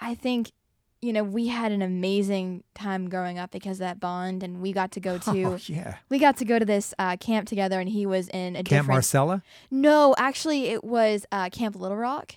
i 0.01 0.15
think 0.15 0.53
you 1.03 1.13
know, 1.13 1.23
we 1.23 1.49
had 1.49 1.73
an 1.73 1.83
amazing 1.83 2.65
time 2.75 3.09
growing 3.09 3.39
up 3.39 3.51
because 3.51 3.77
of 3.77 3.81
that 3.81 4.01
bond, 4.01 4.43
and 4.43 4.61
we 4.61 4.73
got 4.73 4.93
to 4.93 5.01
go 5.01 5.19
to 5.27 5.31
Oh, 5.45 5.59
yeah. 5.67 5.97
we 6.09 6.19
got 6.19 6.37
to 6.39 6.45
go 6.45 6.59
to 6.59 6.65
this 6.65 6.95
uh, 6.99 7.17
camp 7.17 7.47
together, 7.49 7.79
and 7.81 7.89
he 7.89 8.07
was 8.07 8.29
in 8.29 8.55
a 8.57 8.59
Camp 8.59 8.69
different. 8.69 8.89
Marcella? 8.89 9.43
No, 9.71 10.15
actually, 10.19 10.67
it 10.69 10.83
was 10.85 11.27
uh, 11.31 11.51
Camp 11.51 11.77
Little 11.77 11.97
Rock, 11.99 12.37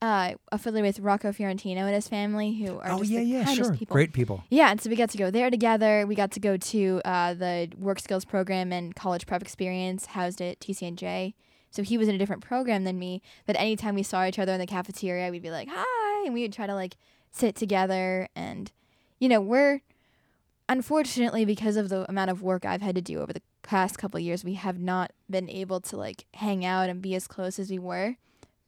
uh, 0.00 0.34
affiliated 0.52 0.96
with 0.96 1.04
Rocco 1.04 1.32
Fiorentino 1.32 1.80
and 1.86 1.94
his 1.94 2.06
family, 2.08 2.54
who 2.54 2.78
are 2.78 2.92
Oh, 2.92 2.98
just 3.00 3.10
yeah, 3.10 3.18
the 3.20 3.24
yeah, 3.26 3.44
kindest 3.44 3.70
sure. 3.70 3.76
people. 3.76 3.94
Great 3.94 4.12
people. 4.12 4.44
Yeah, 4.48 4.70
and 4.70 4.80
so 4.80 4.88
we 4.88 4.94
got 4.96 5.10
to 5.10 5.18
go 5.18 5.30
there 5.30 5.50
together. 5.50 6.06
We 6.06 6.14
got 6.14 6.30
to 6.32 6.40
go 6.40 6.56
to 6.56 7.00
uh, 7.04 7.34
the 7.34 7.70
work 7.76 7.98
skills 7.98 8.24
program 8.24 8.72
and 8.72 8.94
college 8.94 9.26
prep 9.26 9.42
experience 9.42 10.06
housed 10.06 10.40
at 10.40 10.60
TCNJ. 10.60 11.34
So 11.72 11.82
he 11.82 11.98
was 11.98 12.06
in 12.08 12.14
a 12.14 12.18
different 12.18 12.42
program 12.42 12.84
than 12.84 12.98
me, 12.98 13.20
but 13.44 13.54
anytime 13.58 13.94
we 13.96 14.02
saw 14.02 14.24
each 14.24 14.38
other 14.38 14.52
in 14.52 14.58
the 14.60 14.66
cafeteria, 14.66 15.30
we'd 15.30 15.42
be 15.42 15.50
like, 15.50 15.68
"Hi," 15.70 16.24
and 16.24 16.32
we 16.32 16.40
would 16.42 16.52
try 16.52 16.66
to 16.66 16.74
like 16.74 16.96
sit 17.38 17.54
together. 17.54 18.28
And 18.34 18.70
you 19.18 19.28
know, 19.28 19.40
we're 19.40 19.80
unfortunately 20.68 21.44
because 21.44 21.76
of 21.76 21.88
the 21.88 22.08
amount 22.08 22.30
of 22.30 22.42
work 22.42 22.64
I've 22.64 22.82
had 22.82 22.94
to 22.94 23.00
do 23.00 23.20
over 23.20 23.32
the 23.32 23.42
past 23.62 23.98
couple 23.98 24.18
of 24.18 24.24
years, 24.24 24.44
we 24.44 24.54
have 24.54 24.78
not 24.78 25.12
been 25.28 25.48
able 25.48 25.80
to 25.80 25.96
like 25.96 26.26
hang 26.34 26.64
out 26.64 26.88
and 26.88 27.02
be 27.02 27.14
as 27.14 27.26
close 27.26 27.58
as 27.58 27.70
we 27.70 27.78
were. 27.78 28.16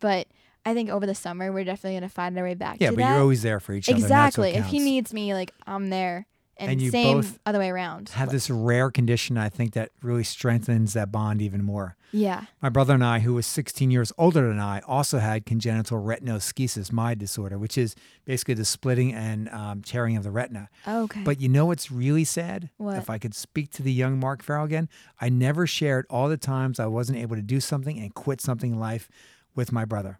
But 0.01 0.27
I 0.65 0.75
think 0.75 0.91
over 0.91 1.07
the 1.07 1.15
summer, 1.15 1.53
we're 1.53 1.65
definitely 1.65 1.97
gonna 1.97 2.09
find 2.09 2.37
our 2.39 2.45
way 2.45 2.55
back. 2.55 2.79
Yeah, 2.81 2.91
to 2.91 2.97
but 2.97 3.03
that. 3.03 3.11
you're 3.13 3.21
always 3.21 3.43
there 3.43 3.61
for 3.61 3.73
each 3.75 3.89
other. 3.89 3.99
that's 4.01 4.37
what 4.37 4.49
Exactly. 4.49 4.61
If 4.61 4.67
he 4.67 4.79
needs 4.79 5.13
me, 5.13 5.35
like 5.35 5.53
I'm 5.67 5.91
there. 5.91 6.27
And, 6.57 6.73
And 6.73 6.83
you 6.83 6.91
same 6.91 7.23
both 7.23 7.39
other 7.47 7.59
way 7.59 7.71
around. 7.71 8.11
have 8.11 8.29
Like, 8.29 8.33
this 8.33 8.51
rare 8.51 8.91
condition, 8.91 9.39
I 9.39 9.49
think, 9.49 9.73
that 9.73 9.93
really 10.03 10.25
strengthens 10.25 10.93
that 10.93 11.11
bond 11.11 11.41
even 11.41 11.65
more. 11.65 11.97
Yeah. 12.13 12.47
My 12.61 12.69
brother 12.69 12.95
and 12.95 13.05
I, 13.05 13.21
who 13.21 13.35
was 13.35 13.47
16 13.47 13.91
years 13.91 14.13
older 14.19 14.49
than 14.49 14.59
I, 14.59 14.81
also 14.81 15.19
had 15.19 15.47
congenital 15.47 16.03
retinoschisis, 16.03 16.93
my 16.93 17.15
disorder, 17.15 17.59
which 17.59 17.79
is 17.79 17.95
basically 18.25 18.55
the 18.55 18.65
splitting 18.65 19.13
and 19.15 19.49
um, 19.51 19.83
tearing 19.83 20.17
of 20.17 20.25
the 20.25 20.31
retina. 20.31 20.69
Okay. 20.87 21.23
But 21.23 21.41
you 21.41 21.49
know 21.49 21.67
what's 21.67 21.91
really 21.91 22.25
sad? 22.25 22.71
What? 22.77 22.97
If 22.97 23.11
I 23.11 23.19
could 23.19 23.35
speak 23.35 23.71
to 23.73 23.83
the 23.83 23.93
young 23.93 24.19
Mark 24.19 24.43
Farrell 24.43 24.65
again, 24.65 24.89
I 25.21 25.29
never 25.29 25.67
shared 25.67 26.07
all 26.11 26.29
the 26.29 26.37
times 26.37 26.81
I 26.81 26.87
wasn't 26.87 27.19
able 27.19 27.37
to 27.37 27.43
do 27.43 27.61
something 27.61 27.99
and 27.99 28.15
quit 28.15 28.41
something 28.41 28.73
in 28.73 28.81
life 28.81 29.09
with 29.55 29.73
my 29.73 29.85
brother. 29.85 30.19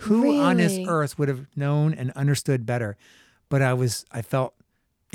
Who 0.00 0.40
on 0.40 0.58
this 0.58 0.78
earth 0.86 1.18
would 1.18 1.28
have 1.28 1.46
known 1.56 1.94
and 1.94 2.10
understood 2.12 2.66
better? 2.66 2.96
But 3.48 3.62
I 3.62 3.72
was, 3.72 4.04
I 4.12 4.20
felt 4.20 4.54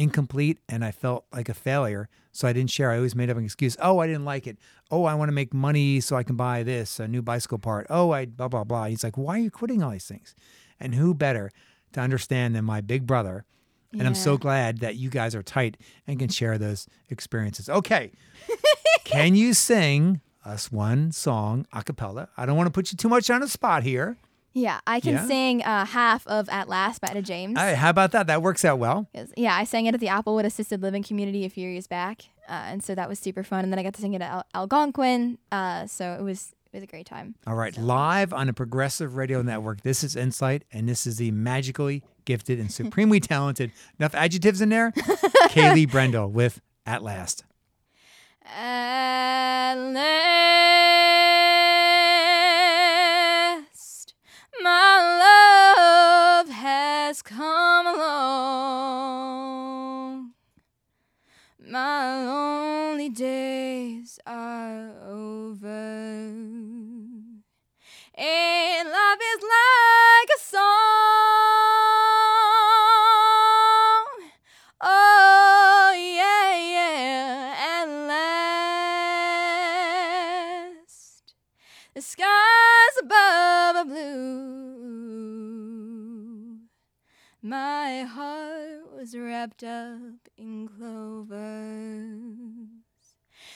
incomplete 0.01 0.59
and 0.67 0.83
I 0.83 0.91
felt 0.91 1.25
like 1.31 1.47
a 1.47 1.53
failure. 1.53 2.09
So 2.31 2.47
I 2.47 2.53
didn't 2.53 2.71
share. 2.71 2.91
I 2.91 2.95
always 2.97 3.15
made 3.15 3.29
up 3.29 3.37
an 3.37 3.43
excuse. 3.43 3.77
Oh, 3.81 3.99
I 3.99 4.07
didn't 4.07 4.25
like 4.25 4.47
it. 4.47 4.57
Oh, 4.89 5.03
I 5.03 5.13
want 5.13 5.29
to 5.29 5.33
make 5.33 5.53
money 5.53 5.99
so 5.99 6.15
I 6.15 6.23
can 6.23 6.35
buy 6.35 6.63
this, 6.63 6.99
a 6.99 7.07
new 7.07 7.21
bicycle 7.21 7.59
part. 7.59 7.87
Oh, 7.89 8.11
I 8.11 8.25
blah, 8.25 8.47
blah, 8.47 8.63
blah. 8.63 8.85
He's 8.85 9.03
like, 9.03 9.17
why 9.17 9.35
are 9.35 9.41
you 9.41 9.51
quitting 9.51 9.83
all 9.83 9.91
these 9.91 10.07
things? 10.07 10.33
And 10.79 10.95
who 10.95 11.13
better 11.13 11.51
to 11.93 11.99
understand 11.99 12.55
than 12.55 12.65
my 12.65 12.81
big 12.81 13.05
brother? 13.05 13.45
And 13.93 14.07
I'm 14.07 14.15
so 14.15 14.37
glad 14.37 14.77
that 14.77 14.95
you 14.95 15.09
guys 15.09 15.35
are 15.35 15.43
tight 15.43 15.75
and 16.07 16.17
can 16.17 16.29
share 16.29 16.57
those 16.57 16.87
experiences. 17.09 17.67
Okay. 17.67 18.11
can 19.03 19.35
you 19.35 19.53
sing 19.53 20.21
us 20.45 20.71
one 20.71 21.11
song 21.11 21.67
a 21.73 21.83
cappella? 21.83 22.29
I 22.37 22.45
don't 22.45 22.55
want 22.55 22.67
to 22.67 22.71
put 22.71 22.93
you 22.93 22.97
too 22.97 23.09
much 23.09 23.29
on 23.29 23.41
the 23.41 23.49
spot 23.49 23.83
here. 23.83 24.17
Yeah, 24.53 24.79
I 24.87 24.99
can 24.99 25.13
Yeah? 25.13 25.27
sing 25.27 25.63
uh, 25.63 25.85
half 25.85 26.25
of 26.27 26.49
At 26.49 26.67
Last 26.69 27.01
by 27.01 27.09
Etta 27.09 27.21
James. 27.21 27.57
All 27.57 27.63
right, 27.65 27.75
how 27.77 27.89
about 27.89 28.11
that? 28.11 28.27
That 28.27 28.41
works 28.41 28.63
out 28.65 28.79
well. 28.79 29.07
yeah, 29.37 29.55
I 29.55 29.63
sang 29.63 29.85
it 29.85 29.93
at 29.93 29.99
the 29.99 30.07
Applewood 30.07 30.45
Assisted 30.45 30.81
Living 30.81 31.03
Community 31.03 31.45
a 31.45 31.49
few 31.49 31.69
years 31.69 31.87
back, 31.87 32.23
uh, 32.49 32.51
and 32.67 32.83
so 32.83 32.93
that 32.95 33.07
was 33.09 33.19
super 33.19 33.43
fun. 33.43 33.63
And 33.63 33.71
then 33.71 33.79
I 33.79 33.83
got 33.83 33.93
to 33.95 34.01
sing 34.01 34.13
it 34.13 34.21
at 34.21 34.31
Al- 34.31 34.45
Algonquin, 34.53 35.37
uh, 35.51 35.87
so 35.87 36.13
it 36.19 36.21
was 36.23 36.53
it 36.73 36.77
was 36.77 36.83
a 36.83 36.87
great 36.87 37.05
time. 37.05 37.35
All 37.45 37.55
right, 37.55 37.77
live 37.77 38.31
on 38.33 38.47
a 38.49 38.53
Progressive 38.53 39.15
Radio 39.17 39.41
Network. 39.41 39.81
This 39.81 40.03
is 40.05 40.15
Insight, 40.15 40.63
and 40.71 40.87
this 40.87 41.05
is 41.05 41.17
the 41.17 41.31
magically 41.31 42.03
gifted 42.25 42.59
and 42.59 42.71
supremely 42.71 43.19
talented, 43.33 43.71
enough 43.99 44.15
adjectives 44.15 44.61
in 44.61 44.69
there, 44.69 44.91
Kaylee 45.49 45.89
Brendel 45.89 46.29
with 46.29 46.61
At 46.85 47.03
Last. 47.03 47.43
At 48.45 49.75
last, 49.75 51.50
My 61.91 62.23
lonely 62.23 63.09
days 63.09 64.17
are 64.25 64.93
over. 65.09 65.67
And 68.15 68.89
love 68.97 69.21
is 69.33 69.41
like 69.57 70.29
a 70.37 70.39
song. 70.39 70.61
Oh, 74.79 75.91
yeah, 76.15 76.51
yeah. 76.75 77.55
At 77.75 77.87
last, 80.87 81.33
the 81.93 82.01
skies 82.01 82.95
above 83.01 83.75
are 83.75 83.85
blue. 83.85 85.11
My 87.41 88.03
heart 88.03 88.89
was 88.95 89.13
wrapped 89.13 89.65
up 89.65 90.20
clovers. 90.81 91.37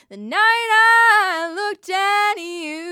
The 0.10 0.18
night 0.18 0.38
I 0.38 1.52
looked 1.56 1.90
at 1.90 2.36
you. 2.38 2.92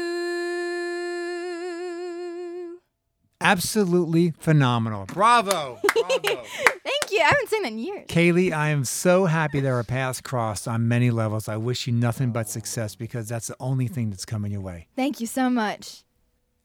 Absolutely 3.39 4.31
phenomenal. 4.39 5.05
Bravo. 5.05 5.77
Bravo. 5.83 6.19
Thank 6.23 7.11
you. 7.11 7.19
I 7.19 7.25
haven't 7.25 7.49
seen 7.49 7.61
that 7.61 7.73
in 7.73 7.77
years. 7.77 8.07
Kaylee, 8.07 8.51
I 8.51 8.69
am 8.69 8.85
so 8.85 9.25
happy 9.25 9.59
that 9.59 9.69
our 9.69 9.83
paths 9.83 10.19
crossed 10.19 10.67
on 10.67 10.87
many 10.87 11.11
levels. 11.11 11.47
I 11.47 11.57
wish 11.57 11.85
you 11.85 11.93
nothing 11.93 12.31
but 12.31 12.49
success 12.49 12.95
because 12.95 13.29
that's 13.29 13.45
the 13.47 13.55
only 13.59 13.87
thing 13.87 14.09
that's 14.09 14.25
coming 14.25 14.51
your 14.51 14.61
way. 14.61 14.87
Thank 14.95 15.21
you 15.21 15.27
so 15.27 15.47
much. 15.51 16.03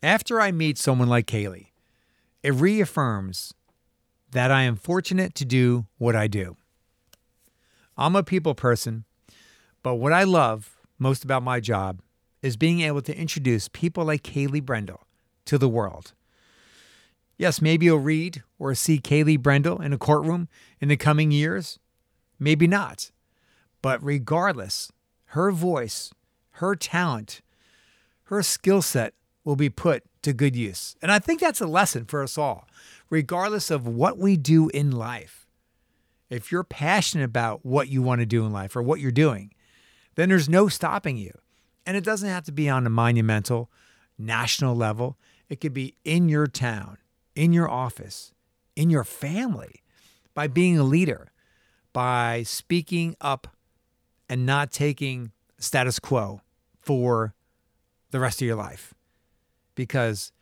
After 0.02 0.40
I 0.40 0.52
meet 0.52 0.78
someone 0.78 1.08
like 1.08 1.26
Kaylee, 1.26 1.66
it 2.42 2.54
reaffirms 2.54 3.52
that 4.30 4.50
I 4.50 4.62
am 4.62 4.76
fortunate 4.76 5.34
to 5.34 5.44
do 5.44 5.84
what 5.98 6.16
I 6.16 6.28
do. 6.28 6.56
I'm 7.98 8.14
a 8.14 8.22
people 8.22 8.54
person, 8.54 9.04
but 9.82 9.96
what 9.96 10.12
I 10.12 10.22
love 10.22 10.76
most 11.00 11.24
about 11.24 11.42
my 11.42 11.58
job 11.58 12.00
is 12.42 12.56
being 12.56 12.80
able 12.80 13.02
to 13.02 13.18
introduce 13.18 13.66
people 13.66 14.04
like 14.04 14.22
Kaylee 14.22 14.64
Brendel 14.64 15.04
to 15.46 15.58
the 15.58 15.68
world. 15.68 16.12
Yes, 17.36 17.60
maybe 17.60 17.86
you'll 17.86 17.98
read 17.98 18.44
or 18.56 18.72
see 18.76 19.00
Kaylee 19.00 19.40
Brendel 19.40 19.82
in 19.82 19.92
a 19.92 19.98
courtroom 19.98 20.48
in 20.80 20.88
the 20.88 20.96
coming 20.96 21.32
years. 21.32 21.80
Maybe 22.38 22.68
not. 22.68 23.10
But 23.82 24.00
regardless, 24.00 24.92
her 25.26 25.50
voice, 25.50 26.12
her 26.52 26.76
talent, 26.76 27.40
her 28.24 28.44
skill 28.44 28.80
set 28.80 29.14
will 29.42 29.56
be 29.56 29.70
put 29.70 30.04
to 30.22 30.32
good 30.32 30.54
use. 30.54 30.94
And 31.02 31.10
I 31.10 31.18
think 31.18 31.40
that's 31.40 31.60
a 31.60 31.66
lesson 31.66 32.04
for 32.04 32.22
us 32.22 32.38
all, 32.38 32.68
regardless 33.10 33.72
of 33.72 33.88
what 33.88 34.18
we 34.18 34.36
do 34.36 34.68
in 34.68 34.92
life. 34.92 35.47
If 36.30 36.52
you're 36.52 36.64
passionate 36.64 37.24
about 37.24 37.64
what 37.64 37.88
you 37.88 38.02
want 38.02 38.20
to 38.20 38.26
do 38.26 38.44
in 38.44 38.52
life 38.52 38.76
or 38.76 38.82
what 38.82 39.00
you're 39.00 39.10
doing, 39.10 39.52
then 40.14 40.28
there's 40.28 40.48
no 40.48 40.68
stopping 40.68 41.16
you. 41.16 41.32
And 41.86 41.96
it 41.96 42.04
doesn't 42.04 42.28
have 42.28 42.44
to 42.44 42.52
be 42.52 42.68
on 42.68 42.86
a 42.86 42.90
monumental, 42.90 43.70
national 44.18 44.74
level. 44.74 45.16
It 45.48 45.60
could 45.60 45.72
be 45.72 45.94
in 46.04 46.28
your 46.28 46.46
town, 46.46 46.98
in 47.34 47.52
your 47.52 47.70
office, 47.70 48.32
in 48.76 48.90
your 48.90 49.04
family, 49.04 49.82
by 50.34 50.48
being 50.48 50.78
a 50.78 50.84
leader, 50.84 51.32
by 51.92 52.42
speaking 52.42 53.16
up 53.20 53.48
and 54.28 54.44
not 54.44 54.70
taking 54.70 55.32
status 55.58 55.98
quo 55.98 56.42
for 56.76 57.34
the 58.10 58.20
rest 58.20 58.42
of 58.42 58.46
your 58.46 58.56
life. 58.56 58.92
Because 59.74 60.32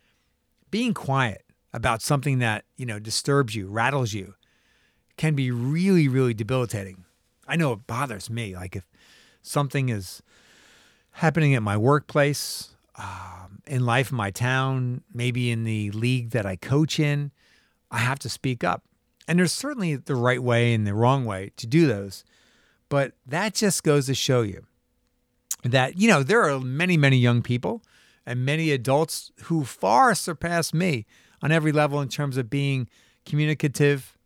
being 0.69 0.93
quiet 0.93 1.45
about 1.73 2.01
something 2.01 2.39
that, 2.39 2.65
you 2.75 2.85
know, 2.85 2.99
disturbs 2.99 3.55
you, 3.55 3.67
rattles 3.67 4.13
you, 4.13 4.33
can 5.17 5.35
be 5.35 5.51
really, 5.51 6.07
really 6.07 6.33
debilitating. 6.33 7.03
I 7.47 7.55
know 7.55 7.73
it 7.73 7.87
bothers 7.87 8.29
me. 8.29 8.55
Like 8.55 8.75
if 8.75 8.85
something 9.41 9.89
is 9.89 10.21
happening 11.11 11.55
at 11.55 11.63
my 11.63 11.77
workplace, 11.77 12.75
um, 12.95 13.61
in 13.67 13.85
life 13.85 14.11
in 14.11 14.17
my 14.17 14.31
town, 14.31 15.01
maybe 15.13 15.51
in 15.51 15.63
the 15.63 15.91
league 15.91 16.31
that 16.31 16.45
I 16.45 16.55
coach 16.55 16.99
in, 16.99 17.31
I 17.91 17.99
have 17.99 18.19
to 18.19 18.29
speak 18.29 18.63
up. 18.63 18.83
And 19.27 19.39
there's 19.39 19.51
certainly 19.51 19.95
the 19.95 20.15
right 20.15 20.41
way 20.41 20.73
and 20.73 20.87
the 20.87 20.93
wrong 20.93 21.25
way 21.25 21.51
to 21.57 21.67
do 21.67 21.85
those. 21.85 22.23
But 22.89 23.13
that 23.25 23.53
just 23.53 23.83
goes 23.83 24.05
to 24.05 24.15
show 24.15 24.41
you 24.41 24.65
that, 25.63 25.97
you 25.97 26.07
know, 26.07 26.23
there 26.23 26.49
are 26.49 26.59
many, 26.59 26.97
many 26.97 27.17
young 27.17 27.41
people 27.41 27.83
and 28.25 28.45
many 28.45 28.71
adults 28.71 29.31
who 29.43 29.63
far 29.63 30.15
surpass 30.15 30.73
me 30.73 31.05
on 31.41 31.51
every 31.51 31.71
level 31.71 32.01
in 32.01 32.07
terms 32.07 32.37
of 32.37 32.49
being 32.49 32.87
communicative, 33.25 34.16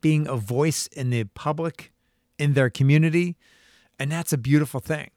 being 0.00 0.26
a 0.26 0.36
voice 0.36 0.86
in 0.88 1.10
the 1.10 1.24
public, 1.24 1.92
in 2.38 2.54
their 2.54 2.70
community. 2.70 3.36
And 3.98 4.12
that's 4.12 4.32
a 4.32 4.38
beautiful 4.38 4.80
thing. 4.80 5.10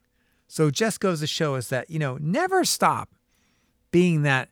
So 0.48 0.70
just 0.70 1.00
goes 1.00 1.22
to 1.22 1.28
show 1.28 1.56
us 1.56 1.70
that, 1.70 1.90
you 1.90 2.00
know, 2.00 2.18
never 2.20 2.66
stop 2.66 3.10
being 3.92 4.24
that 4.24 4.50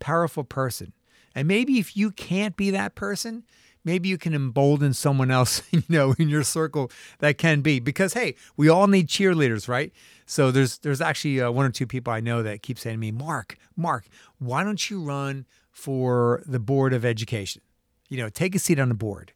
powerful 0.00 0.44
person. 0.44 0.92
And 1.34 1.48
maybe 1.48 1.78
if 1.78 1.96
you 1.96 2.10
can't 2.10 2.56
be 2.56 2.70
that 2.70 2.94
person, 2.94 3.44
maybe 3.84 4.08
you 4.08 4.18
can 4.18 4.34
embolden 4.34 4.94
someone 4.94 5.30
else, 5.30 5.62
you 5.70 5.82
know, 5.88 6.14
in 6.18 6.28
your 6.28 6.42
circle 6.42 6.90
that 7.18 7.38
can 7.38 7.60
be. 7.60 7.80
Because 7.80 8.14
hey, 8.14 8.34
we 8.56 8.68
all 8.68 8.86
need 8.86 9.08
cheerleaders, 9.08 9.68
right? 9.68 9.92
So 10.26 10.50
there's 10.50 10.78
there's 10.78 11.00
actually 11.00 11.40
uh, 11.40 11.50
one 11.50 11.66
or 11.66 11.70
two 11.70 11.86
people 11.86 12.12
I 12.12 12.20
know 12.20 12.42
that 12.42 12.62
keep 12.62 12.78
saying 12.78 12.94
to 12.96 13.00
me, 13.00 13.10
Mark, 13.10 13.58
Mark, 13.76 14.06
why 14.38 14.64
don't 14.64 14.90
you 14.90 15.02
run 15.02 15.46
for 15.70 16.42
the 16.46 16.58
board 16.58 16.92
of 16.92 17.04
education? 17.04 17.62
You 18.08 18.18
know, 18.18 18.28
take 18.28 18.54
a 18.54 18.58
seat 18.58 18.78
on 18.78 18.88
the 18.88 18.94
board, 18.94 19.32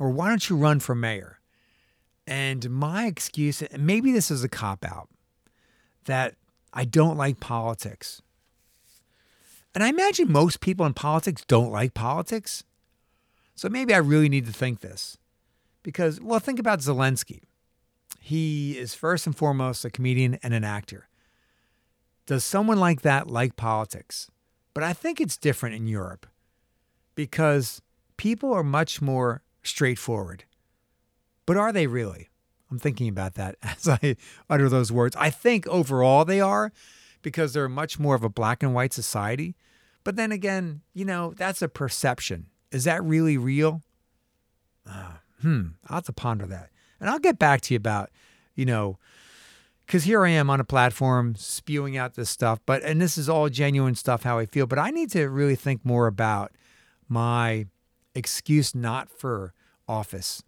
or 0.00 0.10
why 0.10 0.30
don't 0.30 0.48
you 0.48 0.56
run 0.56 0.80
for 0.80 0.96
mayor? 0.96 1.38
And 2.26 2.68
my 2.70 3.06
excuse, 3.06 3.62
maybe 3.78 4.10
this 4.10 4.30
is 4.30 4.42
a 4.42 4.48
cop 4.48 4.84
out, 4.84 5.08
that 6.06 6.34
I 6.72 6.86
don't 6.86 7.18
like 7.18 7.38
politics. 7.38 8.22
And 9.74 9.84
I 9.84 9.88
imagine 9.88 10.32
most 10.32 10.60
people 10.60 10.86
in 10.86 10.94
politics 10.94 11.44
don't 11.46 11.70
like 11.70 11.94
politics. 11.94 12.64
So 13.54 13.68
maybe 13.68 13.94
I 13.94 13.98
really 13.98 14.28
need 14.28 14.46
to 14.46 14.52
think 14.52 14.80
this. 14.80 15.18
Because, 15.82 16.20
well, 16.20 16.40
think 16.40 16.58
about 16.58 16.80
Zelensky. 16.80 17.42
He 18.20 18.78
is 18.78 18.94
first 18.94 19.26
and 19.26 19.36
foremost 19.36 19.84
a 19.84 19.90
comedian 19.90 20.38
and 20.42 20.54
an 20.54 20.64
actor. 20.64 21.08
Does 22.26 22.44
someone 22.44 22.80
like 22.80 23.02
that 23.02 23.28
like 23.28 23.56
politics? 23.56 24.30
But 24.72 24.82
I 24.82 24.92
think 24.92 25.20
it's 25.20 25.36
different 25.36 25.74
in 25.74 25.86
Europe 25.86 26.26
because 27.14 27.82
people 28.16 28.52
are 28.52 28.62
much 28.62 29.02
more 29.02 29.42
straightforward. 29.62 30.44
But 31.46 31.56
are 31.56 31.72
they 31.72 31.86
really? 31.86 32.28
I'm 32.70 32.78
thinking 32.78 33.08
about 33.08 33.34
that 33.34 33.56
as 33.62 33.88
I 33.88 34.16
utter 34.48 34.68
those 34.68 34.92
words. 34.92 35.16
I 35.16 35.30
think 35.30 35.66
overall 35.66 36.24
they 36.24 36.40
are 36.40 36.72
because 37.22 37.52
they're 37.52 37.68
much 37.68 37.98
more 37.98 38.14
of 38.14 38.24
a 38.24 38.28
black 38.28 38.62
and 38.62 38.74
white 38.74 38.92
society. 38.92 39.56
But 40.04 40.16
then 40.16 40.32
again, 40.32 40.80
you 40.94 41.04
know, 41.04 41.34
that's 41.36 41.62
a 41.62 41.68
perception. 41.68 42.46
Is 42.70 42.84
that 42.84 43.04
really 43.04 43.36
real? 43.36 43.82
Uh, 44.88 45.12
hmm, 45.42 45.68
I'll 45.88 45.96
have 45.96 46.04
to 46.04 46.12
ponder 46.12 46.46
that. 46.46 46.70
And 47.00 47.10
I'll 47.10 47.18
get 47.18 47.38
back 47.38 47.60
to 47.62 47.74
you 47.74 47.76
about, 47.76 48.10
you 48.54 48.64
know, 48.64 48.98
because 49.86 50.04
here 50.04 50.24
I 50.24 50.30
am 50.30 50.48
on 50.50 50.60
a 50.60 50.64
platform 50.64 51.34
spewing 51.34 51.96
out 51.96 52.14
this 52.14 52.30
stuff, 52.30 52.60
but, 52.64 52.82
and 52.84 53.00
this 53.00 53.18
is 53.18 53.28
all 53.28 53.48
genuine 53.48 53.96
stuff, 53.96 54.22
how 54.22 54.38
I 54.38 54.46
feel, 54.46 54.66
but 54.66 54.78
I 54.78 54.90
need 54.90 55.10
to 55.10 55.28
really 55.28 55.56
think 55.56 55.84
more 55.84 56.06
about 56.06 56.52
my 57.08 57.66
excuse 58.14 58.74
not 58.74 59.10
for 59.10 59.52
office, 59.88 60.42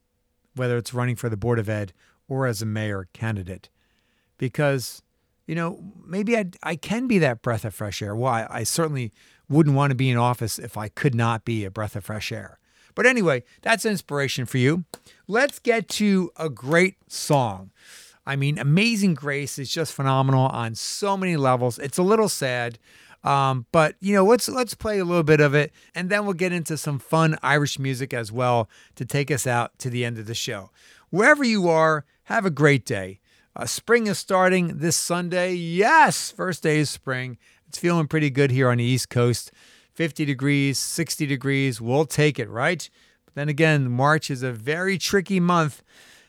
whether 0.55 0.77
it's 0.77 0.95
running 0.95 1.17
for 1.17 1.29
the 1.29 1.37
Board 1.37 1.59
of 1.59 1.69
Ed 1.69 1.93
or 2.29 2.47
as 2.47 2.63
a 2.63 2.67
mayor 2.67 3.09
candidate. 3.13 3.69
Because, 4.39 5.03
you 5.47 5.55
know, 5.55 5.93
maybe 6.05 6.37
I, 6.37 6.47
I 6.63 6.77
can 6.77 7.07
be 7.07 7.19
that 7.19 7.43
breath 7.43 7.65
of 7.65 7.75
fresh 7.75 8.03
air. 8.03 8.15
Well, 8.17 8.33
I, 8.33 8.47
I 8.51 8.63
certainly 8.65 9.13
wouldn't 9.49 9.77
want 9.77 9.91
to 9.91 9.95
be 9.95 10.11
in 10.11 10.17
office 10.17 10.59
if 10.59 10.77
I 10.77 10.89
could 10.89 11.15
not 11.15 11.45
be 11.45 11.65
a 11.65 11.71
breath 11.71 11.97
of 11.97 12.05
fresh 12.05 12.33
air. 12.33 12.59
But 12.95 13.07
anyway, 13.07 13.45
that's 13.63 13.87
inspiration 13.87 14.47
for 14.47 14.59
you. 14.59 14.85
Let's 15.27 15.59
get 15.59 15.89
to 15.91 16.31
a 16.37 16.49
great 16.49 16.97
song. 17.09 17.71
I 18.27 18.37
mean, 18.37 18.59
Amazing 18.59 19.15
Grace 19.15 19.59
is 19.59 19.71
just 19.71 19.93
phenomenal 19.93 20.47
on 20.47 20.75
so 20.75 21.17
many 21.17 21.37
levels. 21.37 21.79
It's 21.79 21.99
a 21.99 22.03
little 22.03 22.29
sad. 22.29 22.79
Um, 23.25 23.67
but 23.73 23.95
you 24.01 24.15
know, 24.15 24.25
let's 24.25 24.49
let's 24.49 24.75
play 24.75 24.99
a 24.99 25.05
little 25.05 25.23
bit 25.23 25.41
of 25.41 25.55
it, 25.55 25.73
and 25.95 26.11
then 26.11 26.25
we'll 26.25 26.35
get 26.35 26.53
into 26.53 26.77
some 26.77 26.99
fun 26.99 27.39
Irish 27.43 27.79
music 27.79 28.13
as 28.13 28.33
well 28.33 28.69
to 28.97 29.05
take 29.05 29.31
us 29.31 29.47
out 29.47 29.79
to 29.79 29.91
the 29.91 30.05
end 30.05 30.19
of 30.19 30.27
the 30.27 30.35
show. 30.35 30.71
Wherever 31.11 31.45
you 31.45 31.69
are, 31.69 32.05
have 32.25 32.45
a 32.45 32.51
great 32.51 32.85
day. 32.85 33.21
Uh, 33.55 33.67
spring 33.67 34.07
is 34.07 34.19
starting 34.19 34.79
this 34.79 34.97
Sunday. 34.97 35.53
Yes, 35.53 36.31
first 36.31 36.63
day 36.63 36.81
of 36.81 36.89
spring. 36.89 37.37
It's 37.69 37.79
feeling 37.79 38.09
pretty 38.09 38.31
good 38.31 38.51
here 38.51 38.71
on 38.71 38.79
the 38.79 38.85
East 38.85 39.11
Coast. 39.11 39.53
50 39.95 40.25
degrees, 40.25 40.79
60 40.79 41.27
degrees. 41.27 41.81
We'll 41.81 42.07
take 42.07 42.39
it, 42.39 42.49
right? 42.49 42.89
But 43.27 43.35
then 43.35 43.49
again, 43.49 43.91
March 43.91 44.31
is 44.31 44.43
a 44.43 44.53
very 44.53 44.97
tricky 44.97 45.39
month. 45.39 45.83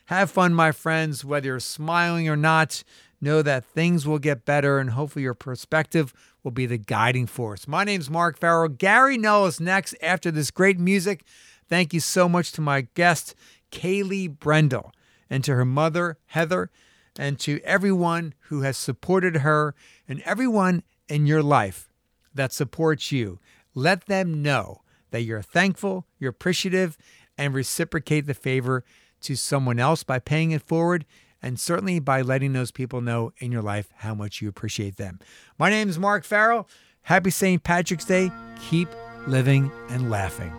Have 0.07 0.31
fun, 0.31 0.53
my 0.53 0.73
friends, 0.73 1.23
whether 1.23 1.47
you're 1.47 1.59
smiling 1.61 2.27
or 2.27 2.35
not. 2.35 2.83
Know 3.21 3.41
that 3.41 3.63
things 3.63 4.05
will 4.05 4.19
get 4.19 4.43
better 4.43 4.79
and 4.79 4.89
hopefully 4.89 5.23
your 5.23 5.33
perspective 5.33 6.13
will 6.43 6.51
be 6.51 6.65
the 6.65 6.77
guiding 6.77 7.25
force. 7.25 7.67
My 7.67 7.83
name's 7.83 8.09
Mark 8.09 8.37
Farrell. 8.37 8.67
Gary 8.67 9.17
Null 9.17 9.45
is 9.45 9.59
next 9.59 9.95
after 10.01 10.29
this 10.29 10.51
great 10.51 10.77
music. 10.77 11.23
Thank 11.69 11.93
you 11.93 11.99
so 11.99 12.27
much 12.27 12.51
to 12.53 12.61
my 12.61 12.87
guest, 12.93 13.33
Kaylee 13.71 14.37
Brendel, 14.37 14.91
and 15.29 15.43
to 15.45 15.55
her 15.55 15.65
mother, 15.65 16.17
Heather, 16.27 16.69
and 17.17 17.39
to 17.39 17.61
everyone 17.63 18.33
who 18.47 18.61
has 18.61 18.77
supported 18.77 19.37
her 19.37 19.73
and 20.07 20.21
everyone 20.21 20.83
in 21.07 21.25
your 21.25 21.41
life 21.41 21.89
that 22.33 22.51
supports 22.51 23.11
you. 23.11 23.39
Let 23.73 24.07
them 24.07 24.41
know 24.41 24.81
that 25.11 25.21
you're 25.21 25.41
thankful, 25.41 26.05
you're 26.19 26.31
appreciative, 26.31 26.97
and 27.37 27.53
reciprocate 27.53 28.27
the 28.27 28.33
favor 28.33 28.83
to 29.21 29.35
someone 29.35 29.79
else 29.79 30.03
by 30.03 30.19
paying 30.19 30.51
it 30.51 30.61
forward 30.61 31.05
and 31.43 31.59
certainly 31.59 31.99
by 31.99 32.21
letting 32.21 32.53
those 32.53 32.71
people 32.71 33.01
know 33.01 33.33
in 33.37 33.51
your 33.51 33.61
life 33.61 33.89
how 33.97 34.15
much 34.15 34.41
you 34.41 34.49
appreciate 34.49 34.95
them. 34.95 35.19
My 35.59 35.69
name 35.69 35.89
is 35.89 35.99
Mark 35.99 36.23
Farrell. 36.23 36.67
Happy 37.03 37.29
St. 37.29 37.61
Patrick's 37.61 38.05
Day. 38.05 38.31
Keep 38.69 38.87
living 39.27 39.69
and 39.89 40.09
laughing. 40.09 40.53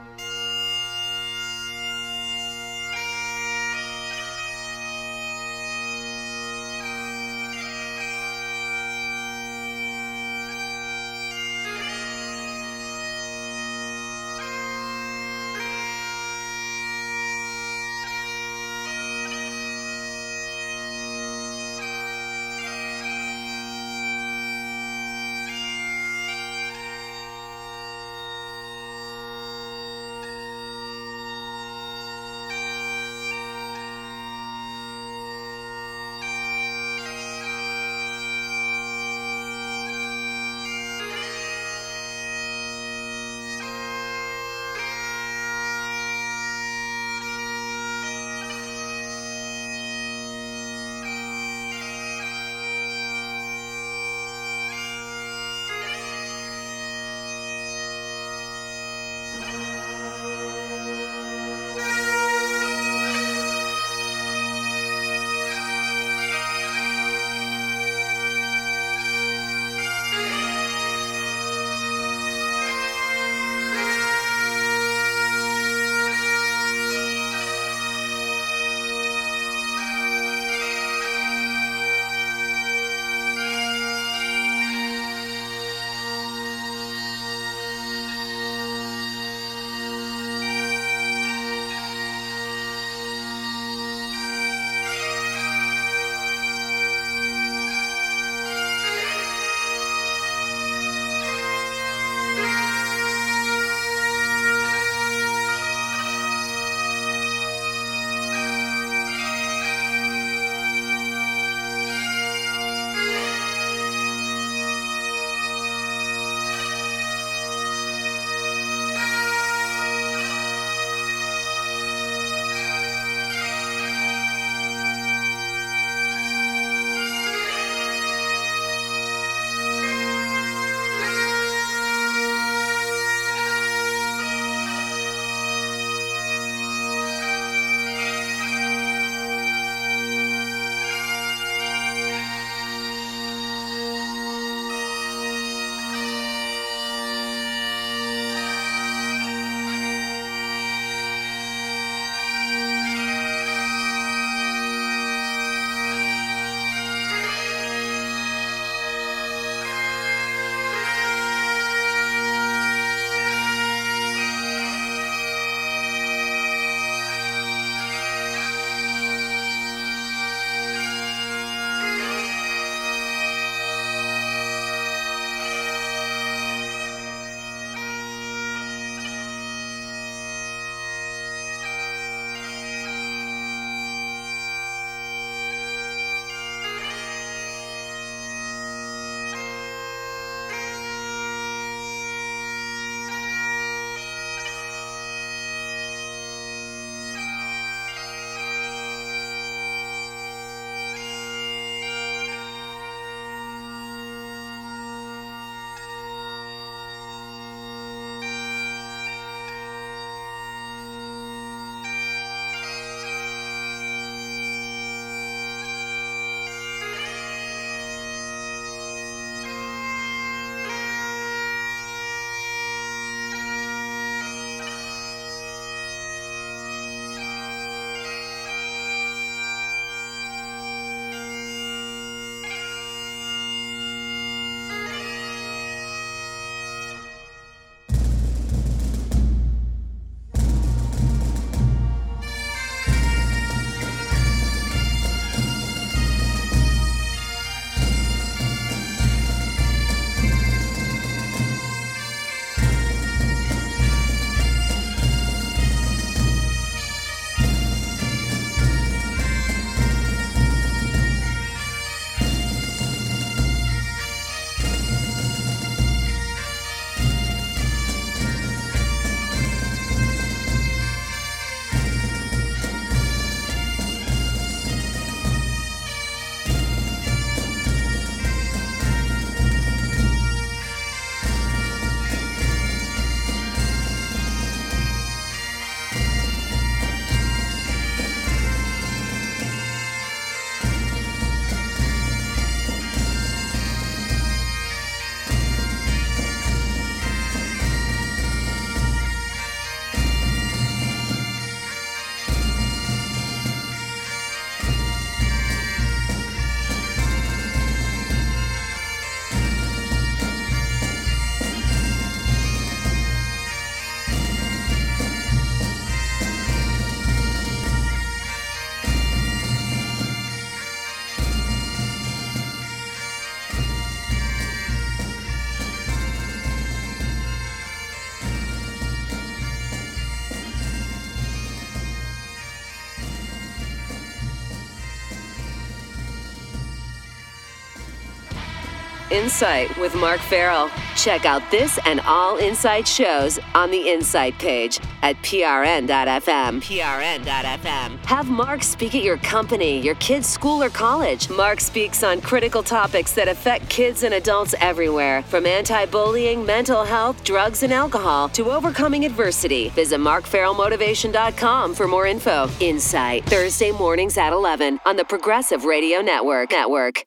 Insight 339.24 339.74
with 339.78 339.94
Mark 339.94 340.20
Farrell. 340.20 340.68
Check 340.96 341.24
out 341.24 341.42
this 341.50 341.78
and 341.86 342.00
all 342.00 342.36
Insight 342.36 342.86
shows 342.86 343.38
on 343.54 343.70
the 343.70 343.88
Insight 343.88 344.38
page 344.38 344.78
at 345.02 345.16
prn.fm. 345.22 346.60
prn.fm. 346.60 348.04
Have 348.04 348.28
Mark 348.28 348.62
speak 348.62 348.94
at 348.94 349.02
your 349.02 349.16
company, 349.16 349.80
your 349.80 349.94
kid's 349.94 350.28
school 350.28 350.62
or 350.62 350.68
college. 350.68 351.30
Mark 351.30 351.60
speaks 351.60 352.02
on 352.02 352.20
critical 352.20 352.62
topics 352.62 353.14
that 353.14 353.28
affect 353.28 353.66
kids 353.70 354.02
and 354.02 354.12
adults 354.12 354.54
everywhere, 354.60 355.22
from 355.22 355.46
anti-bullying, 355.46 356.44
mental 356.44 356.84
health, 356.84 357.24
drugs 357.24 357.62
and 357.62 357.72
alcohol 357.72 358.28
to 358.28 358.50
overcoming 358.50 359.06
adversity. 359.06 359.70
Visit 359.70 360.00
markfarrellmotivation.com 360.00 361.74
for 361.74 361.88
more 361.88 362.06
info. 362.06 362.46
Insight, 362.60 363.24
Thursday 363.24 363.72
mornings 363.72 364.18
at 364.18 364.34
11 364.34 364.80
on 364.84 364.96
the 364.96 365.04
Progressive 365.04 365.64
Radio 365.64 366.02
Network. 366.02 366.50
Network. 366.50 366.98